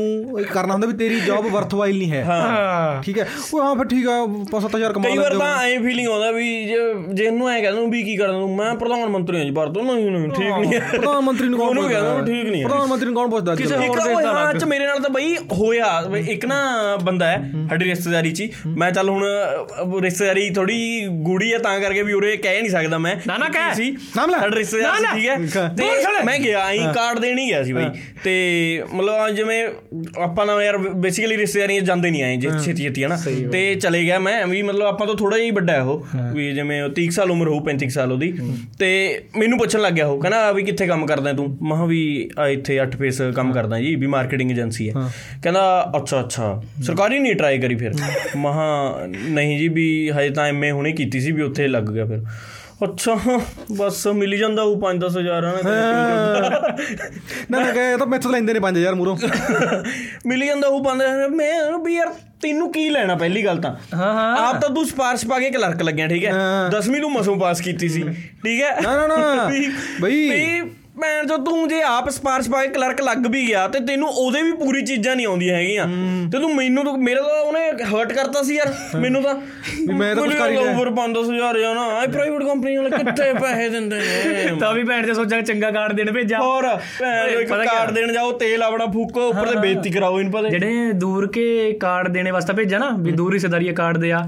ਕਰਨਾ 0.53 0.73
ਹੁੰਦਾ 0.73 0.87
ਵੀ 0.87 0.93
ਤੇਰੀ 0.93 1.19
ਜੌਬ 1.19 1.47
ਵਰਥਵਾਈਲ 1.47 1.97
ਨਹੀਂ 1.97 2.11
ਹੈ। 2.11 2.23
ਹਾਂ। 2.23 3.01
ਠੀਕ 3.03 3.19
ਹੈ। 3.19 3.27
ਉਹ 3.53 3.61
ਹਾਂ 3.61 3.75
ਫਿਰ 3.75 3.85
ਠੀਕ 3.87 4.07
ਆ 4.07 4.17
5-7000 4.51 4.93
ਕਮਾ 4.93 5.09
ਕਈ 5.09 5.17
ਵਾਰ 5.17 5.33
ਲੈਂਦੇ 5.33 5.39
ਤਾਂ 5.39 5.63
ਐਂ 5.65 5.79
ਫੀਲਿੰਗ 5.79 6.07
ਆਉਂਦਾ 6.09 6.31
ਵੀ 6.31 6.47
ਜੇ 6.65 6.77
ਜੇ 7.09 7.23
ਇਹਨੂੰ 7.25 7.49
ਐ 7.49 7.59
ਕਹਿੰਦਾ 7.61 7.81
ਵੀ 7.89 8.03
ਕੀ 8.03 8.15
ਕਰਦਾ 8.17 8.39
ਤੂੰ 8.39 8.55
ਮੈਂ 8.55 8.73
ਪ੍ਰਧਾਨ 8.75 9.09
ਮੰਤਰੀ 9.09 9.37
ਹਾਂ 9.37 9.45
ਜੀ 9.45 9.51
ਭਾਰਤ 9.51 9.73
ਤੋਂ 9.73 9.83
ਨਹੀਂ 9.85 10.11
ਨਹੀਂ 10.11 10.29
ਠੀਕ 10.31 10.51
ਨਹੀਂ 10.51 10.79
ਪ੍ਰਧਾਨ 10.91 11.21
ਮੰਤਰੀ 11.23 11.47
ਨੂੰ 11.47 11.59
ਕੌਣ 11.59 11.67
ਉਹਨੂੰ 11.69 11.89
ਕਹਿੰਦਾ 11.89 12.21
ਠੀਕ 12.25 12.47
ਨਹੀਂ 12.47 12.63
ਪ੍ਰਧਾਨ 12.65 12.87
ਮੰਤਰੀ 12.87 13.05
ਨੂੰ 13.05 13.15
ਕੌਣ 13.15 13.29
ਪੁੱਛਦਾ 13.33 13.55
ਕਿਸੇ 13.55 13.75
ਹੋਰ 13.75 13.97
ਦਾ 13.97 14.03
ਹਾਂ 14.03 14.43
ਅਲੱਗ। 14.43 14.57
ਚ 14.57 14.63
ਮੇਰੇ 14.63 14.85
ਨਾਲ 14.85 14.99
ਤਾਂ 14.99 15.09
ਬਈ 15.09 15.35
ਹੋਇਆ। 15.37 16.03
ਇੱਕ 16.29 16.45
ਨਾ 16.45 16.59
ਬੰਦਾ 17.03 17.27
ਹੈ 17.27 17.51
ਸਾਡੀ 17.69 17.85
ਰਿਸ਼ਤੇਦਾਰੀ 17.85 18.31
ਚ। 18.31 18.41
ਹੀ। 18.41 18.49
ਮੈਂ 18.77 18.91
ਚੱਲ 18.91 19.09
ਹੁਣ 19.09 19.23
ਰਿਸ਼ਤੇਦਾਰੀ 20.01 20.49
ਥੋੜੀ 20.49 21.07
ਗੂੜੀ 21.07 21.53
ਹੈ 21.53 21.57
ਤਾਂ 21.57 21.79
ਕਰਕੇ 21.79 22.03
ਵੀ 22.03 22.13
ਉਰੇ 22.13 22.37
ਕਹਿ 22.37 22.61
ਨਹੀਂ 22.61 22.71
ਸਕਦਾ 22.71 22.97
ਮੈਂ 22.97 23.15
ਨਾ, 23.27 23.37
ਨਾ 23.37 23.49
ਕਹਿ। 23.49 23.75
ਸੀ 23.75 23.91
ਨਾਮ 24.17 24.29
ਲੈ। 24.29 24.39
ਸਾਡਾ 24.39 24.57
ਰਿਸ਼ਤੇਦਾਰ 24.57 24.95
ਠੀਕ। 25.15 25.57
ਹੈ? 25.57 25.67
ਤੇ 25.77 25.83
ਮੈਂ 26.23 26.39
ਗਿਆ 26.39 26.63
ਆਈ 26.63 26.79
ਕਾਰਡ 26.95 27.19
ਦੇਣ 27.19 27.37
ਹੀ 27.37 27.49
ਗਿਆ 27.49 27.63
ਸੀ 27.63 27.73
ਬਈ 27.73 27.85
ਤੇ 28.23 28.33
ਮਤਲਬ 28.93 29.29
ਜਿਵੇਂ 29.29 29.67
ਆਪਾਂ 30.23 30.45
ਨਾ 30.45 30.63
ਯਾਰ 30.63 30.77
ਬੇਸਿਕਲੀ 30.77 31.37
ਰਿਸ਼ਤੇਦਾਰੀਆਂ 31.37 31.81
ਜਾਂਦੇ 31.81 32.11
ਨਹੀਂ 32.11 32.23
ਆਏ 32.23 32.37
ਜੇ 32.37 32.49
ਛੇਤੀ 32.65 32.83
ਛੇਤੀ 32.83 33.03
ਹੈ 33.03 33.07
ਨਾ 33.07 33.17
ਤੇ 33.51 33.75
ਚਲੇ 33.75 34.03
ਗਿਆ 34.03 34.19
ਮੈਂ 34.19 34.47
ਵੀ 34.47 34.61
ਮਤਲਬ 34.61 34.87
ਆਪਾਂ 34.87 35.07
ਤੋਂ 35.07 35.15
ਥੋੜਾ 35.15 35.37
ਜਿਹਾ 35.37 35.45
ਹੀ 35.45 35.51
ਵੱਡਾ 35.51 35.73
ਹੈ 35.73 35.81
ਉਹ 35.81 36.05
ਵੀ 36.33 36.51
ਜਿਵੇਂ 36.51 36.83
30 36.99 37.09
ਸਾਲ 37.09 37.31
ਉਮਰ 37.31 37.47
ਹੋਊ 37.47 37.61
35 37.65 37.89
ਸਾਲ 37.89 38.11
ਉਹਦੀ। 38.11 38.33
ਤੇ 38.79 38.89
ਮੈਨੂੰ 39.37 39.57
ਪੁੱਛਣ 39.59 39.79
ਲੱਗ 39.79 39.93
ਗਿਆ 39.93 40.07
ਉਹ 40.07 40.21
ਕਹਿੰਦਾ 40.21 40.51
ਵੀ 40.51 40.63
ਕਿੱਥੇ 40.63 40.87
ਕੰਮ 40.87 41.05
ਕਰਦਾ 41.05 41.29
ਹੈ 41.29 41.35
ਤੂੰ 41.35 41.57
ਮਹਾ 41.61 41.85
ਵੀ 41.85 42.29
ਆ 42.39 42.47
ਇੱਥੇ 42.47 42.79
8 42.83 42.89
ਫੇਸ 42.99 43.21
ਕੰਮ 43.31 43.53
ਕਰਦਾ 43.53 43.79
ਜੀ 43.79 43.95
ਵੀ 43.95 44.07
ਮਾਰਕੀਟਿੰਗ 44.07 44.51
ਏਜੰਸੀ 44.51 44.89
ਹੈ। 44.89 44.93
ਕਹਿੰਦਾ 45.43 45.91
ਅੱਛਾ 45.97 46.19
ਅੱਛਾ। 46.19 46.61
ਸਰਕਾਰੀ 46.83 47.19
ਨਹੀਂ 47.19 47.35
ਟਰਾਈ 47.35 47.59
ਕਰੀ 47.59 47.75
ਫਿਰ। 47.75 47.93
ਮਹਾ 48.35 48.97
ਨਹੀਂ 49.07 49.59
ਜੀ 49.59 49.67
ਵੀ 49.67 50.09
ਹਜੇ 50.09 50.29
ਤਾਂ 50.29 50.45
ਐਮਏ 50.45 50.71
ਹੁਣੇ 50.71 50.91
ਕੀਤੀ 50.91 51.19
ਸੀ 51.19 51.31
ਵੀ 51.31 51.41
ਉੱਥੇ 51.41 51.67
ਲੱਗ 51.67 51.83
ਗਿਆ 51.83 52.05
ਫਿਰ। 52.05 52.23
ਅੱਛਾ 52.83 53.15
ਬਸ 53.77 54.07
ਮਿਲ 54.07 54.37
ਜਾਂਦਾ 54.37 54.61
ਉਹ 54.61 54.81
5-10 54.81 55.19
ਹਜ਼ਾਰ 55.19 55.43
ਨਾ 55.43 55.51
ਨਾ 57.59 57.71
ਕਹੇ 57.71 57.97
ਤਾਂ 57.97 58.07
ਮੈਥੋਂ 58.07 58.31
ਲੈਂਦੇ 58.31 58.53
ਨੇ 58.53 58.59
5000 58.59 58.95
ਮੂਰੋਂ 58.95 59.17
ਮਿਲ 60.25 60.45
ਜਾਂਦਾ 60.45 60.67
ਉਹ 60.67 60.83
5000 60.83 61.35
ਮੈਂ 61.35 61.77
ਵੀ 61.77 61.95
ਯਾਰ 61.95 62.13
ਤੈਨੂੰ 62.41 62.71
ਕੀ 62.71 62.89
ਲੈਣਾ 62.89 63.15
ਪਹਿਲੀ 63.15 63.45
ਗੱਲ 63.45 63.57
ਤਾਂ? 63.57 63.75
ਹਾਂ 63.95 64.13
ਹਾਂ। 64.13 64.37
ਆਪ 64.37 64.61
ਤਾਂ 64.61 64.69
ਤੂੰ 64.69 64.85
ਸਪਾਰਸ਼ 64.85 65.25
ਪਾ 65.25 65.39
ਕੇ 65.39 65.49
ਕਲਰਕ 65.49 65.81
ਲੱਗਿਆ 65.81 66.07
ਠੀਕ 66.07 66.25
ਹੈ? 66.25 66.31
ਹਾਂ। 66.31 66.71
10ਵੀਂ 66.71 67.01
ਨੂੰ 67.01 67.11
ਮਸੋਂ 67.11 67.37
ਪਾਸ 67.37 67.61
ਕੀਤੀ 67.61 67.89
ਸੀ 67.89 68.03
ਠੀਕ 68.43 68.61
ਹੈ? 68.61 68.81
ਨਾ 68.81 69.07
ਨਾ 69.07 69.35
ਨਾ। 69.35 69.49
ਬਈ। 70.01 70.61
ਮੈਂ 70.95 71.23
ਜੋ 71.23 71.37
ਤੂੰ 71.37 71.67
ਜੇ 71.67 71.81
ਆਪ 71.81 72.09
ਸਪਾਰਸ਼ 72.09 72.49
ਪਾ 72.49 72.61
ਕੇ 72.61 72.67
ਕਲਰਕ 72.67 73.01
ਲੱਗ 73.01 73.25
ਵੀ 73.27 73.47
ਗਿਆ 73.47 73.67
ਤੇ 73.67 73.79
ਤੈਨੂੰ 73.79 74.09
ਉਹਦੇ 74.09 74.41
ਵੀ 74.41 74.51
ਪੂਰੀ 74.51 74.81
ਚੀਜ਼ਾਂ 74.81 75.15
ਨਹੀਂ 75.15 75.25
ਆਉਂਦੀਆਂ 75.27 75.55
ਹੈਗੀਆਂ। 75.55 75.85
ਤੇ 76.31 76.39
ਤੂੰ 76.39 76.53
ਮੈਨੂੰ 76.55 76.83
ਤਾਂ 76.85 76.93
ਮੇਰਾ 76.97 77.21
ਤਾਂ 77.21 77.39
ਉਹਨੇ 77.41 77.59
ਹਰਟ 77.83 78.11
ਕਰਤਾ 78.13 78.43
ਸੀ 78.43 78.55
ਯਾਰ 78.55 78.73
ਮੈਨੂੰ 78.99 79.21
ਤਾਂ। 79.23 79.33
ਵੀ 79.87 79.93
ਮੈਂ 79.93 80.13
ਤਾਂ 80.15 80.23
ਕੁਛ 80.23 80.33
ਕਰ 80.33 80.49
ਹੀ 80.49 80.55
ਲਿਆ। 80.55 80.73
over 80.73 80.91
5000 80.91 81.59
ਜਾਂ 81.61 81.73
ਨਾ 81.75 81.85
ਇਹ 82.03 82.07
ਪ੍ਰਾਈਵੇਟ 82.07 82.43
ਕੰਪਨੀ 82.43 82.75
ਵਾਲੇ 82.77 82.89
ਕਿੱਥੇ 82.89 83.31
ਪੈਸੇ 83.33 83.69
ਦਿੰਦੇ 83.69 83.99
ਨੇ? 84.25 84.59
ਤਾਂ 84.59 84.73
ਵੀ 84.73 84.83
ਭੈਣ 84.83 85.07
ਦੇ 85.07 85.13
ਸੋਚਾਂ 85.13 85.39
ਕਿ 85.39 85.45
ਚੰਗਾ 85.45 85.71
ਕਾਰਡ 85.71 85.93
ਦੇਣ 85.93 86.11
ਭੇਜਾ। 86.11 86.39
ਹੋਰ 86.39 86.67
ਭੈਣ 86.99 87.29
ਇੱਕ? 87.29 87.49
ਕਾਰਡ 87.49 87.91
ਦੇਣ 87.91 88.13
ਜਾਓ 88.13 88.31
ਤੇਲ 88.37 88.63
ਆਪਣਾ 88.63 88.85
ਫੂਕੋ 88.85 89.27
ਉੱਪਰ 89.29 89.47
ਤੇ 89.47 89.59
ਬੇਇੱਜ਼ਤੀ 89.59 89.89
ਕਰਾਓ 89.89 90.19
ਇਹਨੂੰ 90.19 90.33
ਪਤਾ 90.33 90.49
ਜਿਹੜੇ 90.49 90.91
ਦੂਰ 90.95 91.27
ਕੇ 91.27 91.71
ਕਾਰਡ 91.81 92.07
ਦੇਣੇ 92.07 92.31
ਵਾਸਤੇ 92.31 92.53
ਭੇਜਾ 92.53 92.77
ਨਾ 92.77 92.89
ਵੀ 92.99 93.11
ਦੂਰ 93.11 93.33
ਰਿਸ਼ਤੇਦਾਰੀ 93.33 93.73
ਕਾਰਡ 93.73 93.97
ਦਿਆ 93.97 94.23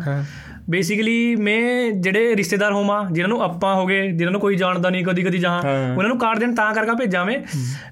ਬੇਸਿਕਲੀ 0.70 1.36
ਮੈਂ 1.36 1.92
ਜਿਹੜੇ 1.92 2.36
ਰਿਸ਼ਤੇਦਾਰ 2.36 2.72
ਹੋਵਾਂ 2.74 3.04
ਜਿਨ੍ਹਾਂ 3.12 3.28
ਨੂੰ 3.30 3.42
ਆਪਾਂ 3.44 3.74
ਹੋਗੇ 3.76 4.00
ਜਿਨ੍ਹਾਂ 4.08 4.32
ਨੂੰ 4.32 4.40
ਕੋਈ 4.42 4.56
ਜਾਣਦਾ 4.56 4.90
ਨਹੀਂ 4.90 5.04
ਕਦੀ 5.06 5.24
ਕਦੀ 5.24 5.38
ਜਹਾਂ 5.38 5.60
ਉਹਨਾਂ 5.90 6.08
ਨੂੰ 6.08 6.18
ਕਾਰਡ 6.20 6.40
ਦੇਣ 6.40 6.56
ਤਾਂ 6.56 6.74
ਕਰਕੇ 6.74 6.96
ਭੇਜਾਵੇਂ 6.96 7.38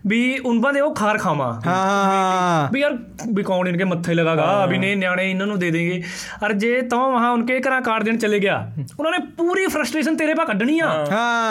ਵੀ 0.08 0.38
ਉਹਨਾਂ 0.38 0.72
ਦੇ 0.74 0.80
ਉਹ 0.80 0.94
ਖਾਰ 0.96 1.18
ਖਾਵਾਂ। 1.18 1.52
ਹਾਂ 1.66 2.70
ਵੀ 2.74 2.80
ਯਾਰ 2.80 2.98
ਵੀ 3.34 3.44
ਕੌਣ 3.44 3.68
ਇਨਕੇ 3.68 3.84
ਮੱਥੇ 3.84 4.14
ਲਗਾਗਾ 4.14 4.64
ਅਭੀ 4.64 4.78
ਨੇ 4.78 4.94
ਨਿਆਣੇ 4.96 5.30
ਇਹਨਾਂ 5.32 5.48
ਨੂੰ 5.48 5.60
ਦੇ 5.60 5.70
ਦੇਗੇ 5.72 6.02
ਅਰ 6.46 6.54
ਜੇ 6.54 6.82
ਤਾਂ 6.82 6.98
ਵਹਾਂ 7.10 7.32
ਉਨਕੇ 7.32 7.60
ਘਰਾਂ 7.60 7.82
ਕਾਰਡ 7.82 8.04
ਦੇਣ 8.04 8.18
ਚਲੇ 8.18 8.40
ਗਿਆ 8.40 8.58
ਉਹਨਾਂ 9.00 9.12
ਨੇ 9.12 9.18
ਪੂਰੀ 9.38 9.66
ਫਰਸਟ੍ਰੇਸ਼ਨ 9.68 10.16
ਤੇਰੇ 10.18 10.34
ਪਾ 10.34 10.44
ਕੱਢਣੀ 10.44 10.80
ਆ। 10.80 10.90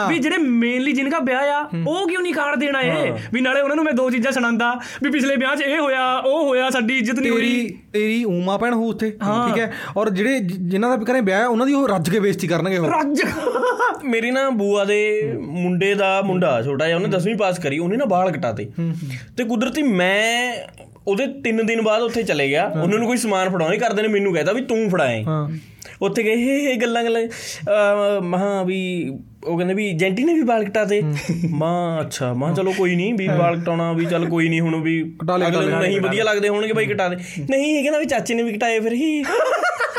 ਵੀ 0.08 0.18
ਜਿਹੜੇ 0.18 0.38
ਮੇਨਲੀ 0.38 0.92
ਜਿਨ੍ਹਾਂ 0.92 1.10
ਦਾ 1.10 1.18
ਵਿਆਹ 1.24 1.52
ਆ 1.52 1.60
ਉਹ 1.86 2.08
ਕਿਉਂ 2.08 2.22
ਨਹੀਂ 2.22 2.34
ਕਾਰਡ 2.34 2.58
ਦੇਣਾ 2.58 2.80
ਏ 2.80 3.12
ਵੀ 3.32 3.40
ਨਾਲੇ 3.40 3.60
ਉਹਨਾਂ 3.60 3.76
ਨੂੰ 3.76 3.84
ਮੈਂ 3.84 3.92
ਦੋ 3.92 4.10
ਚੀਜ਼ਾਂ 4.10 4.32
ਸੁਣਾਉਂਦਾ 4.32 4.72
ਵੀ 5.02 5.10
ਪਿਛਲੇ 5.10 5.36
ਵਿਆਹ 5.36 5.56
'ਚ 5.56 5.62
ਇਹ 5.62 5.78
ਹੋਇਆ 5.80 6.04
ਉਹ 6.16 6.46
ਹੋਇਆ 6.48 6.70
ਸਾਡੀ 6.70 6.98
ਇੱਜ਼ਤ 6.98 7.18
ਨਹੀਂ 7.18 7.30
ਹੋਈ। 7.30 7.78
ਤੇਰੀ 7.92 8.24
ਊਮਾ 8.24 8.56
ਭੈਣ 8.58 8.74
ਹੋ 8.74 8.88
ਉੱਥੇ 8.88 9.10
ਠੀਕ 9.10 9.58
ਹੈ? 9.58 9.70
ਔਰ 9.96 10.10
ਜਿਹੜੇ 10.10 10.38
ਜਿਨ੍ਹਾਂ 10.40 10.90
ਦਾ 10.90 10.96
ਵੀ 10.96 11.04
ਘਰੇ 11.04 11.20
ਵਿਆਹ 11.20 11.40
ਹੈ 11.40 11.46
ਉਹਨਾਂ 11.46 11.66
ਦੀ 11.66 11.74
ਉਹ 11.74 11.88
ਰੱਜ 11.88 12.10
ਕੇ 12.10 12.20
ਬੇਇੱਜ਼ਤੀ 12.20 12.46
ਕਰਨਗੇ 12.46 12.78
ਉਹ। 12.78 12.86
ਰੱਜ। 12.86 13.22
ਮੇਰੀ 14.04 14.30
ਨਾ 14.30 14.48
ਬੂਆ 14.50 14.84
ਦੇ 14.84 15.00
ਮੁੰਡੇ 15.40 15.94
ਦਾ 15.94 16.20
ਮੁੰਡਾ 16.22 16.60
ਛੋਟਾ 16.62 16.86
ਜਿਹਾ 16.86 16.96
ਉਹਨੇ 16.98 17.08
10ਵੀਂ 17.08 17.34
ਪਾਸ 17.36 17.58
ਕਰੀ 17.58 17.78
ਉਹਨੇ 17.78 17.96
ਨਾ 17.96 18.04
ਵਾਲ 18.08 18.30
ਕਟਾਤੇ। 18.30 18.68
ਤੇ 19.36 19.44
ਕੁਦਰਤੀ 19.44 19.82
ਮੈਂ 19.82 20.54
ਉਹਦੇ 21.06 21.26
3 21.44 21.62
ਦਿਨ 21.66 21.82
ਬਾਅਦ 21.82 22.02
ਉੱਥੇ 22.02 22.22
ਚਲੇ 22.22 22.48
ਗਿਆ 22.48 22.66
ਉਹਨਾਂ 22.66 22.98
ਨੂੰ 22.98 23.06
ਕੋਈ 23.08 23.16
ਸਮਾਨ 23.16 23.48
ਫੜਾਉਣੀ 23.50 23.78
ਕਰਦੇ 23.78 24.02
ਨੇ 24.02 24.08
ਮੈਨੂੰ 24.08 24.32
ਕਹਿੰਦਾ 24.34 24.52
ਵੀ 24.52 24.60
ਤੂੰ 24.62 24.88
ਫੜਾਏ। 24.90 25.22
ਹਾਂ। 25.24 25.48
ਉੱਥੇ 26.02 26.22
ਗਏ 26.22 26.36
ਹੇ 26.36 26.58
ਹੇ 26.60 26.74
ਗੱਲਾਂ 26.76 27.04
ਗੱਲਾਂ 27.04 28.20
ਮਹਾਂ 28.22 28.64
ਵੀ 28.64 28.80
ਉਹ 29.46 29.56
ਕਹਿੰਦੇ 29.58 29.74
ਵੀ 29.74 29.92
ਜੈਂਟੀ 29.92 30.24
ਨੇ 30.24 30.34
ਵੀ 30.34 30.42
ਵਾਲ 30.42 30.64
ਕਟਾਤੇ 30.64 31.02
ਮਾਂ 31.50 32.00
ਅੱਛਾ 32.00 32.32
ਮਾਂ 32.32 32.54
ਚਲੋ 32.54 32.72
ਕੋਈ 32.72 32.96
ਨਹੀਂ 32.96 33.14
ਵੀ 33.14 33.26
ਵਾਲ 33.26 33.60
ਕਟਾਉਣਾ 33.60 33.92
ਵੀ 33.92 34.06
ਚੱਲ 34.06 34.26
ਕੋਈ 34.26 34.48
ਨਹੀਂ 34.48 34.60
ਹੁਣ 34.60 34.80
ਵੀ 34.82 35.02
ਅਗਲੇ 35.02 35.46
ਕਟਾ 35.46 35.60
ਨੂੰ 35.60 35.80
ਨਹੀਂ 35.80 36.00
ਵਧੀਆ 36.00 36.24
ਲੱਗਦੇ 36.24 36.48
ਹੋਣਗੇ 36.48 36.72
ਬਾਈ 36.72 36.86
ਕਟਾ 36.86 37.08
ਦੇ। 37.08 37.16
ਨਹੀਂ 37.50 37.74
ਇਹ 37.74 37.82
ਕਹਿੰਦਾ 37.82 37.98
ਵੀ 37.98 38.04
ਚਾਚੇ 38.04 38.34
ਨੇ 38.34 38.42
ਵੀ 38.42 38.52
ਕਟਾਏ 38.52 38.80
ਫਿਰ 38.80 38.92
ਹੀ। 38.92 39.24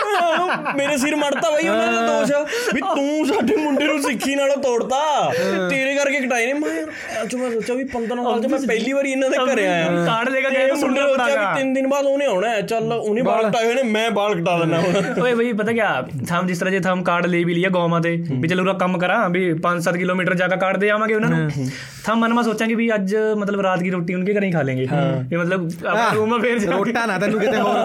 ਮੇਰੇ 0.77 0.97
ਸਿਰ 0.97 1.15
ਮੜਤਾ 1.15 1.49
ਬਾਈ 1.51 1.67
ਉਹਨਾਂ 1.67 1.91
ਦਾ 1.93 2.01
ਦੋਸ਼। 2.07 2.31
ਵੀ 2.73 2.81
ਤੂੰ 2.81 3.25
ਸਾਡੇ 3.27 3.55
ਮੁੰਡੇ 3.55 3.85
ਨੂੰ 3.85 4.01
ਸਿੱਖੀ 4.01 4.35
ਨਾਲ 4.35 4.51
ਤੋੜਤਾ। 4.51 5.31
ਤੇਰੇ 5.69 5.95
ਕਰਕੇ 5.95 6.19
ਕਟਾਏ 6.19 6.45
ਨੇ। 6.45 6.53
ਮੈਂ 6.53 6.69
ਯਾਰ 6.73 6.87
ਅੱਜ 7.21 7.35
ਮੈਂ 7.35 7.51
ਸੋਚਿਆ 7.51 7.75
ਵੀ 7.75 7.83
15 7.93 8.23
ਸਾਲ 8.23 8.41
ਚ 8.41 8.45
ਮੈਂ 8.45 8.59
ਪਹਿਲੀ 8.67 8.93
ਵਾਰੀ 8.93 9.11
ਇਹਨਾਂ 9.11 9.29
ਦੇ 9.29 9.37
ਘਰੇ 9.53 9.67
ਆਇਆ। 9.67 10.05
ਕਾਰਡ 10.05 10.29
ਲੈ 10.29 10.41
ਕੇ 10.41 10.49
ਗਿਆ 10.49 10.73
ਮੁੰਡੇ 10.73 11.01
ਨੂੰ 11.01 11.15
ਚਾਹ 11.17 11.55
ਤਿੰਨ 11.55 11.73
ਦਿਨ 11.73 11.87
ਬਾਅਦ 11.87 12.05
ਉਹਨੇ 12.05 12.25
ਆਉਣਾ 12.25 12.49
ਹੈ। 12.49 12.61
ਚੱਲ 12.61 12.93
ਉਹਨੇ 12.93 13.21
ਬਾਲ 13.21 13.49
ਕਟਾਏ 13.49 13.65
ਹੋਏ 13.65 13.73
ਨੇ 13.75 13.83
ਮੈਂ 13.83 14.09
ਬਾਲ 14.11 14.35
ਕਟਾ 14.41 14.57
ਦਿੰਦਾ 14.59 14.79
ਹੁਣ। 14.79 15.21
ਓਏ 15.21 15.33
ਬਈ 15.33 15.53
ਪਤਾ 15.53 15.71
ਕਿਆ? 15.71 16.07
ਥਾਮ 16.29 16.47
ਜਿਸ 16.47 16.59
ਤਰ੍ਹਾਂ 16.59 16.71
ਜੇ 16.71 16.79
ਥਾਮ 16.79 17.03
ਕਾਰਡ 17.03 17.25
ਲੈ 17.25 17.43
ਵੀ 17.45 17.53
ਲਿਆ 17.53 17.69
ਗੌਮਾ 17.69 17.99
ਦੇ 17.99 18.15
ਵੀ 18.31 18.47
ਚਲੋ 18.47 18.63
ਉਰਾ 18.63 18.73
ਕੰਮ 18.73 18.97
ਕਰਾਂ 18.97 19.29
ਵੀ 19.29 19.53
5-7 19.63 19.97
ਕਿਲੋਮੀਟਰ 19.97 20.33
ਜਾ 20.33 20.47
ਕੇ 20.47 20.57
ਕਾਰਡ 20.57 20.77
ਦੇ 20.77 20.89
ਆਵਾਂਗੇ 20.89 21.15
ਉਹਨਾਂ 21.15 21.29
ਨੂੰ। 21.29 21.67
ਥਾਮ 22.05 22.19
ਮਨ 22.19 22.33
ਮਾ 22.33 22.41
ਸੋਚਾਂਗੇ 22.41 22.75
ਵੀ 22.75 22.93
ਅੱਜ 22.95 23.15
ਮਤਲਬ 23.37 23.61
ਰਾਤ 23.61 23.79
ਦੀ 23.79 23.89
ਰੋਟੀ 23.89 24.13
ਉਹਨਾਂ 24.13 24.25
ਦੇ 24.25 24.33
ਘਰੇ 24.33 24.47
ਹੀ 24.47 24.51
ਖਾ 24.51 24.61
ਲੇਂਗੇ। 24.61 24.83
ਇਹ 25.31 25.37
ਮਤਲਬ 25.37 25.69
ਆਪਾਂ 25.87 26.13
ਰੂਮ 26.15 26.41
ਫੇਰ 26.41 26.59
ਰੋਟਾ 26.71 27.05
ਨਾ 27.05 27.17
ਤੈਨੂੰ 27.19 27.39
ਕਿਤੇ 27.39 27.57
ਹੋਰ 27.57 27.77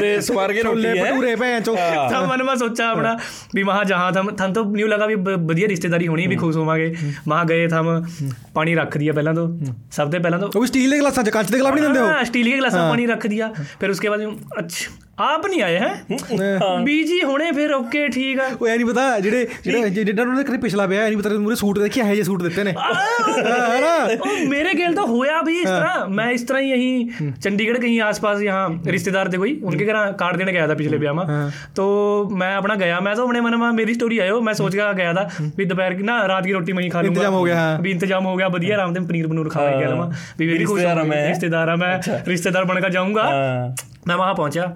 ਤੇ 0.00 0.20
ਸਵਰਗੇ 0.20 0.62
ਰੋਟੀ 0.62 0.86
ਹੈ। 0.86 1.31
ਨੇ 1.32 1.36
ਭੈਣ 1.36 1.60
ਚੋ 1.60 1.74
ਤਾਂ 2.10 2.26
ਮਨ 2.26 2.42
ਮੈਂ 2.42 2.56
ਸੋਚਾ 2.56 2.88
ਆਪਣਾ 2.90 3.16
ਵੀ 3.54 3.62
ਮਹਾ 3.62 3.84
ਜਹਾਂ 3.84 4.12
ਥਮ 4.12 4.30
ਥਨ 4.30 4.52
ਤੋਂ 4.52 4.64
ਨਿਊ 4.64 4.86
ਲਗਾ 4.86 5.06
ਵੀ 5.06 5.14
ਵਧੀਆ 5.14 5.68
ਰਿਸ਼ਤੇਦਾਰੀ 5.68 6.08
ਹੋਣੀ 6.08 6.26
ਵੀ 6.26 6.36
ਖੁਸ਼ 6.36 6.56
ਹੋਵਾਂਗੇ। 6.56 6.94
ਮਹਾ 7.28 7.44
ਗਏ 7.44 7.68
ਥਮ 7.68 8.06
ਪਾਣੀ 8.54 8.74
ਰੱਖ 8.74 8.98
ਦਿਆ 8.98 9.12
ਪਹਿਲਾਂ 9.12 9.34
ਤੋਂ। 9.34 9.48
ਸਭ 9.92 10.10
ਤੋਂ 10.10 10.20
ਪਹਿਲਾਂ 10.20 10.38
ਤੋਂ। 10.38 10.50
ਉਹ 10.56 10.66
ਸਟੀਲ 10.66 10.90
ਦੇ 10.90 10.98
ਗਲਾਸਾਂ 10.98 11.24
ਚ 11.24 11.30
ਕੱਚ 11.30 11.50
ਦੇ 11.50 11.58
ਗਲਾਸ 11.58 11.74
ਨਹੀਂ 11.74 11.82
ਦਿੰਦੇ 11.82 12.00
ਹੋ 12.00 12.06
ਹਾਂ 12.06 12.24
ਸਟੀਲ 12.24 12.50
ਦੇ 12.50 12.58
ਗਲਾਸਾਂ 12.58 12.90
ਪਾਣੀ 12.90 13.06
ਰੱਖ 13.06 13.26
ਦਿਆ। 13.26 13.52
ਫਿਰ 13.80 13.90
ਉਸਕੇ 13.90 14.08
ਬਾਅਦ 14.08 14.22
ਅੱਛਾ। 14.58 14.90
अच्छा 15.11 15.25
आप 15.25 15.45
नहीं 15.45 15.61
आए 15.63 15.77
हैं 15.77 16.83
बीजी 16.85 17.19
होने 17.21 17.45
फिर 17.51 17.71
ओके 17.73 18.01
ठीक 18.09 18.39
है 18.39 18.49
ਉਹ 18.51 18.67
ਐ 18.67 18.75
ਨਹੀਂ 18.75 18.85
ਪਤਾ 18.85 19.19
ਜਿਹੜੇ 19.19 19.47
ਜਿਹੜੇ 19.63 19.89
ਜਿਹੜਾ 19.91 20.21
ਉਹਨਾਂ 20.21 20.35
ਦੇ 20.35 20.43
ਘਰੇ 20.43 20.57
ਪਿਛਲਾ 20.57 20.85
ਵਿਆਹ 20.85 21.03
ਐ 21.03 21.07
ਨਹੀਂ 21.07 21.17
ਪਤਾ 21.17 21.37
ਮੂਰੇ 21.39 21.55
ਸੂਟ 21.55 21.79
ਦੇਖਿਆ 21.79 22.03
ਹੈ 22.03 22.15
ਜੇ 22.15 22.23
ਸੂਟ 22.23 22.43
ਦਿੱਤੇ 22.43 22.63
ਨੇ 22.63 22.73
ਹਾਂ 22.73 23.79
ਨਾ 23.81 23.93
ओ, 24.07 24.27
मेरे 24.49 24.71
खेल 24.73 24.93
तो 24.95 25.03
होया 25.07 25.37
भी 25.45 25.53
इस 25.55 25.69
तरह 25.69 26.03
मैं 26.17 26.27
इस 26.31 26.43
तरह 26.49 26.59
ही 26.59 26.69
यहीं 26.69 27.31
चंडीगढ़ 27.37 27.77
कहीं 27.77 27.95
आसपास 28.01 28.43
यहाँ 28.43 28.67
रिश्तेदार 28.89 29.31
थे 29.33 29.39
कोई 29.41 29.53
उनके 29.71 29.87
घर 29.87 29.97
कार्ड 30.21 30.37
देने 30.41 30.53
गया 30.53 30.67
था 30.67 30.75
पिछले 30.75 30.99
ब्याह 31.01 31.15
में 31.15 31.23
तो 31.75 31.87
मैं 32.41 32.51
अपना 32.55 32.77
गया 32.77 32.99
मैं 33.01 33.15
तो 33.15 33.25
अपने 33.25 33.41
मन 33.41 33.57
में 33.59 33.67
मेरी 33.79 33.93
स्टोरी 33.93 34.19
आयो 34.19 34.39
मैं 34.41 34.53
सोच 34.61 34.75
के 34.75 34.87
गया 35.01 35.13
था 35.13 35.25
भी 35.57 35.65
दोपहर 35.65 35.93
की 35.93 36.07
ना 36.11 36.15
रात 36.33 36.45
की 36.45 36.55
रोटी 36.59 36.77
मैं 36.79 36.83
ही 36.83 36.89
खा 36.91 37.01
लूंगा 37.01 37.15
इंतजाम 37.15 37.33
हो 37.33 37.43
गया, 37.43 37.57
हाँ। 37.57 37.81
भी 37.81 37.91
इंतजाम 37.91 38.23
हो 38.25 38.35
गया 38.35 38.49
बढ़िया 38.49 38.77
आराम 38.77 38.93
से 38.93 39.05
पनीर 39.09 39.27
पनूर 39.27 39.49
खा 39.49 39.67
गया 39.73 39.93
मैं 39.95 40.09
भी 40.39 40.47
मेरी 40.47 40.65
खुश 40.65 40.79
रिश्तेदार 40.79 40.97
हो 40.97 41.03
गई, 41.03 41.09
मैं। 41.11 41.27
रिश्तेदार 41.27 41.69
है 41.69 41.77
मैं 41.77 42.23
रिश्तेदार 42.27 42.65
बनकर 42.65 42.91
जाऊंगा 42.91 43.27
मैं 44.05 44.15
वहां 44.17 44.35
पहुंचा 44.35 44.69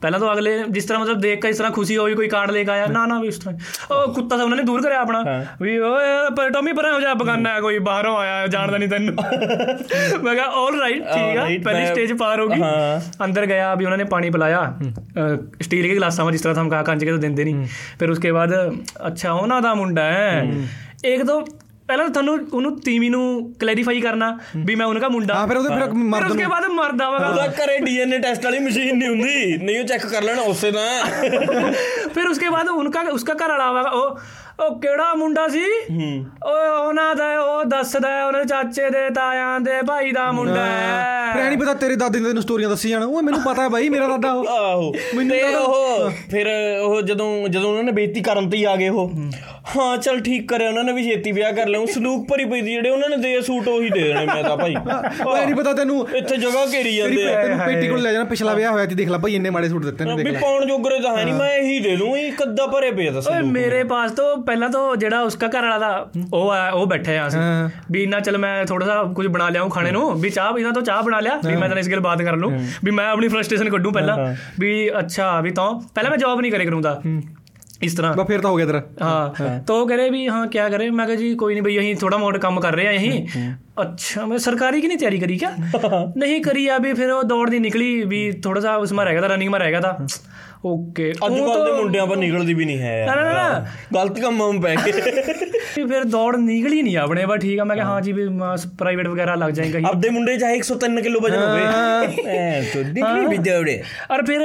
ਪਹਿਲਾਂ 0.00 0.18
ਤਾਂ 0.20 0.32
ਅਗਲੇ 0.32 0.50
ਜਿਸ 0.68 0.84
ਤਰ੍ਹਾਂ 0.84 1.00
ਮਤਲਬ 1.00 1.20
ਦੇਖ 1.20 1.40
ਕੇ 1.42 1.48
ਇਸ 1.48 1.56
ਤਰ੍ਹਾਂ 1.58 1.70
ਖੁਸ਼ੀ 1.72 1.96
ਹੋਈ 1.96 2.14
ਕੋਈ 2.14 2.26
ਕਾਰਡ 2.28 2.50
ਲੈ 2.50 2.62
ਕੇ 2.64 2.70
ਆਇਆ 2.70 2.86
ਨਾ 2.86 3.04
ਨਾ 3.06 3.18
ਵੀ 3.20 3.28
ਇਸ 3.28 3.38
ਤਰ੍ਹਾਂ 3.38 3.94
ਉਹ 3.96 4.12
ਕੁੱਤਾ 4.14 4.36
ਤਾਂ 4.36 4.44
ਉਹਨਾਂ 4.44 4.56
ਨੇ 4.56 4.62
ਦੂਰ 4.62 4.82
ਕਰਿਆ 4.82 5.00
ਆਪਣਾ 5.00 5.22
ਵੀ 5.62 5.76
ਓਏ 5.80 6.08
ਪਰ 6.36 6.50
ਟੋਮੀ 6.50 6.72
ਪਰਾਂ 6.72 6.92
ਹੋ 6.92 7.00
ਜਾ 7.00 7.14
ਬਗਾਨਾ 7.14 7.52
ਹੈ 7.54 7.60
ਕੋਈ 7.60 7.78
ਬਾਹਰੋਂ 7.86 8.16
ਆਇਆ 8.18 8.46
ਜਾਣਦਾ 8.46 8.78
ਨਹੀਂ 8.78 8.88
ਤੈਨੂੰ 8.88 9.14
ਮੈਂ 10.22 10.34
ਕਿਹਾ 10.34 10.44
ਆਲ 10.56 10.78
ਰਾਈਟ 10.80 11.02
ਠੀਕ 11.04 11.36
ਆ 11.36 11.44
Alright, 11.44 11.62
ਪਹਿਲੀ 11.64 11.80
ਮੈਂ- 11.80 11.86
ਸਟੇਜ 11.86 12.12
ਪਾਰ 12.14 12.40
ਹੋ 12.40 12.46
ਗਈ 12.48 12.60
ਹਾਂ। 12.62 13.00
ਅੰਦਰ 13.24 13.46
ਗਿਆ 13.46 13.74
ਵੀ 13.74 13.84
ਉਹਨਾਂ 13.84 13.98
ਨੇ 13.98 14.04
ਪਾਣੀ 14.06 14.30
ਪਿਲਾਇਆ 14.30 14.60
ਅ, 14.62 15.36
ਸਟੀਲ 15.62 15.86
ਕੇ 15.88 15.94
ਗਲਾਸਾਂ 15.94 16.24
ਵਿੱਚ 16.24 16.32
ਜਿਸ 16.32 16.42
ਤਰ੍ਹਾਂ 16.42 16.62
ਹਮ 16.62 16.68
ਕਾ 16.70 16.82
ਕੰਚ 16.82 17.04
ਕੇ 17.04 17.10
ਤਾਂ 17.10 17.18
ਦਿੰਦੇ 17.18 17.44
ਨਹੀਂ 17.44 17.66
ਫਿਰ 17.98 18.10
ਉਸਕੇ 18.10 18.32
ਬਾਅਦ 18.32 18.54
ਅੱਛਾ 19.06 19.32
ਉਹਨਾਂ 19.32 19.60
ਦਾ 19.62 19.74
ਮੁੰਡਾ 19.74 20.02
ਹੈ 20.04 20.46
ਇੱਕ 21.06 21.22
ਦੋ 21.22 21.40
ਪਹਿਲਾਂ 21.89 22.07
ਤੁਹਾਨੂੰ 22.09 22.39
ਉਹਨੂੰ 22.53 22.79
ਤੀਵੀਂ 22.81 23.09
ਨੂੰ 23.11 23.53
ਕਲੈਰੀਫਾਈ 23.59 24.01
ਕਰਨਾ 24.01 24.37
ਵੀ 24.55 24.75
ਮੈਂ 24.75 24.85
ਉਹਨਾਂ 24.85 25.01
ਦਾ 25.01 25.09
ਮੁੰਡਾ। 25.09 25.35
ਹਾਂ 25.35 25.47
ਫਿਰ 25.47 25.57
ਉਹਦੇ 25.57 25.69
ਫਿਰ 25.69 25.93
ਮਰਦ 25.93 26.31
ਉਸਕੇ 26.31 26.43
ਨੂੰ। 26.43 26.49
ਬਾਅਦ 26.51 26.65
ਮਰਦਾ 26.65 27.09
ਵਾ। 27.09 27.17
ਉਹਦਾ 27.17 27.47
ਘਰੇ 27.47 27.77
ਡੀਐਨਏ 27.77 28.17
ਟੈਸਟ 28.17 28.45
ਵਾਲੀ 28.45 28.59
ਮਸ਼ੀਨ 28.59 28.97
ਨਹੀਂ 28.97 29.09
ਹੁੰਦੀ। 29.09 29.57
ਨਹੀਂ 29.57 29.79
ਉਹ 29.79 29.83
ਚੈੱਕ 29.83 30.05
ਕਰ 30.07 30.21
ਲੈਣਾ 30.23 30.41
ਉਸੇ 30.41 30.71
ਦਾ 30.71 30.85
ਫਿਰ 32.15 32.27
ਉਸਕੇ 32.27 32.49
ਬਾਅਦ 32.49 32.69
ਉਨਕਾ 32.69 33.01
ਉਸਕਾ 33.11 33.33
ਘਰ 33.33 33.49
ਵਾਲਾ 33.49 33.63
ਆਵੇਗਾ 33.63 33.89
ਉਹ 33.89 34.19
ਉਹ 34.59 34.79
ਕਿਹੜਾ 34.79 35.13
ਮੁੰਡਾ 35.13 35.47
ਸੀ? 35.47 35.63
ਓਏ 36.45 36.67
ਉਹਨਾਂ 36.67 37.15
ਦਾ 37.15 37.25
ਉਹ 37.41 37.63
ਦੱਸਦਾ 37.65 38.09
ਹੈ, 38.09 38.25
ਉਹਨਾਂ 38.25 38.39
ਦੇ 38.41 38.47
ਚਾਚੇ 38.47 38.89
ਦੇ 38.89 39.09
ਤਾਇਆਂ 39.09 39.59
ਦੇ 39.59 39.71
ਭਾਈ 39.87 40.11
ਦਾ 40.11 40.31
ਮੁੰਡਾ 40.31 40.65
ਹੈ। 40.65 41.47
ਨਹੀਂ 41.49 41.57
ਪਤਾ 41.57 41.73
ਤੇਰੇ 41.73 41.95
ਦਾਦੇ 41.95 42.19
ਨੇ 42.19 42.27
ਤੈਨੂੰ 42.27 42.43
ਸਟੋਰੀਆਂ 42.43 42.69
ਦੱਸੀ 42.69 42.89
ਜਾਣ 42.89 43.03
ਉਹ 43.03 43.21
ਮੈਨੂੰ 43.21 43.41
ਪਤਾ 43.41 43.63
ਹੈ 43.63 43.69
ਬਾਈ 43.69 43.89
ਮੇਰਾ 43.89 44.07
ਦਾਦਾ 44.07 44.31
ਉਹ। 44.31 44.47
ਆਹੋ। 44.47 44.93
ਮੈਨੂੰ 45.15 45.37
ਤੇ 45.37 45.41
ਤਾਂ- 45.43 45.61
ਉਹ 45.61 46.09
ਫਿਰ 46.31 46.47
ਉਹ 46.83 47.01
ਜਦੋਂ 47.01 47.47
ਜਦੋਂ 47.49 47.69
ਉਹਨਾਂ 47.69 47.83
ਨੇ 47.83 47.91
ਬੇਇੱਜ਼ਤੀ 47.91 48.21
ਕਰਨ 48.21 48.49
ਤੇ 48.49 48.57
ਹੀ 48.57 48.63
ਆ 48.63 48.75
ਗਏ 48.75 48.89
ਉਹ। 48.89 49.11
ਹਾਂ। 49.75 49.97
ਚਲ 49.97 50.19
ਠੀਕ 50.19 50.47
ਕਰਿਆ 50.49 50.69
ਉਹਨਾਂ 50.69 50.83
ਨੇ 50.83 50.93
ਵੀ 50.93 51.03
ਛੇਤੀ 51.03 51.31
ਵਿਆਹ 51.31 51.51
ਕਰ 51.53 51.67
ਲਿਆ। 51.67 51.79
ਉਹ 51.79 51.87
ਸਲੂਕ 51.87 52.27
ਭਰੀ 52.29 52.45
ਪਈ 52.45 52.61
ਜਿਹੜੇ 52.61 52.89
ਉਹਨਾਂ 52.89 53.09
ਨੇ 53.09 53.17
ਦੇ 53.17 53.41
ਸੂਟ 53.41 53.67
ਉਹੀ 53.67 53.89
ਦੇ 53.89 54.01
ਦੇਣੇ 54.01 54.25
ਮੈਂ 54.25 54.43
ਤਾਂ 54.43 54.57
ਭਾਈ। 54.57 54.73
ਇਹ 54.73 55.45
ਨਹੀਂ 55.45 55.55
ਪਤਾ 55.55 55.73
ਤੈਨੂੰ 55.73 56.07
ਇੱਥੇ 56.15 56.37
ਜਗ੍ਹਾ 56.37 56.65
ਘੇਰੀ 56.65 56.83
ਤੇਰੀ 56.83 56.95
ਜਾਂਦੇ 56.95 57.33
ਆ। 57.35 57.41
ਤੈਨੂੰ 57.43 57.59
ਪੇਟੀ 57.65 57.87
ਕੋਲ 57.87 58.01
ਲੈ 58.01 58.11
ਜਾਣਾ 58.11 58.25
ਪਿਛਲਾ 58.25 58.53
ਵਿਆਹ 58.53 58.71
ਹੋਇਆ 58.71 58.85
ਸੀ 58.85 58.95
ਦੇਖ 58.95 59.09
ਲੈ 59.09 59.17
ਭਾਈ 59.17 59.35
ਇੰਨੇ 59.35 59.49
ਮਾੜੇ 59.49 59.69
ਸੂਟ 59.69 59.85
ਦਿੱਤੇ 59.85 60.05
ਨੇ 60.05 60.15
ਦੇਖ 60.15 60.25
ਵੀ 60.25 60.31
ਲੈ। 60.31 60.39
ਪਾਉਣ 60.39 60.65
ਜੋਗਰੇ 60.65 60.99
ਤਾਂ 60.99 61.17
ਹੈ 61.17 61.23
ਨਹੀਂ 61.25 61.33
ਮੈਂ 61.33 61.49
ਇਹੀ 61.55 61.79
ਦੇ 61.79 61.95
ਦੂੰ 61.95 62.17
ਇਹ 62.17 62.31
ਕੱਦਾ 62.31 62.67
ਭਰੇ 62.67 62.91
ਪਏ 62.91 63.09
ਤਾਂ 63.11 63.21
ਓਏ 63.31 63.41
ਮੇਰੇ 63.41 63.83
ਪਾਸ 63.83 64.11
ਤੋਂ 64.11 64.35
ਪਹਿਲਾਂ 64.49 64.69
ਤਾਂ 64.69 64.95
ਜਿਹੜਾ 64.95 65.21
ਉਸਕਾ 65.21 65.47
ਘਰ 65.47 65.61
ਵਾਲਾ 65.61 65.77
ਦਾ 65.79 65.89
ਉਹ 66.33 66.51
ਆ 66.51 66.69
ਉਹ 66.69 66.85
ਬੈਠੇ 66.87 67.17
ਆ 67.17 67.27
ਅਸੀਂ। 67.27 67.39
ਵੀ 67.91 68.05
ਨਾ 68.05 68.19
ਚਲ 68.19 68.37
ਮੈਂ 68.37 68.65
ਥੋੜਾ 68.65 68.85
ਸਾ 68.85 69.01
ਕੁਝ 69.15 69.25
ਬਣਾ 69.27 69.49
ਲਿਆਉਂ 69.49 69.69
ਖਾਣੇ 69.69 69.91
ਨੂੰ। 69.91 70.13
ਵੀ 70.21 70.29
ਚਾਹ 70.29 70.51
ਪੀਣਾ 70.53 70.71
ਤਾਂ 70.71 70.81
ਚਾਹ 70.81 71.01
ਬਣਾ 71.03 71.19
ਲਿਆ 71.19 71.39
ਵੀ 71.45 71.55
ਮੈਂ 71.55 71.69
ਤਾਂ 71.69 71.77
ਇਸ 71.77 71.89
ਗੱਲ 71.89 71.99
ਬਾਤ 71.99 72.21
ਕਰ 72.21 72.35
ਲੂੰ 72.35 72.51
ਵੀ 72.83 72.91
ਮੈਂ 72.91 73.07
ਆਪਣੀ 73.07 73.27
ਫਰਸਟ੍ਰੇਸ਼ਨ 73.27 73.69
ਕੱਢੂੰ 73.69 73.93
ਪਹਿਲਾਂ। 73.93 74.17
ਵੀ 74.59 74.89
ਅੱਛਾ 74.99 75.39
ਵੀ 75.41 75.51
ਤਾਂ 75.51 75.71
ਪਹਿਲਾਂ 75.95 76.11
ਮੈਂ 76.11 76.17
ਜੌਬ 76.17 76.41
ਨਹੀਂ 76.41 76.51
ਕਰੇ 76.51 76.65
ਕਰੂੰਦਾ 76.65 77.01
ਇਸ 77.83 77.93
ਤਰ੍ਹਾਂ। 77.95 78.13
ਬਾ 78.13 78.23
ਫਿਰ 78.23 78.41
ਤਾਂ 78.41 78.49
ਹੋ 78.49 78.55
ਗਿਆ 78.55 78.65
ਤੇਰਾ। 78.65 78.81
ਹਾਂ। 79.01 79.59
ਤਾਂ 79.67 79.75
ਉਹ 79.75 79.87
ਕਰੇ 79.87 80.09
ਵੀ 80.09 80.27
ਹਾਂ 80.27 80.45
ਕੀ 80.47 80.59
ਕਰੇ? 80.71 80.89
ਮੈਂ 80.89 81.05
ਕਿਹਾ 81.05 81.17
ਜੀ 81.17 81.33
ਕੋਈ 81.35 81.53
ਨਹੀਂ 81.53 81.63
ਬਈ 81.63 81.77
ਅਸੀਂ 81.79 81.95
ਥੋੜਾ 81.95 82.17
ਮੋੜ 82.17 82.37
ਕੰਮ 82.37 82.59
ਕਰ 82.59 82.75
ਰਹੇ 82.75 82.87
ਆ 82.87 82.95
ਅਸੀਂ। 82.97 83.25
ਅੱਛਾ 83.81 84.25
ਮੈਂ 84.25 84.37
ਸਰਕਾਰੀ 84.37 84.81
ਕੀ 84.81 84.87
ਨਹੀਂ 84.87 84.97
ਤਿਆਰੀ 84.97 85.19
ਕਰੀ 85.19 85.37
ਕਿਆ? 85.37 85.51
ਨਹੀਂ 86.17 86.41
ਕਰੀ 86.43 86.67
ਆ 86.67 86.77
ਵੀ 86.77 86.93
ਫਿਰ 86.93 87.11
ਉਹ 87.11 87.23
ਦੌੜ 87.23 87.49
ਦੀ 87.49 87.59
ਨਿਕਲੀ 87.59 88.03
ਵੀ 88.03 88.31
ਥੋੜਾ 88.43 88.61
ਸਾ 88.61 88.75
ਉਸ 88.75 88.93
ਮਾ 88.93 89.03
ਰਹਿ 89.03 89.13
ਗਿਆ 89.13 89.21
ਤਾਂ 89.21 89.29
ਰਨਿੰਗ 89.29 89.49
ਮਾ 89.49 89.57
ਰਹਿ 89.57 89.71
ਗਿਆ 89.71 89.79
ਤਾਂ। 89.79 89.93
ਓਕੇ। 90.65 91.11
ਅੱਜ 91.25 91.33
ਕੱਲ 91.39 91.63
ਦੇ 91.65 91.71
ਮੁੰਡਿਆਂ 91.73 92.05
ਪਰ 92.07 92.17
ਨਿਕਲਦੀ 92.17 92.53
ਵੀ 92.53 92.65
ਨਹੀਂ 92.65 92.79
ਹੈ 92.79 92.97
ਯਾਰ। 92.99 93.15
ਨਾ 93.17 93.33
ਨਾ 93.33 93.65
ਗਲਤ 93.93 94.19
ਕੰਮਾਂ 94.21 94.47
'ਮ 94.53 94.59
ਪੈ 94.61 94.75
ਗਏ 94.75 94.91
ਫਿਰ 95.83 96.03
ਦੌੜ 96.05 96.35
ਨਿਕਲੀ 96.35 96.81
ਨਹੀਂ 96.81 96.95
ਆਪਣੇ 96.97 97.25
ਬਾ 97.25 97.35
ਠੀਕ 97.37 97.59
ਆ। 97.59 97.63
ਮੈਂ 97.63 97.75
ਕਿਹਾ 97.75 97.85
ਹਾਂ 97.87 98.01
ਜੀ 98.01 98.11
ਵੀ 98.13 98.27
ਪ੍ਰਾਈਵੇਟ 98.77 99.07
ਵਗੈਰਾ 99.07 99.35
ਲੱਗ 99.35 99.51
ਜਾਏਗਾ 99.59 99.79
ਹੀ 99.79 99.83
ਆਪਦੇ 99.87 100.09
ਮੁੰਡੇ 100.09 100.35
ਚਾਹੇ 100.37 100.55
103 100.57 101.01
ਕਿਲੋ 101.03 101.19
ਵਜਨ 101.19 101.43
ਹੋਵੇ। 101.43 102.25
ਐ 102.31 102.61
ਤੋ 102.73 102.81
ਨਿਕਲੀ 102.83 103.25
ਵੀ 103.27 103.37
ਦੌੜੇ 103.49 103.81
ਔਰ 104.11 104.25
ਫਿਰ 104.25 104.41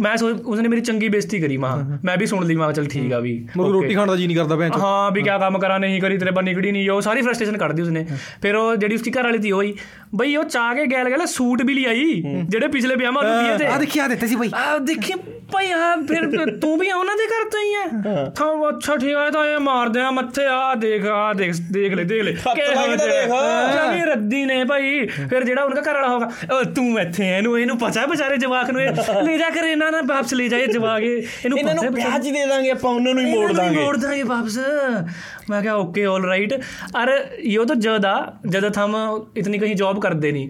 ਮੈਂ 0.00 0.16
ਸੋਚ 0.16 0.40
ਉਸਨੇ 0.44 0.68
ਮੇਰੀ 0.68 0.80
ਚੰਗੀ 0.80 1.08
ਬੇਇੱਜ਼ਤੀ 1.08 1.40
ਕਰੀ 1.40 1.56
ਮਾਂ 1.56 1.76
ਮੈਂ 2.04 2.16
ਵੀ 2.18 2.26
ਸੁਣ 2.26 2.44
ਲਈ 2.46 2.54
ਮਾਂ 2.56 2.72
ਚਲ 2.72 2.86
ਠੀਕ 2.88 3.12
ਆ 3.12 3.18
ਵੀ। 3.20 3.34
ਮਗਰ 3.56 3.70
ਰੋਟੀ 3.72 3.94
ਖਾਣ 3.94 4.06
ਦਾ 4.08 4.16
ਜੀ 4.16 4.26
ਨਹੀਂ 4.26 4.36
ਕਰਦਾ 4.36 4.56
ਭੈਣ 4.56 4.70
ਚੋ। 4.70 4.80
ਹਾਂ 4.80 5.10
ਵੀ 5.12 5.22
ਕਿਆ 5.22 5.38
ਕੰਮ 5.38 5.58
ਕਰਾਂ 5.58 5.78
ਨਹੀਂ 5.80 6.00
ਕਰੀ 6.00 6.18
ਤੇਰੇ 6.18 6.30
ਬਾ 6.30 6.42
ਨਿਕੜੀ 6.42 6.72
ਨਹੀਂ। 6.72 6.88
ਉਹ 6.90 7.00
ਸਾਰੀ 7.00 7.22
ਫਰਸਟ੍ਰੇਸ਼ਨ 7.22 7.56
ਕੱਢਦੀ 7.58 7.82
ਉਸਨੇ। 7.82 8.04
ਫਿਰ 8.42 8.56
ਉਹ 8.56 8.74
ਜਿਹੜੀ 8.76 8.94
ਉਸਦੀ 8.94 9.10
ਘਰ 9.10 9.22
ਵਾਲੀ 9.24 9.42
ਸੀ 9.42 9.52
ਹੋਈ 9.52 9.74
ਬਈ 10.14 10.36
ਉਹ 10.36 10.44
ਚਾਹ 10.46 10.74
ਕੇ 10.74 10.86
ਗੈਲ 10.92 11.10
ਗੈਲ 11.10 11.26
ਸੂਟ 11.26 11.62
ਵੀ 11.62 11.74
ਲਈ 11.74 11.84
ਆਈ 11.86 12.22
ਜਿਹੜੇ 12.44 12.68
ਪਿਛਲੇ 12.68 12.94
ਵਿਆਹ 12.96 13.12
ਮਾ 13.12 13.20
ਰੁਪਈਏ 13.22 13.56
ਤੇ। 13.58 13.66
ਆ 13.66 13.78
ਦੇਖੀ 13.78 13.98
ਆ 14.00 14.08
ਦਿੱਤੇ 14.08 14.26
ਸੀ 14.26 14.36
ਬਈ। 14.36 14.50
ਆ 14.54 14.78
ਦੇਖੀ। 14.78 15.12
ਭਾਈ 15.52 15.70
ਆ 15.72 15.94
ਫਿਰ 16.08 16.24
ਤੂੰ 16.60 16.76
ਵੀ 16.78 16.90
ਉਹਨਾਂ 16.90 17.14
ਦੇ 17.16 17.26
ਘਰ 17.26 17.44
ਤੋਂ 17.50 17.60
ਹੀ 17.60 17.74
ਆ? 17.74 17.82
ਤਾਂ 18.36 18.68
ਅੱਛਾ 18.68 18.96
ਠੀਕ 18.96 19.14
ਆ 19.16 19.28
ਤਾਂ 19.30 19.44
ਇਹ 19.46 19.58
ਮਾਰਦੇ 19.58 20.00
ਆ 20.00 20.10
ਮੱਥੇ 20.10 20.46
ਆ 20.46 20.74
ਦੇਖ 20.74 21.04
ਆ 21.06 21.32
ਦੇਖ 21.32 21.54
ਦੇਖ 21.72 21.92
ਲੈ 21.94 22.02
ਦੇਖ 22.04 22.22
ਲੈ। 22.22 22.32
ਜਾਨੀ 23.74 24.04
ਰੱਦੀ 24.04 24.44
ਨੇ 24.44 24.62
ਭਾਈ 24.64 25.06
ਫਿਰ 25.30 25.44
ਜਿਹੜਾ 25.44 25.62
ਉਹਨਾਂ 25.62 25.82
ਦਾ 25.82 25.90
ਘਰ 25.90 25.94
ਵਾਲਾ 25.94 26.08
ਹੋਗਾ 26.08 26.62
ਤੂੰ 26.74 27.00
ਇੱਥੇ 27.00 27.28
ਐ 27.28 27.36
ਇਹਨੂੰ 27.36 27.58
ਇਹਨੂੰ 27.60 27.78
ਪਤਾ 27.78 28.06
ਵਿਚਾਰੇ 28.06 28.36
ਜਵਾਕ 28.36 28.70
ਨੂੰ 28.70 28.80
ਲੈ 28.80 29.36
ਜਾ 29.36 29.50
ਕਰ 29.50 29.64
ਇਹਨਾਂ 29.64 29.90
ਨਾਲ 29.92 30.02
ਵਾਪਸ 30.06 30.34
ਲੈ 30.34 30.48
ਜਾਏ 30.48 30.66
ਜਵਾਕ 30.66 31.02
ਇਹਨੂੰ 31.02 31.58
ਪਤਾ 31.60 31.88
ਵਿਆਹ 31.90 32.18
ਜੀ 32.18 32.30
ਦੇ 32.30 32.46
ਦਾਂਗੇ 32.46 32.70
ਆਪਾਂ 32.70 32.90
ਉਹਨਾਂ 32.90 33.14
ਨੂੰ 33.14 33.22
ਹੀ 33.24 33.30
ਮੋੜ 33.30 33.52
ਦਾਂਗੇ। 33.52 33.78
ਮੋੜ 33.78 33.96
ਦਾਂਗੇ 33.96 34.22
ਵਾਪਸ। 34.22 34.58
मैं 35.49 35.61
क्या 35.61 35.75
ओके 35.77 36.05
ऑल 36.07 36.25
राइट 36.25 36.53
अरे 36.95 37.17
यो 37.49 37.65
तो 37.65 37.75
जद 37.81 38.05
आ 38.05 38.15
जद 38.49 38.69
हम 38.77 38.95
इतनी 39.35 39.59
कहीं 39.59 39.75
जॉब 39.75 40.01
करते 40.01 40.31
नहीं 40.31 40.47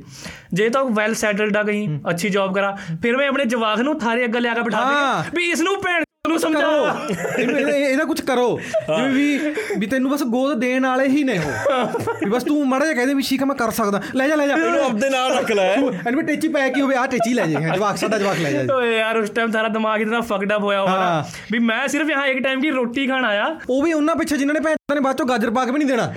जे 0.54 0.70
तो 0.70 0.84
वेल 0.94 1.18
सेटल्ड 1.18 1.58
आ 1.58 1.64
कहीं 1.64 1.88
अच्छी 2.08 2.30
जॉब 2.32 2.56
करा 2.56 2.72
फिर 3.02 3.18
मैं 3.18 3.28
अपने 3.30 3.50
जवाक 3.50 3.84
ਨੂੰ 3.84 3.98
ਥਾਰੇ 4.00 4.26
ਅੱਗੇ 4.26 4.40
ਲਿਆ 4.40 4.54
ਕੇ 4.54 4.62
ਬਿਠਾ 4.64 4.86
ਹਾਂ। 4.86 5.24
ਦੇ 5.26 5.30
ਵੀ 5.36 5.52
ਇਸ 5.52 5.62
ਨੂੰ 5.62 5.76
ਭੈਣ 5.82 6.04
ਨੂੰ 6.28 6.38
ਸਮਝਾ 6.40 6.60
ਇਹਨੂੰ- 6.60 7.58
ਇਹਦਾ 7.60 7.76
ਇਹਦਾ 7.78 8.04
ਕੁਝ 8.04 8.20
ਕਰੋ 8.22 8.44
ਜਿਵੇਂ 8.82 9.10
ਵੀ 9.12 9.54
ਵੀ 9.80 9.88
ਤੈਨੂੰ 9.88 10.12
ਬਸ 10.12 10.24
ਗੋਦ 10.34 10.54
ਦੇਣ 10.60 10.86
ਵਾਲੇ 10.86 11.08
ਹੀ 11.10 11.24
ਨੇ 11.24 11.38
ਉਹ 11.38 12.04
ਵੀ 12.20 12.30
ਬਸ 12.30 12.44
ਤੂੰ 12.44 12.68
ਮੜਾ 12.68 12.86
ਜਿਹਾ 12.86 12.96
ਕਹਦੇ 12.96 13.14
ਵੀ 13.14 13.24
ਸ਼ੀਕ 13.24 13.44
ਮੈਂ 13.44 13.56
ਕਰ 13.56 13.72
ਸਕਦਾ 13.74 14.02
ਲੈ 14.16 14.28
ਜਾ 14.28 14.36
ਲੈ 14.36 14.46
ਜਾ 14.48 14.56
ਇਹਨੂੰ 14.56 14.84
ਆਪਦੇ 14.84 15.10
ਨਾਲ 15.10 15.32
ਰੱਖ 15.34 15.52
ਲੈ 15.52 15.66
ਇਹਨੂੰ 15.74 16.16
ਵੀ 16.16 16.26
ਟੇਚੀ 16.26 16.48
ਪੈ 16.50 16.68
ਕੀ 16.70 16.82
ਹੋਵੇ 16.82 16.96
ਆ 16.96 17.06
ਟੇਚੀ 17.08 17.34
ਲੈ 17.34 17.46
ਜਾ 17.48 17.60
ਜਵਾਕ 17.70 17.98
ਸਾਡਾ 17.98 18.18
ਜਵਾਕ 18.18 18.38
ਲੈ 18.40 18.52
ਜਾ 18.54 18.76
ਓਏ 18.76 18.96
ਯਾਰ 18.98 19.18
ਉਸ 19.18 19.30
ਟਾਈਮ 19.32 19.52
ਸਾਰਾ 19.52 19.68
ਦਿਮਾਗ 19.70 20.02
ਇਤਨਾ 20.02 20.22
ਫਕਡ 20.24 20.54
ਅਪ 20.54 20.62
ਹੋਇਆ 20.62 20.82
ਹੋਇਆ 20.82 20.96
ਨਾ 20.96 21.06
ਹਾਂ। 21.06 21.24
ਵੀ 21.52 21.60
ਮੈਂ 21.66 21.88
ਸਿਰਫ 21.88 22.10
यहाँ 22.10 22.28
एक 22.28 22.44
टाइम 22.44 22.62
की 22.62 22.74
रोटी 22.74 23.08
खान 23.08 23.28
आया 23.28 23.48
ਉਹ 23.70 23.82
ਵੀ 23.82 23.94
ਉਹਨਾਂ 23.94 24.16
ਪਿੱਛੇ 24.16 24.38
ਜਿਨ੍ਹਾਂ 24.38 24.54
ਨੇ 24.54 24.60
ਭੈਣ 24.62 24.76
ਨੇ 24.94 25.01
ਬਾਅਦ 25.01 25.16
ਚੋਂ 25.18 25.25
ਗਾਜਰ 25.27 25.51
ਪਾਕ 25.51 25.70
ਵੀ 25.70 25.79
ਨਹੀਂ 25.79 25.88
ਦੇਣਾ। 25.88 26.12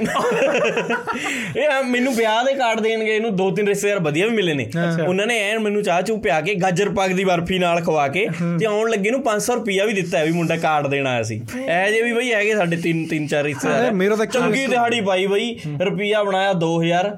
ਇਹ 1.57 1.83
ਮੈਨੂੰ 1.83 2.13
ਵਿਆਹ 2.15 2.43
ਦੇ 2.45 2.53
ਕਾਰਡ 2.55 2.79
ਦੇਣਗੇ 2.79 3.15
ਇਹਨੂੰ 3.15 3.35
ਦੋ 3.35 3.49
ਤਿੰਨ 3.51 3.67
ਰਿਸ਼ਤੇਦਾਰ 3.67 3.99
ਵਧੀਆ 3.99 4.25
ਵੀ 4.27 4.35
ਮਿਲੇ 4.35 4.53
ਨੇ। 4.53 4.67
ਉਹਨਾਂ 5.05 5.25
ਨੇ 5.27 5.37
ਐਨ 5.43 5.59
ਮੈਨੂੰ 5.59 5.81
ਚਾਹ 5.83 6.01
ਚੂ 6.01 6.17
ਪਿਆ 6.21 6.39
ਕੇ 6.41 6.53
ਗਾਜਰ 6.55 6.89
ਪਾਕ 6.95 7.11
ਦੀ 7.11 7.23
ਬਰਫੀ 7.25 7.57
ਨਾਲ 7.59 7.81
ਖਵਾ 7.83 8.07
ਕੇ 8.07 8.25
ਤੇ 8.59 8.65
ਆਉਣ 8.65 8.89
ਲੱਗੇ 8.89 9.11
ਨੂੰ 9.11 9.21
500 9.23 9.55
ਰੁਪਿਆ 9.55 9.85
ਵੀ 9.85 9.93
ਦਿੱਤਾ 9.93 10.23
ਵੀ 10.23 10.31
ਮੁੰਡਾ 10.31 10.57
ਕਾਰਡ 10.57 10.87
ਦੇਣ 10.87 11.07
ਆਇਆ 11.07 11.23
ਸੀ। 11.23 11.39
ਐ 11.67 11.79
ਜੇ 11.91 12.01
ਵੀ 12.01 12.13
ਬਈ 12.13 12.31
ਹੈਗੇ 12.33 12.53
ਸਾਡੇ 12.55 12.77
ਤਿੰਨ 12.83 13.05
ਤਿੰਨ 13.07 13.25
ਚਾਰ 13.27 13.43
ਰਿਸ਼ਤੇਦਾਰ। 13.43 14.25
ਚੰਗੀ 14.27 14.65
ਦਿਹਾੜੀ 14.67 15.01
ਪਾਈ 15.01 15.25
ਬਈ 15.27 15.49
ਰੁਪਿਆ 15.81 16.21
ਬਣਾਇਆ 16.23 16.53
2000 16.61 17.09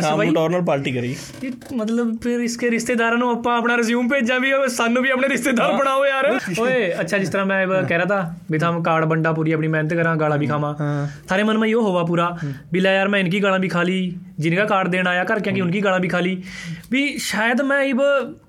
ਸ਼ਾਮ 0.00 0.22
ਨੂੰ 0.22 0.34
ਟੋਰਨਲ 0.34 0.64
ਪਾਰਟੀ 0.64 0.92
ਕਰੀ। 0.92 1.14
ਮਤਲਬ 1.74 2.14
ਫਿਰ 2.22 2.40
ਇਸਕੇ 2.40 2.70
ਰਿਸ਼ਤੇਦਾਰਾਂ 2.70 3.18
ਨੂੰ 3.18 3.30
ਆਪਾਂ 3.30 3.56
ਆਪਣਾ 3.58 3.76
ਰਿਜ਼ਿਊਮ 3.76 4.08
ਭੇਜਾਂ 4.08 4.38
ਵੀ 4.40 4.52
ਸਾਨੂੰ 4.76 5.02
ਵੀ 5.02 5.10
ਆਪਣੇ 5.10 5.28
ਰਿਸ਼ਤੇਦਾਰ 5.28 5.72
ਬਣਾਓ 5.72 6.04
ਯਾਰ। 6.06 6.30
ਓਏ 6.60 6.92
ਅੱਛਾ 7.00 7.18
ਜਿਸ 7.18 7.28
ਤਰ੍ਹਾਂ 7.30 7.46
ਮੈਂ 7.46 7.66
ਕਹਿ 7.66 7.96
ਰਿਹਾ 7.96 8.06
ਤਾਂ 8.06 8.22
ਵੀ 8.50 8.58
ਤਾਂ 8.58 8.80
ਕਾਰਡ 8.82 9.04
ਬੰਡਾ 9.06 9.32
ਪੂਰੀ 9.32 9.52
ਆਪਣੀ 9.52 9.68
ਮਿਹਨਤ 9.68 9.94
ਕਰਾਂ 9.94 10.16
ਗਾਲਾਂ 10.16 10.38
ਵੀ 10.38 10.46
ਖਾਵਾਂ। 10.46 10.74
थारे 11.27 11.43
मन 11.43 11.57
में 11.57 11.67
यो 11.67 11.81
हुआ 11.83 12.03
पूरा 12.05 12.27
भी 12.71 12.79
ला 12.81 12.91
यार 12.93 13.07
मैं 13.09 13.19
इनकी 13.21 13.39
गाला 13.41 13.57
भी 13.59 13.69
खा 13.69 13.83
ली 13.83 13.97
जिनका 14.39 14.63
कार्ड 14.67 14.87
देना 14.89 15.09
आया 15.11 15.23
घर 15.25 15.39
की 15.47 15.61
उनकी 15.61 15.81
गाला 15.81 15.97
भी 15.99 16.09
खा 16.09 16.19
ली 16.21 16.31
भी 16.91 17.01
शायद 17.23 17.61
मैं 17.63 17.79
इब 17.85 17.99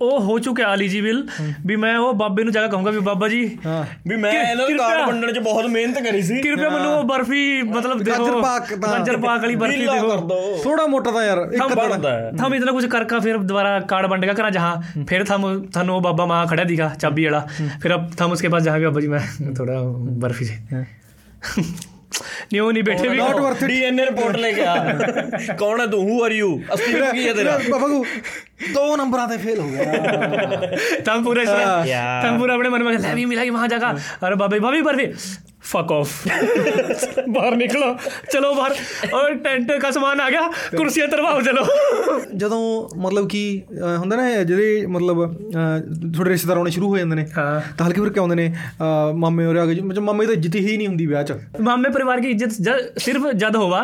ओ 0.02 0.08
हो 0.22 0.36
चुके 0.40 0.62
एलिजिबल 0.68 1.18
भी 1.64 1.76
मैं 1.78 1.92
वो 1.98 2.12
बाबे 2.16 2.44
ਨੂੰ 2.44 2.52
ਜਾ 2.52 2.62
ਕੇ 2.62 2.68
ਕਹੂੰਗਾ 2.68 2.90
ਵੀ 2.90 2.98
ਬਾਬਾ 3.04 3.28
ਜੀ 3.28 3.40
ਵੀ 4.06 4.16
ਮੈਂ 4.16 4.30
ਕਿ- 4.32 4.40
ਇਹਨਾਂ 4.40 4.54
ਨੂੰ 4.56 4.66
ਕਿਰਪਾ- 4.66 4.88
ਕਾਰਡ 4.88 5.08
ਵੰਡਣ 5.08 5.32
'ਚ 5.32 5.38
ਬਹੁਤ 5.40 5.66
ਮਿਹਨਤ 5.68 5.98
ਕਰੀ 6.04 6.22
ਸੀ 6.22 6.40
ਕਿਰਪਾ 6.42 6.68
ਮੈਨੂੰ 6.68 6.90
ਉਹ 6.92 7.02
ਬਰਫੀ 7.06 7.42
ਮਤਲਬ 7.68 8.02
ਦੇਖੋ 8.02 8.24
ਗਾਜਰ 8.24 8.40
ਪਾਕ 8.42 8.72
ਦਾ। 8.74 8.88
ਗਾਜਰ 8.88 9.16
ਪਾਕ 9.18 9.40
ਵਾਲੀ 9.40 9.56
ਬਰਫੀ 9.56 9.76
ਲੀਲਾ 9.76 9.94
ਦੇਖੋ 9.94 10.08
ਕਰ 10.08 10.20
ਦੋ 10.26 10.40
ਥੋੜਾ 10.64 10.86
ਮੋਟਾ 10.88 11.10
ਤਾਂ 11.10 11.24
ਯਾਰ 11.24 11.38
ਇੱਕ 11.42 11.56
हम 11.56 11.66
ਅੱਧਾ 11.68 11.82
ਬਣਦਾ 11.84 12.10
ਹੈ 12.12 12.30
हम 12.38 12.56
इतना 12.56 12.72
कुछ 12.72 12.88
कर 12.88 13.06
का 13.06 13.20
फिर 13.20 13.38
दोबारा 13.44 13.72
कार्ड 13.86 14.08
बंटेगा 14.08 14.34
करा 14.34 14.50
जहाँ 14.50 15.04
फिर 15.04 15.24
थम 15.26 15.46
थानू 15.72 15.94
वो 15.94 16.02
बाबा 16.02 16.26
माँ 16.26 16.40
खड़ा 16.46 16.66
दिखा 16.66 16.90
चाबी 16.98 17.24
वाला 17.24 17.42
फिर 17.78 17.92
अब 17.92 18.10
थम 18.16 18.32
उसके 18.32 18.48
पास 18.48 18.62
जहाँ 18.64 18.78
भी 18.78 18.86
बाबा 18.86 19.00
जी 19.00 19.12
मैं 19.14 19.54
थोड़ा 19.54 19.80
ਨਹੀਂ 22.51 22.61
ਉਹ 22.61 22.71
ਨਹੀਂ 22.73 22.83
ਬੈਠੇ 22.83 23.07
ਵੀ। 23.07 23.17
ਨਾਟ 23.17 23.35
ਵਰਥ 23.35 23.63
ਡੀਐਨਏ 23.63 24.05
ਰਿਪੋਰਟ 24.05 24.35
ਲੈ 24.35 24.51
ਕੇ 24.51 24.61
ਆ। 24.65 24.75
ਕੌਣ 25.59 25.81
ਹੈ 25.81 25.85
ਤੂੰ? 25.85 26.01
ਹੂ 26.03 26.23
ਆਰ 26.23 26.31
ਯੂ 26.31 26.61
ਅਸਲੀ 26.73 26.99
ਰੂਪ 26.99 27.11
ਕੀ 27.11 27.27
ਹੈ 27.27 27.33
ਤੇਰਾ 27.33 27.59
ਬਾਬੂ 27.71 28.05
ਦੋ 28.73 28.95
ਨੰਬਰਾਂ 28.95 29.27
ਤੇ 29.27 29.37
ਫੇਲ 29.37 29.59
ਹੋ 29.59 29.67
ਗਿਆ। 29.69 31.03
ਤਾਂ 31.05 31.21
ਪੂਰੇ 31.21 31.45
ਤਾਂ 31.45 32.37
ਪੂਰਾ 32.39 32.53
ਆਪਣੇ 32.53 32.69
ਮਨ 32.69 32.83
ਵਿੱਚ 32.83 33.01
ਲੈ 33.01 33.13
ਵੀ 33.15 33.25
ਮਿਲਾ 33.25 33.43
ਕਿ 33.43 33.49
ਵਹਾਂ 33.49 33.67
ਜਗਾ 33.67 33.91
ਅਰੇ 34.27 34.35
ਬਾਬੇ 34.35 34.59
ਬਾਬੇ 34.59 34.81
ਪਰ 34.81 34.95
फक 35.66 35.92
ऑफ 35.92 36.08
बाहर 37.28 37.54
निकलो 37.56 37.86
चलो 38.26 38.48
बाहर 38.54 38.72
और 39.12 39.34
टेंट 39.44 39.70
का 39.78 39.90
सामान 39.90 40.20
आ 40.20 40.26
गया 40.28 40.42
कुर्सियां 40.74 41.06
तरवाओ 41.10 41.38
चलो 41.42 41.62
ਜਦੋਂ 42.36 42.58
ਮਤਲਬ 42.98 43.28
ਕਿ 43.28 43.40
ਅਹ, 43.72 43.96
ਹੁੰਦਾ 43.96 44.16
ਨਾ 44.16 44.28
ਇਹ 44.30 44.44
ਜਿਹੜੇ 44.44 44.86
ਮਤਲਬ 44.88 45.22
ਅਹ, 45.24 46.12
ਥੋੜੇ 46.16 46.30
ਰਿਸ਼ਤੇਦਾਰ 46.30 46.56
ਆਉਣੇ 46.56 46.70
ਸ਼ੁਰੂ 46.70 46.88
ਹੋ 46.88 46.98
ਜਾਂਦੇ 46.98 47.16
ਨੇ 47.16 47.24
हाँ 47.30 47.76
ਤਾਂ 47.78 47.86
ਹਲਕੇ 47.86 48.00
ਫਿਰ 48.00 48.10
ਕਿ 48.10 48.20
ਆਉਂਦੇ 48.20 48.34
ਨੇ 48.34 48.46
ਅਹ, 48.48 49.12
ਮਾਮੇ 49.16 49.46
ਹੋਰੇ 49.46 49.60
ਆ 49.60 49.64
ਗਏ 49.66 49.80
ਮਤਲਬ 49.82 50.02
ਮਾਮੇ 50.02 50.26
ਦੀ 50.26 50.26
ਤਾਂ 50.26 50.34
ਇੱਜ਼ਤ 50.34 50.54
ਹੀ 50.58 50.76
ਨਹੀਂ 50.76 50.86
ਹੁੰਦੀ 50.88 51.06
ਵਿਆਹ 51.06 51.24
'ਚ 51.24 51.32
मामे 51.64 51.90
परिवार 51.94 52.20
की 52.20 52.30
इज्जत 52.30 52.54
जब 52.60 53.00
सिर्फ 53.02 53.26
जद 53.36 53.56
होवा 53.56 53.80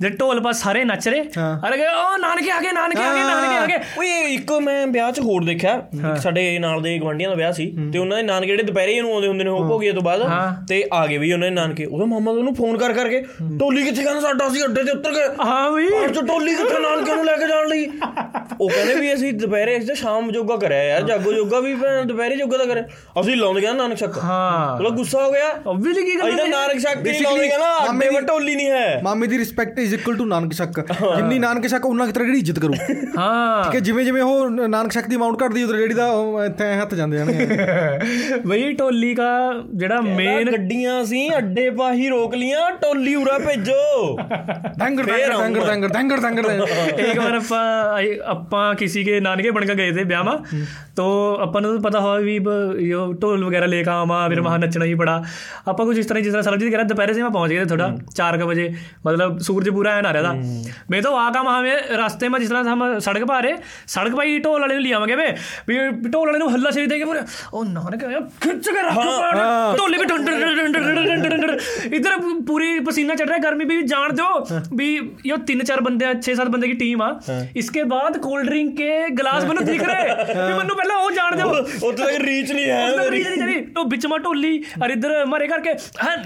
जब 0.00 0.14
ढोल 0.18 0.38
पास 0.42 0.60
सारे 0.60 0.82
नच 0.86 1.06
रहे 1.06 1.20
हाँ। 1.34 1.50
अरे 1.60 1.78
गए, 1.78 1.90
ओ 1.98 2.16
नानके 2.20 2.52
आगे 2.52 2.72
नानके 2.74 3.04
आगे 3.04 3.24
नानके 3.24 3.58
आगे 3.58 3.78
ਓਏ 3.98 4.34
ਇੱਕ 4.34 4.52
ਮੈਂ 4.62 4.76
ਵਿਆਹ 4.88 5.12
'ਚ 5.12 5.20
ਹੋਰ 5.22 5.44
ਦੇਖਿਆ 5.44 5.74
ਇੱਕ 5.94 6.20
ਸਾਡੇ 6.22 6.44
ਨਾਲ 6.60 6.82
ਦੇ 6.82 6.98
ਗਵਾਂਢੀਆਂ 6.98 7.30
ਦਾ 7.30 7.36
ਵਿਆਹ 7.36 7.52
ਸੀ 7.52 7.66
ਤੇ 7.92 7.98
ਉਹਨਾਂ 7.98 8.16
ਦੇ 8.16 8.22
ਨਾਨਕੇ 8.24 8.46
ਜਿਹੜੇ 8.48 8.62
ਦੁਪਹਿਰੇ 8.64 8.94
ਹੀ 8.94 9.00
ਨੂੰ 9.00 9.12
ਆਉਂਦੇ 9.12 9.28
ਹੁੰਦੇ 9.28 9.44
ਨੇ 9.44 9.50
ਉਹ 9.52 9.68
ਭੋਗੀਏ 9.68 9.92
ਤੋਂ 9.92 10.02
ਬਾਅਦ 10.02 10.22
ਹਾਂ। 10.24 10.46
ਤੇ 10.68 10.82
ਆ 10.92 11.06
ਕੇ 11.15 11.19
ਵੀ 11.19 11.31
ਉਹਨਾਂ 11.33 11.49
ਦੇ 11.49 11.55
ਨਾਨਕੇ। 11.55 11.85
ਉਹਦਾ 11.85 12.05
ਮਾਮਾ 12.05 12.31
ਉਹਨੂੰ 12.31 12.53
ਫੋਨ 12.55 12.77
ਕਰ 12.77 12.93
ਕਰਕੇ 12.93 13.21
ਟੋਲੀ 13.59 13.83
ਕਿੱਥੇ 13.83 14.03
ਕਹਿੰਦਾ 14.03 14.21
ਸਾਡਾ? 14.21 14.47
ਅਸੀਂ 14.47 14.63
ਅੱਡੇ 14.65 14.83
ਤੇ 14.83 14.91
ਉੱਤਰ 14.91 15.11
ਗਏ 15.11 15.27
ਹਾਂ 15.45 15.71
ਵੀ 15.71 15.87
ਅੱਜ 16.05 16.19
ਟੋਲੀ 16.19 16.55
ਕਿੱਥੇ 16.55 16.79
ਨਾਨਕੇ 16.79 17.15
ਨੂੰ 17.15 17.25
ਲੈ 17.25 17.35
ਕੇ 17.35 17.47
ਜਾਣ 17.47 17.67
ਲਈ? 17.67 17.85
ਉਹ 18.61 18.69
ਕਹਿੰਦੇ 18.69 18.93
ਵੀ 18.95 19.13
ਅਸੀਂ 19.13 19.33
ਦੁਪਹਿਰੇ 19.33 19.77
ਅਸੀਂ 19.77 19.87
ਤਾਂ 19.87 19.95
ਸ਼ਾਮ 19.95 20.31
ਜੋਗਾ 20.31 20.55
ਕਰਿਆ 20.55 20.83
ਯਾਰ 20.83 21.01
ਜਾਗੋ 21.01 21.33
ਜੋਗਾ 21.33 21.59
ਵੀ 21.59 21.73
ਦੁਪਹਿਰੇ 22.05 22.35
ਜੋਗਾ 22.35 22.57
ਦਾ 22.57 22.65
ਕਰਿਆ। 22.65 22.83
ਅਸੀਂ 23.19 23.35
ਲਾਉਂਦੇ 23.37 23.61
ਗਿਆ 23.61 23.73
ਨਾਨਕ 23.73 23.97
ਸ਼ੱਕ। 23.97 24.17
ਹਾਂ। 24.17 24.77
ਚਲੋ 24.79 24.89
ਗੁੱਸਾ 24.89 25.23
ਹੋ 25.23 25.31
ਗਿਆ। 25.31 25.47
ਆਬਵੀਅਸਲੀ 25.67 26.03
ਕੀ 26.03 26.19
ਗੱਲ 26.19 26.29
ਇਹਦਾ 26.29 26.45
ਨਾਨਕ 26.45 26.79
ਸ਼ੱਕ 26.79 26.97
ਨਹੀਂ 26.97 27.21
ਲਾਉਂਦੇ 27.21 27.47
ਕਹਿੰਦਾ 27.47 27.67
ਅੱਡੇ 27.89 28.09
ਵ 28.09 28.19
ਟੋਲੀ 28.27 28.55
ਨਹੀਂ 28.55 28.69
ਹੈ। 28.69 29.01
ਮਾਮੇ 29.03 29.27
ਦੀ 29.27 29.37
respect 29.37 29.79
is 29.79 29.93
equal 29.93 30.17
to 30.17 30.25
Nanak 30.25 30.53
ਸ਼ੱਕ। 30.53 30.79
ਜਿੰਨੀ 31.15 31.39
ਨਾਨਕ 31.39 31.67
ਸ਼ੱਕ 31.67 31.85
ਉਹਨਾਂ 31.85 32.07
ਕਿਤਰਾ 32.07 32.23
ਜਿਹੜੀ 32.23 32.39
ਇੱਜ਼ਤ 32.39 32.59
ਕਰੂ। 32.59 32.73
ਹਾਂ। 33.17 33.63
ਠੀਕ 33.63 33.75
ਹੈ 33.75 33.79
ਜਿਵੇਂ 33.79 34.05
ਜਿਵੇਂ 34.05 34.21
ਉਹ 34.21 34.49
ਨਾਨਕ 34.49 34.91
ਸ਼ੱਕ 34.91 35.07
ਦੀ 35.07 35.15
ਅਮਾਉਂਟ 35.15 35.43
ਘਟਦੀ 35.43 35.63
ਉਧਰ 35.63 35.77
ਜਿਹੜੀ 35.77 35.93
ਦਾ 35.93 36.11
ਇੱਥੇ 36.45 36.73
ਹੱਥ 36.81 36.93
ਜਾਂਦੇ 36.95 37.17
ਜਾਣਗੇ। 37.17 37.47
ਬਈ 38.45 38.73
ਟੋਲੀ 38.73 39.13
ਦਾ 39.15 39.29
ਜਿਹੜਾ 39.75 40.01
ਮੇਨ 40.01 40.51
ਗੱਡੀਆਂ 40.51 41.03
ਅਸੀਂ 41.05 41.31
ਅੱਡੇ 41.37 41.69
ਪਾਹੀ 41.69 42.09
ਰੋਕ 42.09 42.35
ਲੀਆਂ 42.35 42.71
ਟੋਲੀ 42.71 43.15
ਉਰਾ 43.15 43.37
ਭੇਜੋ। 43.39 44.17
ਡੰਗਰ 44.79 45.03
ਡੰਗਰ 45.03 45.87
ਡੰਗਰ 45.87 45.87
ਡੰਗਰ 45.87 46.17
ਡੰਗਰ 46.17 46.67
ਇੱਕ 46.99 47.19
ਵਾਰ 47.19 47.35
ਆਪਾਂ 47.35 47.63
ਆਪਾਂ 48.25 48.75
ਕਿਸੇ 48.75 49.03
ਕੇ 49.03 49.19
ਨਾਨਕੇ 49.19 49.51
ਬਣ 49.51 49.65
ਕੇ 49.65 49.75
ਗਏ 49.75 49.91
ਤੇ 49.91 50.03
ਵਿਆਹ 50.03 50.23
ਮਾ 50.23 50.43
तो 50.97 51.05
अपन 51.41 51.63
को 51.63 51.73
तो 51.73 51.79
पता 51.81 51.99
हुआ 51.99 52.17
भी 52.19 52.35
यो 52.89 53.01
ढोल 53.21 53.43
वगैरह 53.43 53.67
लेकर 53.67 53.91
आवा 53.91 54.27
फिर 54.29 54.39
वहाँ 54.41 54.57
नचना 54.59 54.85
ही 54.85 54.95
पड़ा 54.95 55.15
अपन 55.67 55.85
कुछ 55.85 55.97
इस 55.97 56.09
तरह 56.09 56.21
जिस 56.21 56.33
तरह 56.33 56.41
सरबजीत 56.43 56.71
कह 56.71 56.77
रहा 56.77 56.87
दोपहर 56.87 57.13
से 57.13 57.23
मैं 57.23 57.31
पहुँच 57.31 57.49
गया 57.49 57.65
था 57.65 57.69
थोड़ा 57.71 57.89
चार 58.11 58.37
का 58.37 58.45
बजे 58.45 58.67
मतलब 59.07 59.39
सूरज 59.47 59.69
पूरा 59.73 59.97
एन 59.97 60.05
आ 60.05 60.11
रहा 60.11 60.23
था 60.23 60.33
मैं 60.91 61.01
तो 61.01 61.11
वहाँ 61.11 61.31
का 61.33 61.39
हमें 61.49 61.97
रास्ते 61.97 62.29
में 62.29 62.39
जिस 62.39 62.49
तरह 62.49 62.71
हम 62.71 62.99
सड़क 62.99 63.23
पर 63.23 63.33
आ 63.33 63.39
रहे 63.39 63.55
सड़क 63.89 64.15
पर 64.15 64.25
ही 64.25 64.39
ढोल 64.39 64.61
वाले 64.61 64.77
लिया 64.79 64.99
वे 64.99 65.31
भी 65.67 66.09
ढोल 66.09 66.27
वाले 66.27 66.51
हल्ला 66.51 66.71
शरीर 66.71 66.87
देके 66.89 67.05
पूरे 67.05 67.21
ओ 67.53 67.63
नानक 67.65 68.03
खिंच 68.43 68.67
कर 68.69 68.89
ढोले 69.77 69.97
पे 69.97 70.05
इधर 71.95 72.17
पूरी 72.47 72.79
पसीना 72.81 73.15
चढ़ 73.15 73.27
रहा 73.27 73.35
है 73.35 73.41
गर्मी 73.41 73.65
भी 73.65 73.81
जान 73.85 74.11
दो 74.15 74.29
भी 74.75 74.89
यो 75.25 75.37
तीन 75.47 75.63
चार 75.63 75.81
बंदे 75.81 76.13
छह 76.15 76.35
सात 76.35 76.47
बंदे 76.49 76.67
की 76.67 76.73
टीम 76.75 77.01
आ 77.01 77.11
इसके 77.57 77.83
बाद 77.91 78.17
कोल्ड 78.21 78.47
ड्रिंक 78.47 78.71
के 78.77 78.91
गिलास 79.15 79.43
मनु 79.45 79.61
दिख 79.65 79.83
रहे 79.83 80.53
मनु 80.53 80.75
ਪਹਿਲਾਂ 80.85 80.97
ਉਹ 80.97 81.11
ਜਾਣ 81.11 81.35
ਦਿਓ। 81.35 81.49
ਉੱਥੇ 81.87 82.03
ਤੱਕ 82.03 82.21
ਰੀਚ 82.21 82.51
ਨਹੀਂ 82.51 82.65
ਹੈ 82.65 82.87
ਮੇਰੀ 82.97 83.09
ਰੀਜ 83.11 83.27
ਨਹੀਂ। 83.27 83.39
ਕਰੀ 83.39 83.65
ਉਹ 83.77 83.85
ਵਿੱਚ 83.89 84.05
ਮਾ 84.07 84.17
ਢੋਲੀ 84.17 84.63
ਔਰ 84.83 84.89
ਇੱਧਰ 84.89 85.25
ਮਾਰੇ 85.25 85.47
ਕਰਕੇ 85.47 85.73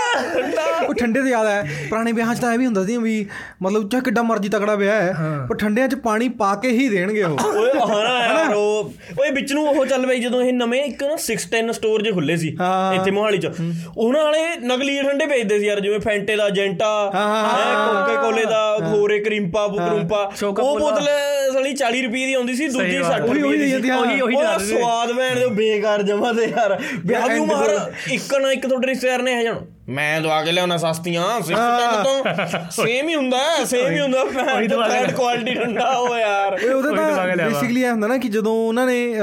ਉਹ 0.88 0.94
ਠੰਡੇ 0.94 1.22
ਤੇ 1.22 1.30
ਯਾਦ 1.30 1.48
ਹੈ। 1.48 1.64
ਪੁਰਾਣੇ 1.90 2.12
ਵਿਆਹਾਂ 2.12 2.36
'ਚ 2.36 2.40
ਤਾਂ 2.40 2.54
ਇਹ 2.54 2.58
ਵੀ 2.60 2.66
ਹੁੰਦਾ 2.66 2.86
ਸੀ 2.86 2.98
ਵੀ 2.98 3.26
ਮਤਲਬ 3.62 3.90
ਚਾਹੇ 3.90 4.02
ਕਿੱਡਾ 4.04 4.22
ਮਰਜ਼ੀ 4.24 4.50
ਤਕੜਾ 4.50 4.76
ਵਿਆਹ 4.76 5.02
ਹੈ 5.02 5.14
ਪਰ 5.50 5.56
ਠੰਡਿਆਂ 5.56 5.88
'ਚ 5.88 5.96
ਪਾਣੀ 5.96 6.28
ਪਾ 6.30 6.56
ਕੇ 6.56 6.70
ਹੀ 6.70 6.88
ਦੇਣਗੇ 6.90 7.24
ਉਹ। 7.24 7.38
ਓਏ 7.46 7.72
ਹਾਂ 7.90 8.04
ਨਾ 8.04 8.20
ਯਾਰ 8.20 8.54
ਉਹ 8.54 8.94
ਓਏ 9.20 9.32
ਵਿੱਚ 9.32 9.54
ਨੂੰ 9.54 9.68
ਉਹ 9.70 9.86
ਚੱਲ 9.86 10.06
ਪਈ 10.08 10.20
ਜਦੋਂ 10.20 10.42
ਇਹ 10.42 10.54
ਨਵੇਂ 10.54 10.84
ਇੱਕ 10.84 11.04
ਨਾ 11.04 11.16
610 11.18 11.72
ਸਟੋਰ 11.74 12.02
ਜੇ 12.02 12.12
ਖੁੱਲੇ 12.12 12.36
ਸੀ। 12.38 12.48
ਇੱਥੇ 12.96 13.12
ਮੋਹਾਲੀ 13.12 13.38
ਚ 13.38 13.52
ਉਹਨਾਂ 13.98 14.24
ਵਾਲੇ 14.24 14.40
ਨਕਲੀ 14.66 15.02
ਠੰਡੇ 15.02 15.26
ਵੇਚਦੇ 15.26 15.60
ਸੀ 15.60 15.66
ਯਾਰ 15.66 15.80
ਜਿਵੇਂ 15.80 16.00
ਫੈਂਟੇ 16.00 16.36
ਦਾ 16.36 16.50
ਜੈਂਟਾ 16.50 16.90
ਹਾਂ, 17.16 17.86
ਕੋਕੇ 17.88 18.16
ਕੋਲੇ 18.22 18.46
ਦਾ 18.46 18.62
ਹੋਰੇ 18.84 19.20
ਕਰੀਮਪਾ 19.20 19.68
ਬੁਕਰੂਮਪਾ 19.68 20.32
ਉਹ। 20.44 20.80
ਬੋਤਲ 20.80 21.08
ਸਲੀ 21.54 21.74
40 21.74 22.02
ਰੁਪਏ 22.02 22.26
ਦੀ 22.26 22.34
ਆਉਂਦੀ 22.34 22.54
ਸੀ 22.54 22.68
ਦੂਜੀ 22.68 22.98
ਬਾਤ। 23.00 23.12
60 23.12 23.22
ਉਹੀ- 23.22 23.42
ਰੁਪਏ 23.44 23.58
ਉਹੀ 23.58 23.82
ਦੀ 23.82 23.90
ਹਾਂ। 23.90 23.98
ਉਹੀ 23.98 24.22
ਉਹੀ 24.22 24.36
ਚੱਲ 24.36 24.60
ਸਵਾਦ 24.60 25.12
ਦੇ 25.12 25.48
ਬੇਕਾਰ 25.48 26.02
ਜਮਾ 26.04 26.34
ਤੇ 26.34 26.46
ਯਾਰ। 26.46 26.78
ਵਿਆਹ 27.06 27.28
end 27.28 27.46
ਮਾਰ 27.46 27.70
ਇੱਕ 28.12 28.36
ਨਾ 28.36 28.52
ਇੱਕ 28.52 28.68
ਤੁਹਾਡੇ 28.68 28.88
ਰਿਸ਼ਤੇਦਾਰ 28.88 29.22
ਨੇ 29.22 29.36
ਹੈ 29.36 29.44
ਜਾਣ। 29.44 29.60
ਮੈਂ 29.90 30.22
ਦਵਾ 30.22 30.44
ਕੇ 30.44 30.52
ਲਿਆਉਣਾ 30.52 30.78
ਸਸਤੀਆਂ 30.78 31.42
ਸਿਸਟਮ 31.42 32.04
ਤੋਂ 32.04 32.24
ਸੇਮ 32.72 33.10
ਹੀ 33.10 33.16
ਹੁੰਦਾ 33.16 33.38
ਸੇਮ 33.66 33.92
ਹੀ 33.94 34.00
ਹੁੰਦਾ 34.00 34.22
ਉਹੀ 34.56 34.68
ਦਵਾ 34.68 34.88
ਕੇ। 34.88 35.12
ਕੁਆਲਿਟੀ 35.14 35.54
ਠੰਡਾ 35.54 35.94
ਹੋ 36.00 36.18
ਯਾਰ 36.18 36.54
ਓਏ 36.54 36.70
ਉਹਦਾ 36.70 36.90
ਉਹੀ 36.90 37.36
ਤਾਂ। 37.38 37.50
ਬੇਸਿਕਲੀ 37.50 37.84
ਇਹ 37.84 37.92
ਹੁੰਦਾ 37.92 38.08
ਨਾ 38.08 38.18
ਕਿ 38.18 38.28
ਜਦੋਂ 38.28 38.54
ਉਹਨਾਂ 38.68 38.86
ਨੇ 38.88 39.14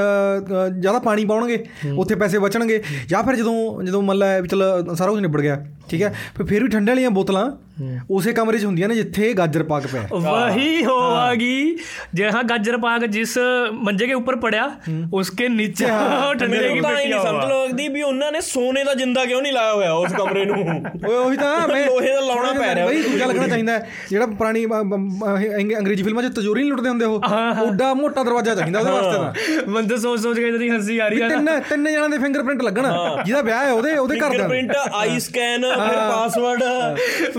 ਜ਼ਿਆਦਾ 0.81 0.99
ਪਾਣੀ 0.99 1.25
ਪਾਉਣਗੇ 1.25 1.65
ਉੱਥੇ 1.97 2.15
ਪੈਸੇ 2.15 2.39
ਬਚਣਗੇ 2.39 2.83
ਜਾਂ 3.07 3.23
ਫਿਰ 3.23 3.37
ਜਦੋਂ 3.37 3.83
ਜਦੋਂ 3.83 4.03
ਮੰਨ 4.03 4.19
ਲੈ 4.19 4.41
ਵੀ 4.41 4.49
ਚਲ 4.49 4.65
ਸਾਰਾ 4.95 5.11
ਕੁਝ 5.11 5.21
ਨਿਬੜ 5.21 5.41
ਗਿਆ 5.41 5.67
ਠੀਕ 5.91 6.03
ਹੈ? 6.03 6.13
ਫਿਰ 6.37 6.47
ਫਿਰ 6.47 6.63
ਵੀ 6.63 6.69
ਠੰਡੇ 6.69 6.91
ਵਾਲੀਆਂ 6.93 7.11
ਬੋਤਲਾਂ 7.11 7.51
ਉਸੇ 8.11 8.33
ਕਮਰੇ 8.33 8.59
'ਚ 8.59 8.65
ਹੁੰਦੀਆਂ 8.65 8.89
ਨੇ 8.89 8.95
ਜਿੱਥੇ 8.95 9.33
ਗਾਜਰ 9.33 9.63
ਪਾਕ 9.63 9.87
ਪਿਆ 9.87 10.03
ਵਹੀ। 10.13 10.85
ਹੋਵਾਗੀ 10.85 11.77
ਜਹਾਂ 12.15 12.43
ਗਾਜਰ 12.45 12.77
ਪਾਕ 12.79 13.05
ਜਿਸ 13.07 13.37
ਮੰਜੇ 13.75 14.07
ਦੇ 14.07 14.15
ਉੱਪਰ 14.15 14.37
ਪੜਿਆ 14.37 14.69
ਉਸਕੇ 15.13 15.49
ਨੀਚੇ 15.49 15.87
ਠੰਡੇ 16.41 16.59
ਕੀ 16.59 16.81
ਪੇਟੀ 16.81 17.13
ਆ। 17.13 17.23
ਸਮਝ 17.23 17.45
ਲਓ 17.45 17.67
ਦੀ 17.69 17.87
ਵੀ 17.89 18.03
ਉਹਨਾਂ 18.03 18.31
ਨੇ 18.33 18.41
ਸੋਨੇ 18.41 18.85
ਦਾ 18.85 18.95
ਜਿੰਦਾ 18.95 19.25
ਕਿਉਂ 19.25 19.41
ਨਹੀਂ 19.43 19.53
ਲਾਇਆ 19.53 19.73
ਹੋਇਆ 19.75 19.93
ਉਸ 19.93 20.13
ਕਮਰੇ 20.13 20.45
ਨੂੰ? 20.45 20.57
ਓਏ 21.09 21.17
ਉਹੀ 21.17 21.37
ਤਾਂ 21.37 21.55
ਮੈਂ 21.69 21.85
ਲੋਹੇ 21.87 22.13
ਦਾ 22.15 22.21
ਲਾਉਣਾ 22.21 22.53
ਪੈ 22.53 22.75
ਰਿਹਾ। 22.75 22.87
ਬਈ 22.87 23.03
ਦੂਜਾ 23.03 23.27
ਲੱਗਣਾ 23.27 23.47
ਚਾਹੀਦਾ 23.49 23.79
ਜਿਹੜਾ 24.11 24.27
ਪੁਰਾਣੀ 24.27 24.65
ਅੰਗਰੇਜ਼ੀ 24.67 26.03
ਫਿਲਮਾਂ 26.03 26.23
'ਚ 26.23 26.33
ਤਜੋਰੀ 26.37 26.61
ਨਹੀਂ 26.61 26.71
ਲੁੱਟਦੇ 26.71 26.89
ਹੁੰਦੇ 26.89 27.05
ਉਹ? 27.05 27.23
ਉੱਡਾ 27.63 27.93
ਮੋਟਾ 27.95 28.23
ਦਰਵਾਜ਼ਾ 28.23 28.55
ਚਾਹੀਦਾ 28.55 28.79
ਉਹਦੇ 28.81 28.91
ਵਾਸਤੇ 28.93 29.57
ਤਾਂ। 29.57 29.73
ਬੰਦੇ 29.73 29.97
ਸੋਚ 29.97 30.21
ਸੋਚ 30.21 30.39
ਕੇ 30.39 30.49
ਇਦਾਂ 30.49 30.77
ਹੱਸੀ 30.77 30.99
ਆ 30.99 31.09
ਰਹੀ 31.09 31.21
ਆ। 31.21 31.29
ਤਿੰਨ 31.29 31.49
ਤਿੰਨ 31.69 31.91
ਜਣਾਂ 31.93 32.09
ਦੇ 32.09 32.19
ਫਿੰਗਰਪ੍ਰਿੰਟ 32.19 32.63
ਲੱਗਣਾ। 32.63 33.23
ਜਿਹਦਾ 33.27 33.43
ਵਿਆਹ 33.43 33.65
ਹੈ 33.65 33.73
ਉਹਦੇ 33.73 33.97
ਉਹਦੇ 33.97 34.17
ਘਰ 34.17 34.21
ਦਾ। 34.21 34.29
ਫਿੰਗਰਪ੍ਰਿੰਟ 34.29 34.73
ਆਈ 34.95 35.19
ਸਕੈਨ 35.21 35.65
ਫਿਰ 35.81 35.99
ਪਾਸਵਰਡ 36.01 36.63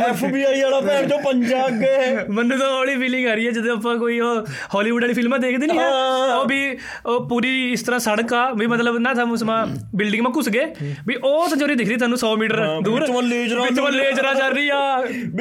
ਐਫਬੀਆਈ 0.01 0.61
ਵਾਲਾ 0.61 0.79
ਭੈਣ 0.81 1.07
ਜੋ 1.07 1.17
ਪੰਜਾ 1.23 1.65
ਅੱਗੇ। 1.67 2.25
ਮੈਨੂੰ 2.29 2.57
ਤਾਂ 2.59 2.67
ਹੌਲੀ 2.69 2.95
ਫੀਲਿੰਗ 2.97 3.27
ਆ 3.27 3.33
ਰਹੀ 3.33 3.45
ਹੈ 3.47 3.51
ਜਦੋਂ 3.51 3.75
ਆਪਾਂ 3.75 3.95
ਕੋਈ 3.97 4.19
ਉਹ 4.19 4.45
ਹਾਲੀਵੁੱਡ 4.75 5.03
ਵਾਲੀ 5.03 5.13
ਫਿਲਮਾਂ 5.13 5.39
ਦੇਖਦੇ 5.39 5.67
ਨਹੀਂ 5.67 5.79
ਹੈ 5.79 5.89
ਉਹ 6.35 6.45
ਵੀ 6.45 6.59
ਉਹ 7.05 7.27
ਪੂਰੀ 7.29 7.51
ਇਸ 7.71 7.83
ਤਰ੍ਹਾਂ 7.83 7.99
ਸੜਕ 7.99 8.33
ਆ 8.33 8.49
ਵੀ 8.53 8.67
ਮਤਲਬ 8.67 8.97
ਨਾ 8.99 9.13
ਤੁਹਾਨੂੰ 9.13 9.37
ਸਮਾ 9.37 9.63
ਬਿਲਡਿੰਗ 9.95 10.23
ਮਾ 10.23 10.31
ਘੁਸ 10.35 10.49
ਗਏ 10.49 10.65
ਵੀ 11.07 11.15
ਉਹ 11.15 11.47
ਤਾਂ 11.49 11.57
ਜਿਹੜੀ 11.57 11.75
ਦਿਖ 11.75 11.87
ਰਹੀ 11.87 11.97
ਤੁਹਾਨੂੰ 11.97 12.17
100 12.19 12.35
ਮੀਟਰ 12.37 12.65
ਦੂਰ। 12.81 12.99
ਵਿੱਚੋਂ 13.01 13.21
ਲੇਜਰਾ 13.23 13.63
ਵਿੱਚੋਂ 13.63 13.89
ਲੇਜਰਾ 13.91 14.33
ਚੱਲ 14.33 14.53
ਰਹੀ 14.53 14.69
ਆ 14.69 14.79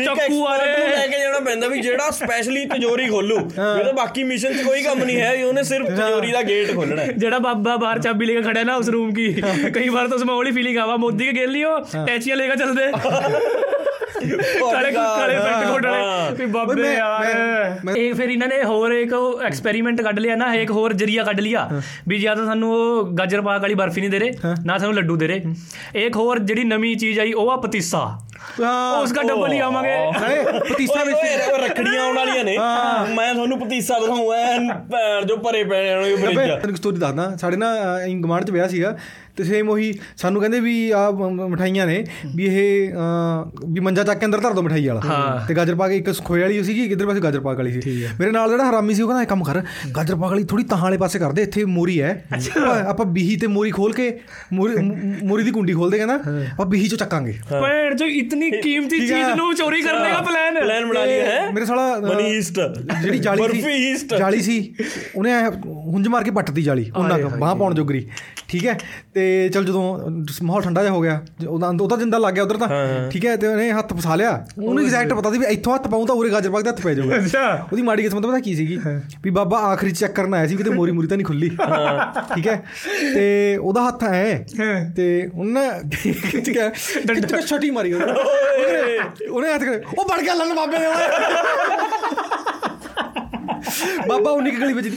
ਚੱਕੂ 0.07 0.45
ਆ 0.47 0.57
ਰਹੇ 0.57 0.89
ਲੈ 0.89 1.07
ਕੇ 1.07 1.19
ਜਾਣਾ 1.19 1.39
ਪੈਂਦਾ 1.41 1.69
ਵੀ 1.69 1.81
ਜਿਹੜਾ 1.81 2.11
ਸਪੈਸ਼ਲੀ 2.13 2.65
ਤਜੋਰੀ 2.67 3.09
ਖੋਲੂ 3.09 3.37
ਇਹ 3.39 3.85
ਤਾਂ 3.85 3.93
ਬਾਕੀ 3.93 4.25
ਮਿਸ਼ਨ 4.25 4.53
'ਚ 4.53 4.63
ਕੋਈ 4.63 4.83
ਕੰਮ 4.83 5.05
ਨਹੀਂ 5.05 5.17
ਹੈ 5.17 5.33
ਉਹਨੇ 5.45 5.63
ਸਿਰਫ 5.63 5.87
ਤਜੋਰੀ 5.91 6.33
ਦਾ 6.33 6.43
ਗੇਟ 6.43 6.75
ਖੋਲਣਾ 6.75 7.05
ਜਿਹੜਾ 7.09 7.39
ਬਾਬਾ 7.41 7.77
ਬਾਹਰ 7.77 7.99
ਚਾਬੀ 7.99 8.27
ਲੈ 8.27 8.35
ਕੇ 8.35 8.43
ਖੜਿਆ 8.43 8.65
ਨਾ 8.65 8.75
ਉਸ 8.77 8.89
ਰੂਮ 8.89 9.13
ਕੀ 9.15 9.33
ਕਈ 9.75 9.89
ਵਾਰ 9.89 10.09
ਤਾਂ 10.09 10.17
ਉਸ 10.17 10.25
ਮਾ 10.25 10.33
ਹੌਲੀ 10.33 10.51
ਫੀਲਿੰਗ 10.51 10.77
ਆਵਾ 10.79 10.97
ਮੋਦੀ 10.97 11.27
ਕੇ 11.27 11.33
ਗੇਲ 11.33 11.51
ਲਿਓ 11.51 11.77
ਟੈਚੀਆਂ 12.07 12.37
ਲੈ 12.37 12.47
ਕੇ 12.47 12.57
ਚੱਲਦੇ। 12.57 12.90
ਕਾਲੇ 14.71 14.93
ਕਾਲੇ 14.93 15.39
ਪੈਂਟ 15.39 15.71
ਕੋਟ। 15.71 15.87
ਵਾਲੇ। 15.87 16.37
ਵੀ 16.39 16.47
ਬਾਬੇ 16.47 16.95
ਯਾਰ। 16.95 17.97
ਇੱਕ 17.97 18.17
ਫਿਰ 18.17 18.29
ਇਹਨਾਂ 18.29 18.49
ਨੇ 18.49 18.65
ਹੋਰ 18.65 18.93
ਇੱਕ 18.93 19.11
ਐਕਸਪੈਰੀਮੈਂਟ 19.47 20.03
ਕੱਢ 20.03 20.19
ਲਿਆ 20.19 20.37
ਨਾ 20.37 20.55
ਇੱਕ 20.55 20.71
ਹੋਰ 20.71 20.93
ਜਰੀਆ 20.93 21.23
ਕੱਢ 21.23 21.41
ਲਿਆ 21.41 21.69
ਵੀ 22.09 22.19
ਜਾਂ 22.19 22.37
ਤਾਂ 22.37 22.47
ਸਾਨੂੰ 22.47 22.73
ਉਹ 22.73 23.05
ਗਾਜਰ 23.05 23.41
ਪਾਕ 23.41 23.63
ਵਾਲੀ 23.63 23.75
ਬਰਫੀ 23.75 24.01
ਨਹੀਂ 24.01 24.11
ਦੇ 24.11 24.19
ਰਹੇ 24.19 24.31
ਨਾ 24.65 24.79
ਸਾਨੂੰ 24.79 24.97
ਲੱਡੂ 24.97 25.17
ਦੇ 25.17 25.29
ਰਹੇ। 25.29 25.43
ਇੱਕ 25.95 26.17
ਹੋਰ 26.17 26.39
ਜਿਹੜੀ 26.39 26.65
ਨਵੀਂ 26.65 26.97
ਚੀਜ਼ 26.97 27.21
ਆਈ 27.21 27.33
ਉਹ 27.33 27.51
ਆ 27.51 27.57
ਪਤੀਸਾ। 27.57 28.19
ਹਾਂ। 28.63 29.01
ਉਸਕਾ 29.01 29.23
ਡਬਲ 29.23 29.53
ਹੀ 29.53 29.59
ਆਵਾਂਗੇ। 29.59 29.97
ਨਾਲੇ 30.21 30.43
ਪਤੀਸਾ 30.73 31.05
ਵਿੱਚ 31.05 31.19
ਰੱਖੜੀਆਂ 31.65 32.05
ਆਉਣ 32.05 32.17
ਵਾਲੀਆਂ 32.17 32.45
ਨੇ। 32.45 32.57
ਮੈਂ 33.15 33.33
ਤੁਹਾਨੂੰ 33.35 33.59
ਪਤੀਸਾ 33.61 33.99
ਦਿਖਾਉਂ 33.99 34.29
ਭੈਣ 34.31 35.27
ਜੋ 35.27 35.37
ਭਰੇ 35.37 35.65
ਪਏ 35.65 35.95
ਨੇ 35.95 36.13
ਉਹ 36.13 36.19
ਬ੍ਰਿਜ 36.19 36.51
ਤੈਨੂੰ 36.63 36.77
ਸਟੋਰੀ 36.77 36.97
ਦੱਸਦਾ। 36.97 37.37
ਸਾਡੇ 37.41 37.57
ਨਾ 37.57 37.75
ਗਮਾਂਡ 38.25 38.45
ਚ 38.45 38.51
ਵਿਆਹ 38.51 38.69
ਸੀਗਾ 38.69 38.97
ਤੇ 39.37 39.45
ਸੇਮ 39.45 39.69
ਉਹੀ 39.71 39.93
ਸਾਨੂੰ 40.17 40.41
ਕਹਿੰਦੇ 40.41 40.61
ਵੀ 40.61 40.91
ਆ 40.91 41.11
ਮਠਾਈਆਂ 41.11 41.87
ਨੇ 41.87 42.05
ਵੀ 42.37 42.45
ਇਹ 42.47 42.93
ਵੀ 43.69 43.81
ਮੰਜਾ 43.81 44.03
ਚੱਕ 44.05 44.19
ਕੇ 44.19 44.27
ਅੰਦਰ 44.27 44.41
ਧਰ 44.41 44.53
ਦੋ 44.53 44.63
ਮਠਾਈ 44.63 44.87
ਵਾਲਾ। 44.87 45.01
ਤੇ 45.49 45.55
ਗਾਜਰ 45.55 45.75
ਪਾਕ 45.75 45.91
ਇੱਕ 45.91 46.11
ਖੋਏ 46.25 46.41
ਵਾਲੀ 46.41 46.63
ਸੀਗੀ 46.65 46.89
ਕਿੱਧਰ 46.89 47.07
ਪਾਸੇ 47.07 47.21
ਗਾਜਰ 47.21 47.41
ਪਾਕ 47.41 47.57
ਵਾਲੀ 47.57 47.81
ਸੀ। 47.81 48.07
ਮੇਰੇ 48.21 48.31
ਨਾਲ 48.31 48.51
ਜਿਹੜਾ 48.51 48.71
ਹਰਾਮੀ 48.71 48.95
ਸੀ 48.95 49.03
ਉਹ 49.03 49.09
ਕਹਿੰਦਾ 49.09 49.23
ਇਹ 49.23 49.27
ਕੰਮ 49.27 49.45
ਕਰ 49.45 49.63
ਗਾਜਰ 49.97 50.15
ਪਾਕ 50.15 50.31
ਵਾਲੀ 50.31 50.45
ਥੋੜੀ 50.45 50.65
ਤਾਹਾਂ 50.65 50.83
ਵਾਲੇ 50.83 50.97
ਪਾਸੇ 50.97 51.19
ਕਰਦੇ 51.19 51.43
ਇੱਥੇ 51.43 51.65
ਮੋਰੀ 51.65 52.03
ਹੈ। 52.03 52.25
ਆਪਾਂ- 52.87 53.09
ਬੀਹੀ 53.11 53.37
ਤੇ 53.37 53.47
ਮੋਰੀ 53.47 53.71
ਖੋਲ 53.71 53.93
ਕੇ 53.93 54.21
ਮੋਰੀ 54.53 55.43
ਦੀ 55.45 55.51
ਕੁੰਡੀ 55.51 55.73
ਖੋਲਦੇ 55.73 55.97
ਕਹਿੰਦਾ 55.97 56.15
ਆਪਾਂ 56.53 56.67
ਬੀਹੀ 56.67 56.89
ਚੋਂ 56.89 56.99
ਚੱਕਾਂਗੇ। 56.99 57.39
ਭੈਣ 57.51 57.95
ਜੋ 57.95 58.07
ਇਤਨੀ 58.31 58.51
ਕੀਮਤੀ 58.53 58.99
ਠੀਕ 58.99 59.11
ਹੈ। 59.11 59.17
ਚੀਜ਼ 59.17 59.37
ਨੂੰ 59.37 59.55
ਚੋਰੀ 59.55 59.81
ਕਰਨੇ 59.83 60.11
ਦਾ 60.11 60.21
ਪਲਾਨ 60.21 60.59
ਪਲਾਨ 60.61 60.85
ਬਣਾ 60.87 61.05
ਲਿਆ 61.05 61.25
ਹੈ। 61.25 61.51
ਮੇਰੇ 61.53 61.67
ਸਾਲਾ 61.67 61.97
ਮਨੀ 62.01 62.29
ਈਸਟ 62.31 62.61
ਜਿਹੜੀ 63.03 63.19
ਜਾਲੀ 63.19 63.43
ਬਰਫੀ 63.43 63.61
ਸੀ 63.61 63.73
ਈਸਟ 63.91 64.15
ਜਾਲੀ 64.15 64.41
ਸੀ 64.43 64.59
ਉਹਨੇ 65.15 65.33
ਹੁੰਜ 65.65 66.09
ਮਾਰ 66.09 66.25
ਕੇ 66.25 66.31
ਪੱਟਦੀ 66.31 66.63
ਜਾਲੀ 66.63 66.91
ਉਹਨਾਂ 66.97 67.19
ਬਾਹ 67.19 67.55
ਪਾਉਣ 67.57 67.75
ਜੋਗਰੀ। 67.75 68.07
ਠੀਕ 68.51 68.67
ਹੈ? 68.67 68.77
ਤੇ 69.15 69.49
ਚਲ 69.55 69.65
ਜਦੋਂ 69.65 69.83
ਮਾਹੌਲ 70.43 70.63
ਠੰਡਾ 70.63 70.83
ਜਿਹਾ 70.83 70.93
ਹੋ 70.93 71.01
ਗਿਆ 71.01 71.21
ਉਹਦਾ 71.49 71.69
ਉਹਦਾ 71.81 71.97
ਜਿੰਦਾ 71.97 72.19
ਲੱਗ 72.19 72.35
ਗਿਆ 72.35 72.43
ਉਧਰ 72.43 72.57
ਤਾਂ 72.57 72.69
ਠੀਕ 73.11 73.27
ਹੈ? 73.27 73.37
ਤੇ 73.37 73.47
ਉਹਨੇ 73.47 73.71
ਹੱਥ 73.73 73.93
ਫਸਾ 73.95 74.15
ਲਿਆ। 74.15 74.31
ਉਹਨੂੰ 74.63 74.85
ਐਗਜ਼ੈਕਟ 74.85 75.13
ਪਤਾ 75.15 75.31
ਸੀ 75.33 75.39
ਵੀ 75.39 75.47
ਇੱਥੋਂ 75.47 75.75
ਹੱਥ 75.75 75.89
ਪਾਉਂ 75.89 76.07
ਤਾਂ 76.07 76.15
ਉਰੇ 76.15 76.31
ਗਾਜਰ 76.31 76.51
ਪਾਕ 76.51 76.63
ਦਾ 76.63 76.71
ਹੱਥ 76.71 76.81
ਪੈ 76.81 76.95
ਜਾਊਗਾ। 76.95 77.17
ਅੱਛਾ। 77.17 77.43
ਉਹਦੀ 77.73 77.83
ਮਾੜੀ 77.83 78.03
ਕਿਸਮਤ 78.03 78.27
ਪਤਾ 78.27 78.39
ਕੀ 78.39 78.55
ਸੀਗੀ? 78.55 78.79
ਵੀ 79.23 79.31
ਬਾਬਾ 79.31 79.59
ਆਖਰੀ 79.73 79.91
ਚੈੱਕ 79.91 80.15
ਕਰਨ 80.15 80.35
ਆਇਆ 80.35 80.47
ਸੀ 80.47 80.57
ਕਿਤੇ 80.57 80.71
ਮੋਰੀ 80.71 80.93
ਮੂਰੀ 80.93 81.09
ਤਾਂ 81.09 81.17
ਨਹੀਂ 81.17 81.27
ਖੁੱਲੀ। 81.27 81.51
ਠੀਕ 82.35 82.47
ਹੈ? 82.49 82.63
ਤੇ 83.15 83.57
ਉਹਦਾ 83.57 83.87
ਹੱਥ 83.89 84.05
ਐ। 84.05 84.35
ਤੇ 84.97 85.31
ਉਹਨੇ 85.35 85.69
ਖਿੱਚ 85.93 86.51
ਕੇ 86.51 86.69
ਖਿੱਚ 86.71 87.33
ਕੇ 87.33 87.41
ਛੱਟੀ 87.43 87.71
ਮਾਰੀ 87.71 87.93
ਉਹਨੇ? 87.93 88.13
ਉਹਨੇ 89.29 89.53
ਹੱਥ 89.55 89.65
ਕਰੇ 89.65 89.81
ਉਹ 89.99 90.09
ਵੜ 90.09 90.21
ਗਿਆ 90.23 90.35
ਲੰਨ 90.35 90.55
ਬਾਬੇ 90.55 90.79
ਦੇ 90.79 90.87
ਬਾਬਾ 94.09 94.33
ਕੁ 94.33 94.41
ਗਲੀ 94.61 94.73
ਵਿੱਚ 94.73 94.89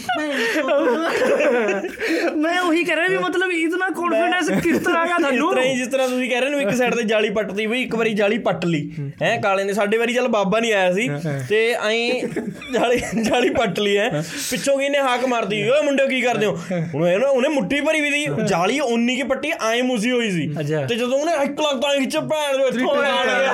ਮੈਂ 2.38 2.60
ਉਹੀ 2.62 2.84
ਕਹਿ 2.84 2.96
ਰਿਹਾ 2.96 3.08
ਵੀ 3.08 3.18
ਮਤਲਬ 3.18 3.52
ਇਤਨਾ 3.52 3.88
ਕੌਨਫੀਡੈਂਸ 3.96 4.50
ਕਿਸ 4.64 4.78
ਤਰ੍ਹਾਂ 4.80 5.02
ਆ 5.02 5.06
ਇਸ 5.06 5.12
ਤੁਹਾਨੂੰ? 5.18 5.50
ਤਰ੍ਹਾਂ 5.52 5.66
ਹੀ 5.66 5.76
ਜਿਸ 5.78 5.88
ਤਰ੍ਹਾਂ 5.88 6.08
ਤੁਸੀਂ 6.08 6.30
ਕਹਿ 6.30 6.42
ਰਹੇ 6.42 6.54
ਹੋ 6.54 6.60
ਇੱਕ 6.60 6.74
ਸਾਈਡ 6.76 6.96
ਤੇ 6.96 7.04
ਜਾਲੀ 7.04 7.30
ਪੱਟਦੀ 7.30 7.66
ਬਈ 7.68 7.82
ਇੱਕ 7.84 7.96
ਵਾਰੀ 7.96 8.14
ਜਾਲੀ 8.14 8.38
ਪੱਟ 8.48 8.66
ਲਈ। 8.66 8.90
ਹੈ 9.22 9.36
ਕਾਲੇ 9.44 9.64
ਨੇ 9.64 9.74
ਸਾਡੇ 9.74 9.98
ਵਾਰੀ 9.98 10.14
ਚੱਲ 10.14 10.28
ਬਾਬਾ 10.28 10.60
ਨਹੀਂ 10.60 10.74
ਆਇਆ 10.74 10.92
ਸੀ 10.94 11.10
ਤੇ 11.50 11.60
ਐਂ 11.74 12.28
ਜਾਲੀ 12.74 13.00
ਜਾਲੀ 13.24 13.50
ਪੱਟ 13.50 13.80
ਲਈ 13.80 13.98
ਹੈ। 13.98 14.10
ਪਿੱਛੋਂ 14.50 14.78
ਕਿਨੇ 14.78 15.00
ਹਾਕ 15.00 15.26
ਮਾਰਦੀ 15.26 15.62
ਓਏ 15.70 15.82
ਮੁੰਡੇ 15.86 16.08
ਕੀ 16.08 16.22
ਕਰਦੇ 16.22 16.46
ਹੋ? 16.46 16.58
ਹੁਣ 16.94 17.08
ਇਹ 17.08 17.18
ਨਾ 17.20 17.28
ਉਹਨੇ 17.28 17.50
ਮੁੱਠੀ 17.50 17.82
ਭਰੀ 17.82 18.02
ਵੀ 18.02 18.10
ਦੀ 18.10 18.26
ਜਾਲੀ 18.48 18.80
ਉਨੀ 18.80 19.16
ਕੀ 19.16 19.24
ਪੱਟੀ 19.24 19.52
ਐਂ 19.70 19.84
ਮੁਸੀ 19.84 20.12
ਹੋਈ 20.12 20.30
ਸੀ। 20.32 20.48
ਤੇ 20.88 20.96
ਜਦੋਂ 20.96 21.20
ਉਹਨੇ 21.20 21.32
ਇੱਕ 21.44 21.62
ਲੱਖ 21.62 21.82
ਤਾਂ 21.82 21.94
ਖਿੱਚ 22.00 22.18
ਭੈਣ 22.18 22.58
ਦੇ 22.58 22.68
ਇੱਥੋਂ 22.68 22.96
ਆ 22.96 23.24
ਗਿਆ 23.26 23.54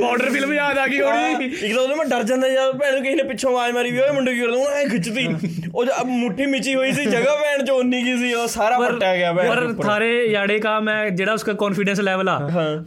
ਬਾਰਡਰ 0.00 0.30
ਫਿਲਮ 0.30 0.52
ਯਾਦ 0.54 0.78
ਆ 0.78 0.86
ਗਈ 0.86 1.00
ਹੋਣੀ। 1.00 1.44
ਇੱਕ 1.46 1.74
ਤਾਂ 1.74 1.82
ਉਹਦੇ 1.82 1.94
ਮੈਂ 1.94 2.04
ਡਰ 2.06 2.22
ਜਾਂਦਾ 2.24 2.48
ਜਦ 2.48 2.76
ਭੈਣ 2.78 2.92
ਨੂੰ 2.94 3.02
ਕਿਸੇ 3.02 3.14
ਨੇ 3.14 3.22
ਪਿੱਛੋਂ 3.22 3.52
ਆਵਾਜ਼ 3.67 3.73
ਮਾਰੀ 3.73 3.91
ਵੀ 3.91 3.99
ਓਏ 3.99 4.11
ਮੁੰਡੇ 4.11 4.33
ਕੀ 4.33 4.39
ਕਰਦੇ 4.41 4.57
ਉਹ 4.57 4.69
ਐ 4.71 4.83
ਖਿੱਚਦੀ 4.87 5.27
ਉਹ 5.73 5.83
ਜਦ 5.85 6.05
ਮੁੱਠੀ 6.07 6.45
ਮਿਚੀ 6.47 6.73
ਹੋਈ 6.75 6.91
ਸੀ 6.91 7.05
ਜਗ੍ਹਾ 7.05 7.35
ਭੈਣ 7.37 7.63
ਚ 7.65 7.69
ਉਨੀ 7.71 8.01
ਕੀ 8.03 8.15
ਸੀ 8.17 8.33
ਉਹ 8.33 8.47
ਸਾਰਾ 8.49 8.77
ਪੱਟਿਆ 8.79 9.15
ਗਿਆ 9.15 9.31
ਭੈਣ 9.33 9.49
पर 9.49 9.59
ਦੇ 9.59 9.65
ਉੱਪਰ। 9.67 9.85
थारे 9.85 10.09
याडे 10.27 10.55
का 10.61 10.73
मैं 10.81 10.95
जेड़ा 11.13 11.33
उसका 11.33 11.53
कॉन्फिडेंस 11.57 11.99
लेवल 12.03 12.29
आ 12.29 12.35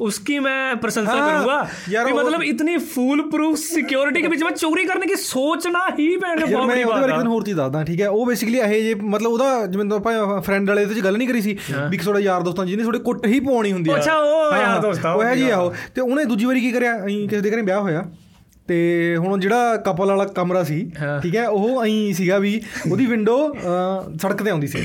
उसकी 0.07 0.37
मैं 0.41 0.57
प्रशंसा 0.81 1.13
हाँ, 1.13 1.27
करूंगा 1.27 1.57
यार 1.91 2.07
कि 2.07 2.13
वो- 2.13 2.21
मतलब 2.21 2.45
इतनी 2.47 2.77
फुल 2.89 3.23
प्रूफ 3.31 3.59
सिक्योरिटी 3.63 4.23
के 4.23 4.29
बीच 4.29 4.43
में 4.43 4.51
चोरी 4.57 4.85
करने 4.87 5.07
की 5.07 5.19
सोचना 5.23 5.83
ही 5.91 6.09
भैन 6.19 6.35
ਯਾਰ 6.35 6.47
बहुत 6.47 6.53
ਮੈਂ 6.63 6.67
बड़ी 6.69 6.85
ਉਹਦੇ 6.85 6.85
ਬਾਰੇ 6.93 7.01
बात 7.05 7.13
ਤੈਨੂੰ 7.15 7.25
है 7.25 7.29
ਹੋਰ 7.31 7.45
ਚੀਜ਼ 7.45 7.57
ਦੱਸਦਾ 7.59 7.83
ਠੀਕ 7.85 8.01
ਹੈ 8.01 8.09
ਉਹ 8.11 8.27
ਬੇਸਿਕਲੀ 8.27 8.59
ਇਹ 8.61 8.75
ਜੇ 8.83 8.95
ਮਤਲਬ 9.09 9.33
ਉਹਦਾ 9.33 9.67
ਜਿਵੇਂ 9.67 9.85
ਤਾਂ 9.87 9.97
ਆਪਾਂ 9.99 10.41
ਫਰੈਂਡ 10.43 10.69
ਵਾਲੇ 10.69 10.85
ਤੇ 10.87 11.01
ਗੱਲ 11.03 11.17
ਨਹੀਂ 11.17 11.29
ਕਰੀ 11.29 11.41
ਸੀ 11.43 11.57
ਵੀ 11.85 11.97
ਕਿ 11.97 12.05
ਥੋੜਾ 12.05 12.21
ਯਾਰ 12.21 12.43
ਦੋਸਤਾਂ 12.43 12.67
ਜਿਹਨੇ 12.67 12.85
ਥੋੜੇ 12.85 12.99
ਕੁੱਟ 13.01 13.27
ਹੀ 13.27 13.41
ਪਾਉਣੀ 13.43 13.73
ਹੁੰਦੀ 13.73 13.91
ਆ 13.91 13.97
ਅੱਛਾ, 13.97 14.15
ਉਹ 14.15 14.53
ਹਾਂ, 14.53 14.59
ਯਾਰ 14.59 14.67
ਹਾਂ, 14.67 14.81
ਦੋਸਤਾਂ, 14.83 15.13
ਉਹ 15.13 15.19
ਉਹ 15.19 15.25
ਹੈ 15.25 15.35
ਜੀ 15.35 15.43
ਠੀਕ 15.43 15.53
ਆ। 15.53 15.57
ਆਹੋ 15.57 15.73
ਤੇ 15.95 16.01
ਉਹਨੇ 16.01 16.25
ਦੂਜੀ 16.27 16.45
ਵਾਰੀ 16.45 16.61
ਕੀ 16.61 16.71
ਕਰਿਆ 16.73 16.95
ਅਸੀਂ 17.05 17.29
ਕਿਸੇ 17.29 17.41
ਦੇ 17.41 17.51
ਘਰੇ 17.51 17.63
ਵਿਆਹ 17.63 17.81
ਹੋਇਆ 17.81 18.05
ਤੇ 18.72 19.16
ਹੁਣ 19.18 19.40
ਜਿਹੜਾ 19.40 19.76
ਕਪਲ 19.78 20.08
ਵਾਲਾ 20.08 20.26
ਕਮਰਾ 20.26 20.64
ਸੀ 20.64 20.76
ਹਾਂ। 21.02 21.20
ਠੀਕ 21.22 21.36
ਹੈ 21.36 21.48
ਉਹ 21.48 21.84
ਐਂ 21.86 22.14
ਸੀਗਾ 22.14 22.38
ਵੀ 22.38 22.62
ਉਹਦੀ 22.92 23.06
ਵਿੰਡੋ 23.06 23.36
ਸੜਕ 24.22 24.44
ਤੇ 24.44 24.50
ਆਉਂਦੀ 24.50 24.68
ਸੀ। 24.68 24.82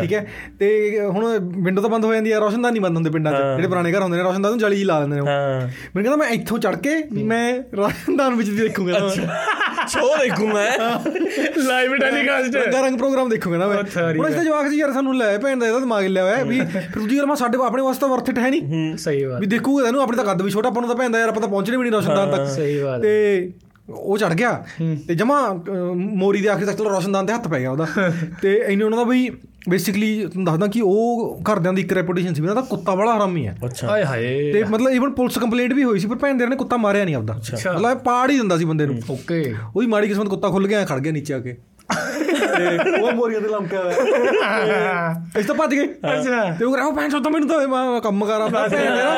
ਠੀਕ 0.00 0.12
ਹੈ 0.12 0.26
ਤੇ 0.58 1.00
ਹੁਣ 1.00 1.26
ਵਿੰਡੋ 1.56 1.82
ਤਾਂ 1.82 1.90
ਬੰਦ 1.90 2.04
ਹੋ 2.04 2.12
ਜਾਂਦੀ 2.14 2.32
ਹੈ 2.32 2.38
ਰੋਸ਼ਨਦਾਨ 2.38 2.72
ਨਹੀਂ 2.72 2.82
ਬੰਦ 2.82 2.96
ਹੁੰਦੇ 2.96 3.10
ਪਿੰਡਾਂ 3.10 3.32
'ਚ। 3.32 3.36
ਜਿਹੜੇ 3.56 3.68
ਪੁਰਾਣੇ 3.68 3.92
ਘਰ 3.92 4.02
ਹੁੰਦੇ 4.02 4.16
ਨੇ 4.16 4.22
ਰੋਸ਼ਨਦਾਨ 4.22 4.52
ਨੂੰ 4.52 4.58
ਜਾਲੀ 4.58 4.76
ਜੀ 4.76 4.84
ਲਾ 4.84 5.00
ਦਿੰਦੇ 5.00 5.16
ਨੇ 5.16 5.22
ਉਹ। 5.22 5.26
ਹਾਂ। 5.26 5.60
ਮੈਨੂੰ 5.60 6.02
ਕਹਿੰਦਾ 6.02 6.16
ਮੈਂ 6.16 6.28
ਇੱਥੋਂ 6.28 6.58
ਚੜ 6.58 6.74
ਕੇ 6.76 7.02
ਮੈਂ 7.24 7.54
ਰੋਸ਼ਨਦਾਨ 7.76 8.34
ਵਿੱਚ 8.34 8.50
ਦੇਖੂੰਗਾ। 8.50 8.98
ਸ਼ੋਅ 9.88 10.18
ਦੇਖੂ 10.18 10.46
ਮੈਂ 10.46 10.70
ਲਾਈਵ 11.58 11.96
ਟੈਲੀਕਾਸਟ 11.96 12.56
ਰੰਗਾ 12.56 12.80
ਰੰਗ 12.80 12.98
ਪ੍ਰੋਗਰਾਮ 12.98 13.28
ਦੇਖੂਗਾ 13.28 13.56
ਨਾ 13.56 13.66
ਮੈਂ। 13.66 13.76
ਹੁਣ 13.76 14.28
ਇਸ 14.28 14.34
ਤੇ 14.34 14.44
ਜਵਾਕ 14.44 14.68
ਜੀ 14.68 14.76
ਯਾਰ 14.76 14.92
ਸਾਨੂੰ 14.92 15.16
ਲੈ 15.16 15.38
ਭੈਣ 15.38 15.58
ਦਾ 15.58 15.66
ਇਹਦਾ 15.66 15.78
ਦਿਮਾਗ 15.78 16.04
ਲਿਆ 16.04 16.22
ਹੋਇਆ 16.24 16.44
ਵੀ 16.44 16.60
ਫਿਰ 16.60 16.82
ਦੂਜੀ 16.94 17.18
ਗੱਲ 17.18 17.26
ਮੈਂ 17.26 17.36
ਸਾਡੇ 17.36 17.58
ਆਪਣੇ 17.66 17.82
ਵਾਸਤੇ 17.82 18.06
ਵਰਥ 18.06 18.28
ਇਟ 18.28 18.38
ਹੈ 18.38 18.50
ਨਹੀਂ। 18.50 18.96
ਸਹੀ 18.96 19.24
ਬਾਤ। 19.24 19.40
ਵੀ 19.40 19.46
ਦੇਖੂਗਾ 19.46 19.86
ਇਹਨੂੰ 19.86 20.02
ਆਪਣੇ 20.02 20.16
ਤਾਂ 20.16 20.24
ਕੱਦ 20.24 20.42
ਵੀ 20.42 20.50
ਛੋਟਾ 20.50 20.68
ਆਪਾਂ 20.68 20.82
ਨੂੰ 20.82 20.88
ਤਾਂ 20.90 20.96
ਭੈਣ 20.96 21.10
ਦਾ 21.10 21.18
ਯਾਰ 21.18 21.28
ਆਪਾਂ 21.28 21.40
ਤਾਂ 21.40 21.48
ਪਹੁੰਚਣੇ 21.48 21.76
ਵੀ 21.76 21.82
ਨਹੀਂ 21.82 21.92
ਰੋਸ਼ਨਦਾਨ 21.92 22.30
ਤੱਕ। 22.30 22.46
ਸਹੀ 22.50 22.82
ਬਾਤ। 22.82 23.02
ਤੇ 23.02 23.52
ਉਹ 23.88 24.18
ਚੜ 24.18 24.32
ਗਿਆ। 24.32 24.64
ਤੇ 25.08 25.14
ਜਮਾ 25.14 25.62
ਮੋਰੀ 25.94 26.40
ਦੇ 26.40 26.48
ਆਖਰੀ 26.48 26.64
ਤੱਕ 26.64 26.76
ਚਲੋ 26.78 26.90
ਰੋਸ਼ਨਦਾਨ 26.90 27.26
ਦੇ 27.26 27.32
ਹੱਥ 27.32 27.48
ਪੈ 27.48 27.60
ਗਿਆ 27.60 27.70
ਉਹਦਾ। 27.70 27.86
ਤੇ 28.42 28.64
ਇਹਨੇ 28.68 28.84
ਉਹਨਾਂ 28.84 28.98
ਦਾ 28.98 29.04
ਬਈ 29.04 29.28
ਬੇਸਿਕਲੀ 29.68 30.26
ਤੁਹਾਨੂੰ 30.26 30.44
ਦੱਸਦਾ 30.44 30.66
ਕਿ 30.66 30.80
ਉਹ 30.84 31.42
ਘਰਦਿਆਂ 31.52 31.72
ਦੀ 31.72 31.82
ਇੱਕ 31.82 31.92
ਰੈਪੂਟੇਸ਼ਨ 31.92 32.34
ਸੀ 32.34 32.42
ਵੀ 32.42 32.48
ਉਹਨਾਂ 32.48 32.62
ਦਾ 32.62 32.68
ਕੁੱਤਾ 32.70 32.94
ਬੜਾ 32.94 33.16
ਹਰਾਮੀ 33.16 33.46
ਹੈ 33.46 33.56
ਅੱਛਾ। 33.64 33.88
ਹਾਏ 33.88 34.04
ਹਾਏ। 34.04 34.52
ਤੇ 34.52 34.64
ਮਤਲਬ 34.64 34.90
ਈਵਨ 34.92 35.10
ਪੁਲਿਸ 35.10 35.38
ਕੰਪਲੇਂਟ 35.38 35.72
ਵੀ 35.72 35.84
ਹੋਈ 35.84 35.98
ਸੀ 35.98 36.08
ਪਰ 36.08 36.16
ਭੈਣ 36.16 36.34
ਦੇ 36.34 36.46
ਨੇ 36.46 36.56
ਕੁੱਤਾ 36.56 36.76
ਮਾਰਿਆ 36.76 37.04
ਨਹੀਂ 37.04 37.14
ਆਪਦਾ। 37.14 37.34
ਮਤਲਬ 37.74 37.98
ਪਾੜ 37.98 38.30
ਹੀ 38.30 38.36
ਦਿੰਦਾ 38.36 38.58
ਸੀ 38.58 38.64
ਬੰਦੇ 38.64 38.86
ਨੂੰ। 38.86 39.00
ਓਕੇ। 39.10 39.54
ਉਹਦੀ 39.76 39.86
ਮਾੜੀ 39.86 40.08
ਕਿਸਮਤ 40.08 40.28
ਕੁੱਤਾ 40.28 40.48
ਖੁੱਲ 40.48 40.68
ਗਿਆ 40.68 40.84
ਖੜ 40.84 40.98
ਗਿਆ 40.98 41.12
ਨੀਚੇ 41.12 41.34
ਆ 41.34 41.38
ਕੇ। 41.38 41.56
ਉਹ 43.02 43.12
ਮੋਰੀਆਂ 43.12 43.40
ਤੇ 43.40 43.48
ਲੰਮਕਿਆ 43.48 43.82
ਹੋਇਆ। 43.82 45.14
ਇਸ 45.38 45.46
ਤੋਂ 45.46 45.54
ਭੱਜ 45.54 45.74
ਗਏ। 45.74 45.86
ਅੱਛਾ। 45.86 46.56
ਤੇ 46.58 46.64
ਉਹ 46.64 46.74
ਕਹਿੰਦਾ 46.74 46.90
ਭੈਣ 46.90 47.10
ਚੋਦ 47.10 47.28
ਮੈਨੂੰ 47.28 47.48
ਤਾਂ 47.48 48.00
ਕੰਮ 48.00 48.24
ਕਰ 48.24 48.38
ਭੈਣ 48.38 48.96
ਦਾ 48.96 49.10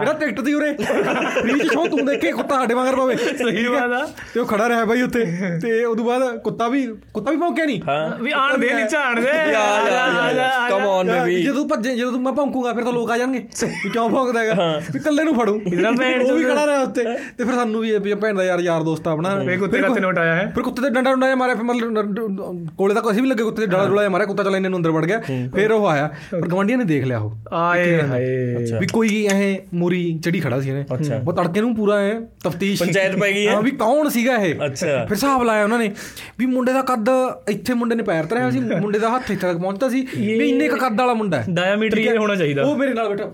ਕਿਹੜਾ 0.00 0.12
ਟਿਕਟ 0.12 0.40
ਦੀ 0.40 0.54
ਉਰੇ। 0.54 0.72
ਫ੍ਰੀ 0.72 1.58
ਚ 1.58 1.62
ਸ਼ੋ 1.72 1.86
ਤੂੰ 1.86 2.06
ਦੇਖੇ 2.06 2.32
ਕੁੱਤਾ 2.32 2.54
ਸਾਡੇ 2.54 2.74
ਮਗਰ 2.74 2.96
ਪਵੇ। 2.96 3.16
ਸਹੀ 3.16 3.68
ਬਾਤ 3.68 3.92
ਆ। 3.92 4.08
ਤੇ 4.34 4.40
ਉਹ 4.40 4.46
ਖੜਾ 4.46 4.68
ਰਿਹਾ 4.68 4.84
ਬਾਈ 4.84 5.02
ਉੱਥੇ। 5.02 5.24
ਤੇ 5.62 5.84
ਉਦੋਂ 5.84 6.04
ਬਾਅਦ 6.04 6.36
ਕੁੱਤਾ 6.36 6.68
ਵੀ 6.68 6.86
ਕੁੱਤਾ 7.14 7.30
ਵੀ 7.30 7.36
ਭੌਂਕਿਆ 7.36 7.64
ਨਹੀਂ 7.64 7.80
ਹਾਂ। 7.88 8.22
ਵੀ 8.22 8.32
ਆਣ 8.32 8.58
ਦੇ 8.58 8.74
ਨੀਚੇ 8.74 8.96
ਆਣ 8.96 9.20
ਦੇ। 9.20 9.30
ਆ 9.30 9.46
ਜਾ 9.46 10.02
ਆ 10.22 10.32
ਜਾ 10.32 10.50
ਕਮ 10.70 10.84
ਔਨ 10.86 11.10
ਬੇਬੀ 11.12 11.42
ਜਦੋਂ 11.42 11.68
ਭੱਜੇ 11.68 11.96
ਜਦੋਂ 11.96 12.12
ਮੈਂ 12.12 12.32
ਭੌਂਕੂਗਾ 12.32 12.72
ਫਿਰ 12.72 12.84
ਤਾਂ 12.84 12.92
ਲੋਕ 12.92 13.10
ਆ 13.10 13.18
ਜਾਣਗੇ। 13.18 13.38
ਵੀ 13.64 13.90
ਕਿਉਂ 13.90 14.08
ਭੌਂਕਦਾ 14.10 14.40
ਹੈਗਾ? 14.40 14.80
ਵੀ 14.92 14.98
ਇਕੱਲੇ 14.98 15.24
ਨੂੰ 15.24 15.34
ਫੜੂ। 15.34 15.54
ਉਹ 15.54 16.36
ਵੀ। 16.36 16.44
ਖੜਾ 16.44 16.66
ਰਿਹਾ 16.66 16.80
ਉੱਤੇ 16.80 17.04
ਤੇ 17.38 17.44
ਫਿਰ 17.44 17.54
ਸਾਨੂੰ 17.54 17.80
ਵੀ 17.80 17.90
ਇਹ 17.90 18.16
ਭੈਣ 18.16 18.34
ਦਾ 18.36 18.44
ਯਾਰ 18.44 18.60
ਯਾਰ 18.60 18.82
ਦੋਸਤ 18.82 19.08
ਆ 19.08 19.12
ਆਪਣਾ। 19.12 19.34
ਵੇ 19.34 19.56
ਕੁੱਤੇ 19.56 19.78
ਕੱਤੇ 19.78 20.00
ਨੋਟ 20.00 20.18
ਆਇਆ 20.18 20.34
ਹੈ। 20.34 20.52
ਫਿਰ 20.54 20.62
ਕੁੱਤੇ 20.62 20.82
ਤੇ 20.82 20.90
ਡੰਡਾ 20.90 21.10
ਡੰਡਾ 21.10 21.34
ਮਾਰਿਆ 21.34 21.54
ਫਿਰ 21.54 21.64
ਮਤਲਬ 21.64 22.68
ਕੋਲੇ 22.78 22.94
ਤੱਕ 22.94 23.10
ਅਸੀਂ 23.10 23.22
ਵੀ 23.22 23.28
ਲੱਗੇ 23.28 23.42
ਕੁੱਤੇ 23.42 23.60
ਤੇ 23.62 23.66
ਡਾਲਾ 23.66 23.88
ਡੋਲਾ 23.88 24.08
ਮਾਰਿਆ 24.08 24.26
ਕੁੱਤਾ 24.26 24.42
ਚਲਾ 24.44 24.56
ਇਹਨੇ 24.56 24.68
ਨੂੰ 24.68 24.76
ਅੰਦਰ 24.78 24.90
ਵੜ 24.90 25.04
ਗਿਆ। 25.04 25.20
ਫਿਰ 25.54 25.72
ਉਹ 25.72 25.86
ਆਇਆ। 25.86 26.10
ਪਰ 26.32 26.40
ਗਵਾਂਡੀਆਂ 26.40 26.78
ਨੇ 26.78 26.84
ਦੇਖ 26.84 27.04
ਲਿਆ 27.04 27.18
ਉਹ। 27.18 27.34
ਆਏ 27.52 28.00
ਹਾਏ। 28.02 28.56
ਵੀ 28.80 28.86
ਕੋਈ 28.86 29.28
ਐ 29.32 29.54
ਮੂਰੀ 29.82 30.02
ਚੜੀ 30.24 30.40
ਖੜਾ 30.40 30.60
ਸੀ 30.60 30.68
ਇਹਨੇ। 30.68 30.84
ਉਹ 31.26 31.32
ਤੜਕੇ 31.32 31.60
ਨੂੰ 31.60 31.74
ਪੂਰਾ 31.76 31.98
ਐ 32.00 32.12
ਤਫਤੀਸ਼ 32.44 32.80
ਪੰਚਾਇਤ 32.82 33.16
ਪੈ 33.16 33.30
ਗਈ 33.32 33.46
ਹੈ? 33.46 33.54
ਹਾਂ 33.54 33.62
ਵੀ 33.62 33.70
ਕੌਣ 33.76 34.08
ਸੀਗਾ 34.08 34.36
ਇਹ? 34.36 34.54
ਅੱਛਾ। 34.66 34.86
ਫਿਰ 35.04 35.12
ਹਿਸਾਬ 35.12 35.42
ਲਾਇਆ 35.42 35.64
ਉਹਨਾਂ 35.64 35.78
ਨੇ 35.78 35.90
ਵੀ 36.38 36.46
ਮੁੰਡੇ 36.46 36.72
ਦਾ 36.72 36.82
ਕੱਦ 36.82 37.08
ਇੱਥੇ 37.48 37.74
ਮੁੰਡੇ 37.74 37.94
ਨੇ 37.94 38.02
ਪੈਰ 38.02 38.26
ਧਰਿਆ 38.26 38.50
ਸੀ 38.50 38.60
ਮੁੰਡੇ 38.60 38.98
ਦਾ 38.98 39.14
ਹੱਥ 39.16 39.30
ਇੱਥੇ 39.30 39.46
ਤੱਕ 39.46 39.58
ਪਹੁੰਚਦਾ 39.58 39.88
ਸੀ 39.88 40.06
ਵੀ 40.16 40.48
ਇੰਨੇ 40.50 40.68
ਕ 40.68 40.74
ਕੱਦ 40.74 41.00
ਵਾਲਾ 41.00 41.14
ਮੁੰਡਾ 41.14 41.40
ਹੈ। 41.40 41.46
ਡਾਇਆਮੀਟਰ 41.50 41.98
ਇਹ 41.98 42.16
ਹੋਣਾ 42.18 42.34
ਚਾਹੀਦਾ। 42.34 42.62
ਉਹ 42.62 42.76
ਮੇਰੇ 42.76 42.94
ਨਾਲ 42.94 43.08
ਬੈਠਾ। 43.08 43.30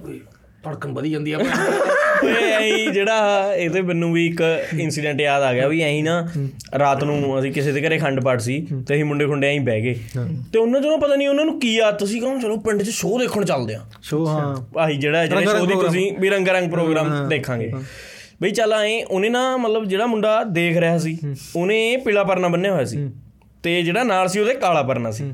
"ਓਏ, 0.67 0.73
ਧੜਕਨ 0.73 0.93
ਵਧੀ 0.93 1.11
ਜਾਂਦੀ 1.11 1.33
ਆ 1.33 1.39
ਓਏ 1.39 2.33
ਐਂ 2.33 2.93
ਜਿਹੜਾ 2.93 3.53
ਇਹ 3.55 3.71
ਤੇ 3.71 3.83
ਮੈਨੂੰ 3.83 4.13
ਵੀ 4.13 4.27
ਇੱਕ 4.27 4.43
ਇਨਸੀਡੈਂਟ 4.79 5.21
ਯਾਦ 5.21 5.43
ਆ 5.43 5.53
ਗਿਆ 5.53 5.69
ਵੀ 5.69 5.81
ਐਂ 5.83 6.05
ਨਾ 6.05 6.29
ਰਾਤ 6.79 7.05
ਨੂੰ 7.05 7.39
ਅਸੀਂ 7.41 7.53
ਕਿਸੇ 7.53 7.73
ਦੇ 7.73 7.89
ਘਰੇ 7.89 7.99
ਖੰਡ 7.99 8.21
ਪਾਠ 8.21 8.41
ਸੀ 8.41 8.67
ਤੇ 8.89 8.95
ਅਸੀਂ 8.95 9.05
ਮੁੰਡੇ 9.05 9.27
ਖੁੰਡੇ 9.27 9.57
ਐਂ 9.57 9.61
ਬਹਿ 9.61 9.81
ਗਏ। 9.81 9.95
ਤੇ 10.53 10.59
ਉਹਨਾਂ 10.59 10.81
ਚੋਂ 10.81 10.91
ਨਾ 10.91 10.97
ਪਤਾ 10.97 11.17
ਨਹੀਂ 11.17 11.29
ਉਹਨਾਂ 11.29 11.45
ਨੂੰ 11.45 11.61
ਕੀ 11.61 11.79
ਆਦਤ 11.79 12.05
ਸੀ 12.05 12.21
ਕਹੋ 12.21 12.41
ਚਲੋ 12.41 12.57
ਪਿੰਡ 12.57 12.83
'ਚ 12.83 12.89
ਸ਼ੋਅ 12.89 13.21
ਦੇਖਣ 13.21 13.45
ਚੱਲਦੇ 13.45 13.75
ਆ 13.75 13.81
ਸ਼ੋ 14.03 14.27
ਹਾਂ। 14.27 14.57
ਆਹੀ 14.79 14.97
ਜਿਹੜਾ 14.97 15.27
ਜਿਹੜੇ 15.27 15.47
ਸ਼ੋਅ 15.47 15.67
ਦੀ 15.67 15.75
ਤੁਸੀਂ 15.75 16.13
ਵੀ 16.19 16.31
ਰੰਗਾ 16.31 16.53
ਰੰਗ 16.53 16.71
ਪ੍ਰੋਗਰਾਮ 16.71 17.29
ਦੇਖਾਂਗੇ। 17.29 17.73
ਬਈ 18.43 18.51
ਚੱਲ 18.51 18.73
ਐਂ 18.73 19.05
ਉਹਨੇ 19.11 19.29
ਨਾ 19.29 19.57
ਮਤਲਬ 19.57 19.85
ਜਿਹੜਾ 19.85 20.07
ਮੁੰਡਾ 20.07 20.45
ਦੇਖ 20.45 20.77
ਰਿਹਾ 20.77 20.99
ਸੀ 20.99 21.19
ਉਹਨੇ 21.57 21.97
ਪੀਲਾ 21.97 22.25
ਪਰਨਾ 22.25 22.49
ਬੰਨਿਆ 22.49 22.73
ਹੋਇਆ 22.73 22.85
ਸੀ 22.85 23.11
ਤੇ 23.63 23.83
ਜਿਹੜਾ 23.83 24.03
ਨਾਲ 24.03 24.29
ਸੀ 24.29 24.41
ਉਹਦੇ 24.41 24.55
ਕਾਲਾ 24.55 24.83
ਪਰਨਾ 24.83 25.11
ਸੀ। 25.11 25.33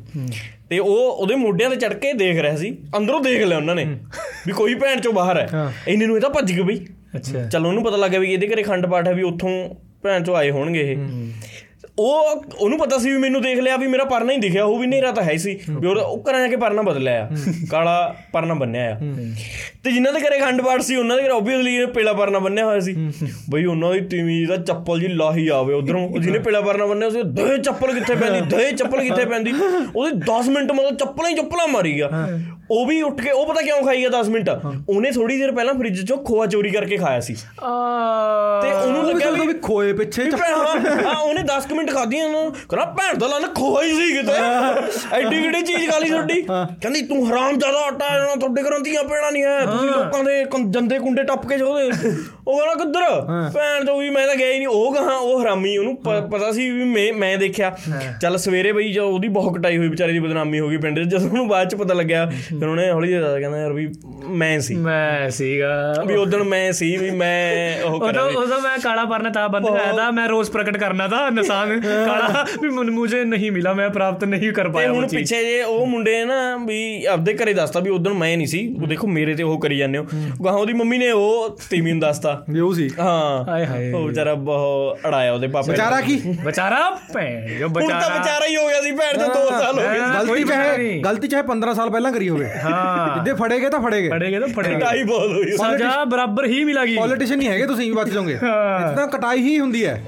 ਤੇ 0.74 0.78
ਉਹ 0.78 0.96
ਉਹਦੇ 0.96 1.34
ਮੋਢਿਆਂ 1.34 1.70
ਤੇ 1.70 1.76
ਚੜ 1.76 1.92
ਕੇ 1.94 2.12
ਦੇਖ 2.12 2.38
ਰਿਹਾ 2.38 2.56
ਸੀ। 2.56 2.78
ਅੰਦਰੋਂ 2.96 3.20
ਦੇਖ 3.20 3.42
ਲਿਆ 3.42 3.58
ਉਹਨਾਂ 3.58 3.74
ਨੇ 3.74 3.84
ਵੀ 4.46 4.52
ਕੋਈ 4.52 4.74
ਭੈਣ 4.74 5.00
ਚੋਂ 5.00 5.12
ਬਾਹਰ 5.12 5.38
ਹੈ। 5.38 5.72
ਇੰਨੇ 5.88 6.06
ਨੂੰ 6.06 6.16
ਇਹ 6.16 6.20
ਤਾਂ 6.20 6.30
ਭੱਜ 6.30 6.52
ਗਏ 6.52 6.62
ਬਈ। 6.62 6.86
ਅੱਛਾ। 7.16 7.48
ਚਲ 7.48 7.66
ਉਹਨੂੰ 7.66 7.84
ਪਤਾ 7.84 7.96
ਲੱਗਿਆ 7.96 8.20
ਵੀ 8.20 8.32
ਇਹਦੇ 8.32 8.46
ਘਰੇ 8.46 8.62
ਖੰਡ 8.62 8.86
ਪਾਠ 8.86 9.08
ਹੈ 9.08 9.12
ਵੀ 9.12 9.22
ਉੱਥੋਂ 9.22 9.74
ਭੈਣ 10.02 10.24
ਚੋਂ 10.24 10.36
ਆਏ 10.36 10.50
ਹੋਣਗੇ 10.50 10.80
ਇਹ। 10.80 10.96
ਉਹ 11.98 12.44
ਉਹਨੂੰ 12.58 12.78
ਪਤਾ 12.78 12.98
ਸੀ 12.98 13.10
ਵੀ 13.10 13.18
ਮੈਨੂੰ 13.18 13.42
ਦੇਖ 13.42 13.58
ਲਿਆ 13.58 13.76
ਵੀ 13.76 13.86
ਮੇਰਾ 13.86 14.04
ਪਰਨਾ 14.04 14.32
ਹੀ 14.32 14.38
ਦਿਖਿਆ 14.38 14.64
ਉਹ 14.64 14.78
ਵੀ 14.78 14.86
ਨੇਰਾ 14.86 15.10
ਤਾਂ 15.12 15.22
ਹੈ 15.22 15.36
ਸੀ। 15.36 15.58
ਵੀ 15.70 15.86
ਉਹ 15.86 16.24
ਘਰਾਂ 16.30 16.40
ਜਾ 16.40 16.48
ਕੇ 16.48 16.56
ਪਰਨਾ 16.56 16.82
ਬਦਲਿਆ 16.82 17.24
ਆ। 17.24 17.28
ਕਾਲਾ 17.70 18.14
ਪਰਨਾ 18.32 18.54
ਬੰਨਿਆ 18.54 18.94
ਆ। 18.94 18.98
ਤੇ 19.84 19.92
ਜਿਨ੍ਹਾਂ 19.92 20.12
ਦੇ 20.12 20.20
ਘਰੇ 20.20 20.38
ਖੰਡ 20.38 20.62
ਪਾਠ 20.62 20.80
ਸੀ 20.80 20.96
ਉਹਨਾਂ 20.96 21.16
ਦੇ 21.16 21.22
ਘਰੇ 21.22 21.30
ਆਬਵੀਅਸਲੀ 21.30 21.86
ਪੀਲਾ 21.86 22.12
ਪਰਨਾ 22.12 22.38
ਬੰਨਿਆ 22.38 22.64
ਹੋਇਆ 22.66 22.80
ਸੀ। 22.80 22.96
ਬਈ 23.50 23.64
ਉਹਨਾਂ 23.64 23.92
ਦੀ 23.92 24.00
ਤੀਵੀਂ 24.00 24.46
ਦਾ 24.46 24.56
ਚੱਪਲ 24.56 25.00
ਜੀ 25.00 25.08
ਲਾਹੀ 25.08 25.48
ਆਵੇ 25.48 25.74
ਉਧਰੋਂ। 25.74 26.08
ਜਿਹਨੇ 26.18 26.38
ਪੀਲਾ 26.38 26.60
ਪਰਨਾ 26.60 26.86
ਬੰਨਿਆ 26.86 27.10
ਸੀ 27.10 27.22
ਦੇ 27.24 27.58
ਚੱਪਲ 27.58 27.92
ਕਿੱਥੇ 27.92 28.14
ਪੈਂਦੀ 28.14 28.56
ਦੇ 28.56 28.70
ਚੱਪਲ 28.72 29.00
ਕਿੱਥੇ 29.00 29.24
ਪੈਂਦੀ। 29.24 29.52
ਉਹਦੇ 29.96 30.16
10 30.24 30.48
ਮਿੰਟ 30.48 30.72
ਮਤਲਬ 30.72 30.96
ਚੱਪਲਾਂ 30.96 31.30
ਹੀ 31.30 31.36
ਚੱਪਲਾਂ 31.36 31.68
ਮਾਰੀ 31.68 31.94
ਗਿਆ। 31.96 32.28
ਉਹ 32.74 32.86
ਵੀ 32.86 33.00
ਉੱਠ 33.02 33.20
ਕੇ 33.20 33.30
ਉਹ 33.30 33.46
ਪਤਾ 33.46 33.62
ਕਿਉਂ 33.62 33.82
ਖਾਈ 33.82 34.00
ਗਿਆ 34.00 34.08
10 34.12 34.28
ਮਿੰਟ? 34.30 34.48
ਉਹਨੇ 34.88 35.10
ਥੋੜੀ 35.10 35.38
ਦੇਰ 35.38 35.52
ਪਹਿਲਾਂ 35.52 35.74
ਫ੍ਰਿਜ 35.74 36.00
ਚੋਂ 36.08 36.16
ਖੋਆ 36.24 36.46
ਚੋਰੀ 36.46 36.70
ਕਰਕੇ 36.70 36.96
ਖਾਇਆ 36.96 37.20
ਸੀ। 37.20 37.34
ਤੇ 37.34 38.72
ਉਹਨੂੰ 38.72 39.04
ਲੱਗਿਆ 39.06 39.30
ਵੀ 39.30 39.54
ਖੋਏ 39.62 39.92
ਪਿੱਛੇ 39.92 40.24
ਹਾਂ 40.32 41.16
ਉਹਨੇ 41.16 41.42
10 41.48 41.66
ਕੁ 41.68 41.74
ਮਿੰਟ 41.74 41.90
ਖਾਧੀਆਂ 41.90 42.24
ਉਹਨੂੰ। 42.26 42.52
ਕਹਿੰਦਾ 42.68 42.84
ਭੈਣ 42.98 43.18
ਦਾ 43.18 43.26
ਲੰਨ 43.26 43.46
ਖੋਆ 43.54 43.82
ਹੀ 43.82 43.92
ਸੀ 43.96 44.12
ਕਿਤੇ। 44.12 44.32
ਐਡੀ 45.16 45.42
ਕਿਹੜੀ 45.42 45.62
ਚੀਜ਼ 45.62 45.90
ਖਾ 45.90 45.98
ਲਈ 45.98 46.08
ਤੁਹਾਡੀ? 46.10 46.40
ਕਹਿੰਦੀ 46.42 47.02
ਤੂੰ 47.06 47.26
ਹਰਾਮ 47.28 47.58
ਜ਼ਿਆਦਾ 47.58 47.84
ਆਟਾ 47.86 48.14
ਇਹਨਾਂ 48.16 48.36
ਤੁਹਾਡੇ 48.36 48.62
ਘਰੋਂ 48.62 48.80
ਧੀਆਂ 48.80 49.04
ਪੈਣਾ 49.04 49.30
ਨਹੀਂ 49.30 49.42
ਹੈ। 49.42 49.60
ਤੁਸੀਂ 49.66 49.88
ਲੋਕਾਂ 49.90 50.24
ਦੇ 50.24 50.44
ਜੰਦੇ 50.70 50.98
ਕੁੰਡੇ 50.98 51.22
ਟੱਪ 51.22 51.46
ਕੇ 51.48 51.58
ਜੋਦੇ 51.58 51.84
ਉਹ 51.84 52.58
ਕਹਿੰਦਾ 52.58 52.74
ਕਿੱਧਰ? 52.74 53.50
ਭੈਣ 53.54 53.84
ਤੋਂ 53.84 53.98
ਵੀ 53.98 54.10
ਮੈਂ 54.10 54.26
ਤਾਂ 54.26 54.34
ਗਿਆ 54.36 54.50
ਹੀ 54.52 54.58
ਨਹੀਂ। 54.58 54.68
ਉਹ 54.68 54.94
ਕਹਾ 54.94 55.16
ਉਹ 55.16 55.42
ਹਰਾਮੀ 55.42 55.76
ਉਹਨੂੰ 55.76 55.96
ਪਤਾ 56.30 56.50
ਸੀ 56.52 56.68
ਵੀ 56.70 56.84
ਮੈਂ 56.84 57.12
ਮੈਂ 57.18 57.36
ਦੇਖਿਆ। 57.38 57.74
ਚੱਲ 58.22 58.36
ਸਵੇਰੇ 58.38 58.72
ਬਈ 58.72 58.92
ਜਦੋਂ 58.92 59.08
ਉਹਦੀ 59.08 59.28
ਬਹੁਤ 59.28 59.56
ਕਟਾਈ 59.56 59.76
ਹੋਈ 59.76 59.88
ਵਿਚਾਰੇ 59.88 60.12
ਦੀ 60.12 60.18
ਬਦਨਾਮੀ 60.18 60.60
ਹੋ 60.60 60.68
ਗਈ 60.68 60.76
ਪਿੰਡ 60.76 60.98
'ਚ 60.98 61.02
ਜਦੋਂ 61.04 61.28
ਉਹਨੂੰ 61.28 61.46
ਬਾਅਦ 61.48 61.68
'ਚ 61.68 61.74
ਪਤਾ 61.74 61.94
ਲੱਗਿਆ 61.94 62.30
ਦਿਨ 62.64 62.70
ਉਹਨੇ 62.70 62.90
ਹੌਲੀ 62.90 63.08
ਜਿਹਾ 63.08 63.20
ਦੱਸਿਆ 63.20 63.40
ਕਹਿੰਦਾ 63.40 63.58
ਯਾਰ 63.58 63.72
ਵੀ 63.72 63.86
ਮੈਂ 64.28 64.58
ਸੀ। 64.60 64.74
ਮੈਂ 64.74 65.30
ਸੀਗਾ। 65.30 65.72
ਵੀ 66.06 66.14
ਉਦੋਂ 66.14 66.44
ਮੈਂ 66.44 66.72
ਸੀ 66.72 66.96
ਵੀ 66.96 67.10
ਮੈਂ 67.10 67.82
ਉਹ 67.82 68.00
ਕਰਾਂ 68.00 68.24
ਉਦੋਂ 68.24 68.60
ਮੈਂ 68.60 68.78
ਕਾਲਾ 68.78 69.04
ਪਰਨਾ 69.04 69.30
ਤਾਂ 69.30 69.48
ਬੰਦ 69.48 69.66
ਹੋਇਆ 69.66 69.92
ਤਾਂ 69.92 70.10
ਮੈਂ 70.12 70.28
ਰੋਜ਼ 70.28 70.50
ਪ੍ਰਗਟ 70.50 70.76
ਕਰਨਾ 70.76 71.08
ਤਾਂ 71.08 71.30
ਨਿਸ਼ਾਨ 71.30 71.80
ਕਾਲਾ 71.80 72.44
ਵੀ 72.62 72.68
ਮੈਨੂੰ 72.68 73.08
ਨਹੀਂ 73.26 73.50
ਮਿਲਾ 73.52 73.72
ਮੈਂ 73.72 73.88
ਪ੍ਰਾਪਤ 73.90 74.24
ਨਹੀਂ 74.24 74.52
ਕਰ 74.52 74.68
ਪਾਇਆ 74.68 74.90
ਉਹ 74.90 75.02
ਚੀਜ਼। 75.02 75.14
ਪਿੱਛੇ 75.14 75.42
ਜੇ 75.44 75.62
ਉਹ 75.62 75.86
ਮੁੰਡੇ 75.86 76.24
ਨਾ 76.24 76.34
ਵੀ 76.66 77.04
ਆਪਦੇ 77.04 77.34
ਘਰੇ 77.34 77.52
ਦੱਸਦਾ 77.54 77.80
ਵੀ 77.80 77.90
ਉਦੋਂ 77.90 78.14
ਮੈਂ 78.14 78.36
ਨਹੀਂ 78.36 78.46
ਸੀ 78.46 78.66
ਉਹ 78.82 78.86
ਦੇਖੋ 78.86 79.06
ਮੇਰੇ 79.06 79.34
ਤੇ 79.34 79.42
ਉਹ 79.42 79.60
ਕਰੀ 79.60 79.78
ਜਾਂਦੇ 79.78 79.98
ਹੋ। 79.98 80.06
ਗਾਹਾਂ 80.44 80.58
ਉਹਦੀ 80.58 80.72
ਮੰਮੀ 80.72 80.98
ਨੇ 80.98 81.10
ਉਹ 81.10 81.58
ਤੀਵੀਂ 81.70 81.92
ਨੂੰ 81.92 82.00
ਦੱਸਤਾ। 82.00 82.44
ਵੀ 82.50 82.60
ਉਹ 82.60 82.72
ਸੀ। 82.74 82.88
ਹਾਂ। 83.00 83.44
ਹਾਏ 83.50 83.66
ਹਾਏ। 83.66 83.92
ਉਹ 83.92 84.06
ਵਿਚਾਰਾ 84.08 84.34
ਬਹੁਤ 84.34 84.98
ਅੜਾਇਆ 85.08 85.32
ਉਹਦੇ 85.32 85.48
ਪਾਪੇ 85.48 85.70
ਵਿਚਾਰਾ 85.70 86.00
ਕੀ? 86.00 86.20
ਵਿਚਾਰਾ 86.44 86.78
ਭੈਣ 87.14 87.46
ਜੋ 87.58 87.68
ਵਿਚਾਰਾ 87.68 87.84
ਹੁਣ 87.84 88.00
ਤਾਂ 88.00 88.18
ਵਿਚਾਰਾ। 88.18 88.46
ਹੀ 88.46 88.56
ਹੋ 88.56 88.66
ਗਿਆ 88.68 88.80
ਸੀ 88.80 88.92
ਭੈਣ 88.92 89.18
ਤੋਂ 89.18 89.28
2 89.34 89.50
ਸਾਲ 89.50 89.78
ਹੋ 89.78 89.82
ਗਏ। 89.82 90.00
ਗਲਤੀ 90.18 90.44
ਚਾਹੇ 90.44 91.00
ਗਲਤੀ 91.04 91.28
ਚਾਹੇ 91.28 91.42
15 91.42 91.74
ਸਾਲ 91.74 91.90
ਪਹਿਲਾਂ 91.90 92.12
ਕਰੀ 92.12 92.28
ਹੋਵੇ। 92.28 92.43
ਹੋਏ 92.44 92.58
ਹਾਂ। 92.60 93.24
ਜੇ 93.24 93.32
ਫੜੇਗੇ 93.32 93.68
ਤਾਂ 93.68 93.80
ਫੜੇਗੇ। 93.80 94.08
ਫੜੇਗੇ 94.08 94.40
ਤਾਂ 94.40 94.48
ਫੜੇਗੇ। 94.48 94.76
ਕਟਾਈ 94.76 95.02
ਬਹੁਤ 95.02 95.30
ਹੋਈ 95.30 95.52
ਸਜ਼ਾ 95.52 96.04
ਬਰਾਬਰ 96.04 96.46
ਹੀ 96.46 96.64
ਮਿਲਾਗੀ। 96.64 96.96
ਪੋਲੀਟੀਸ਼ੀਅਨ 96.96 97.38
ਨਹੀਂ 97.38 97.48
ਹੈਗੇ 97.48 97.66
ਤੁਸੀਂ 97.66 97.90
ਵੀ 97.90 97.96
ਬਚ 97.96 98.08
ਜਾਓਗੇ। 98.08 98.34
ਇਤਨਾ 98.34 99.06
ਕਟਾਈ 99.06 99.38
ਹੀ 99.38 99.58
ਹੁੰਦੀ 99.60 99.86
ਹੈ। 99.86 100.02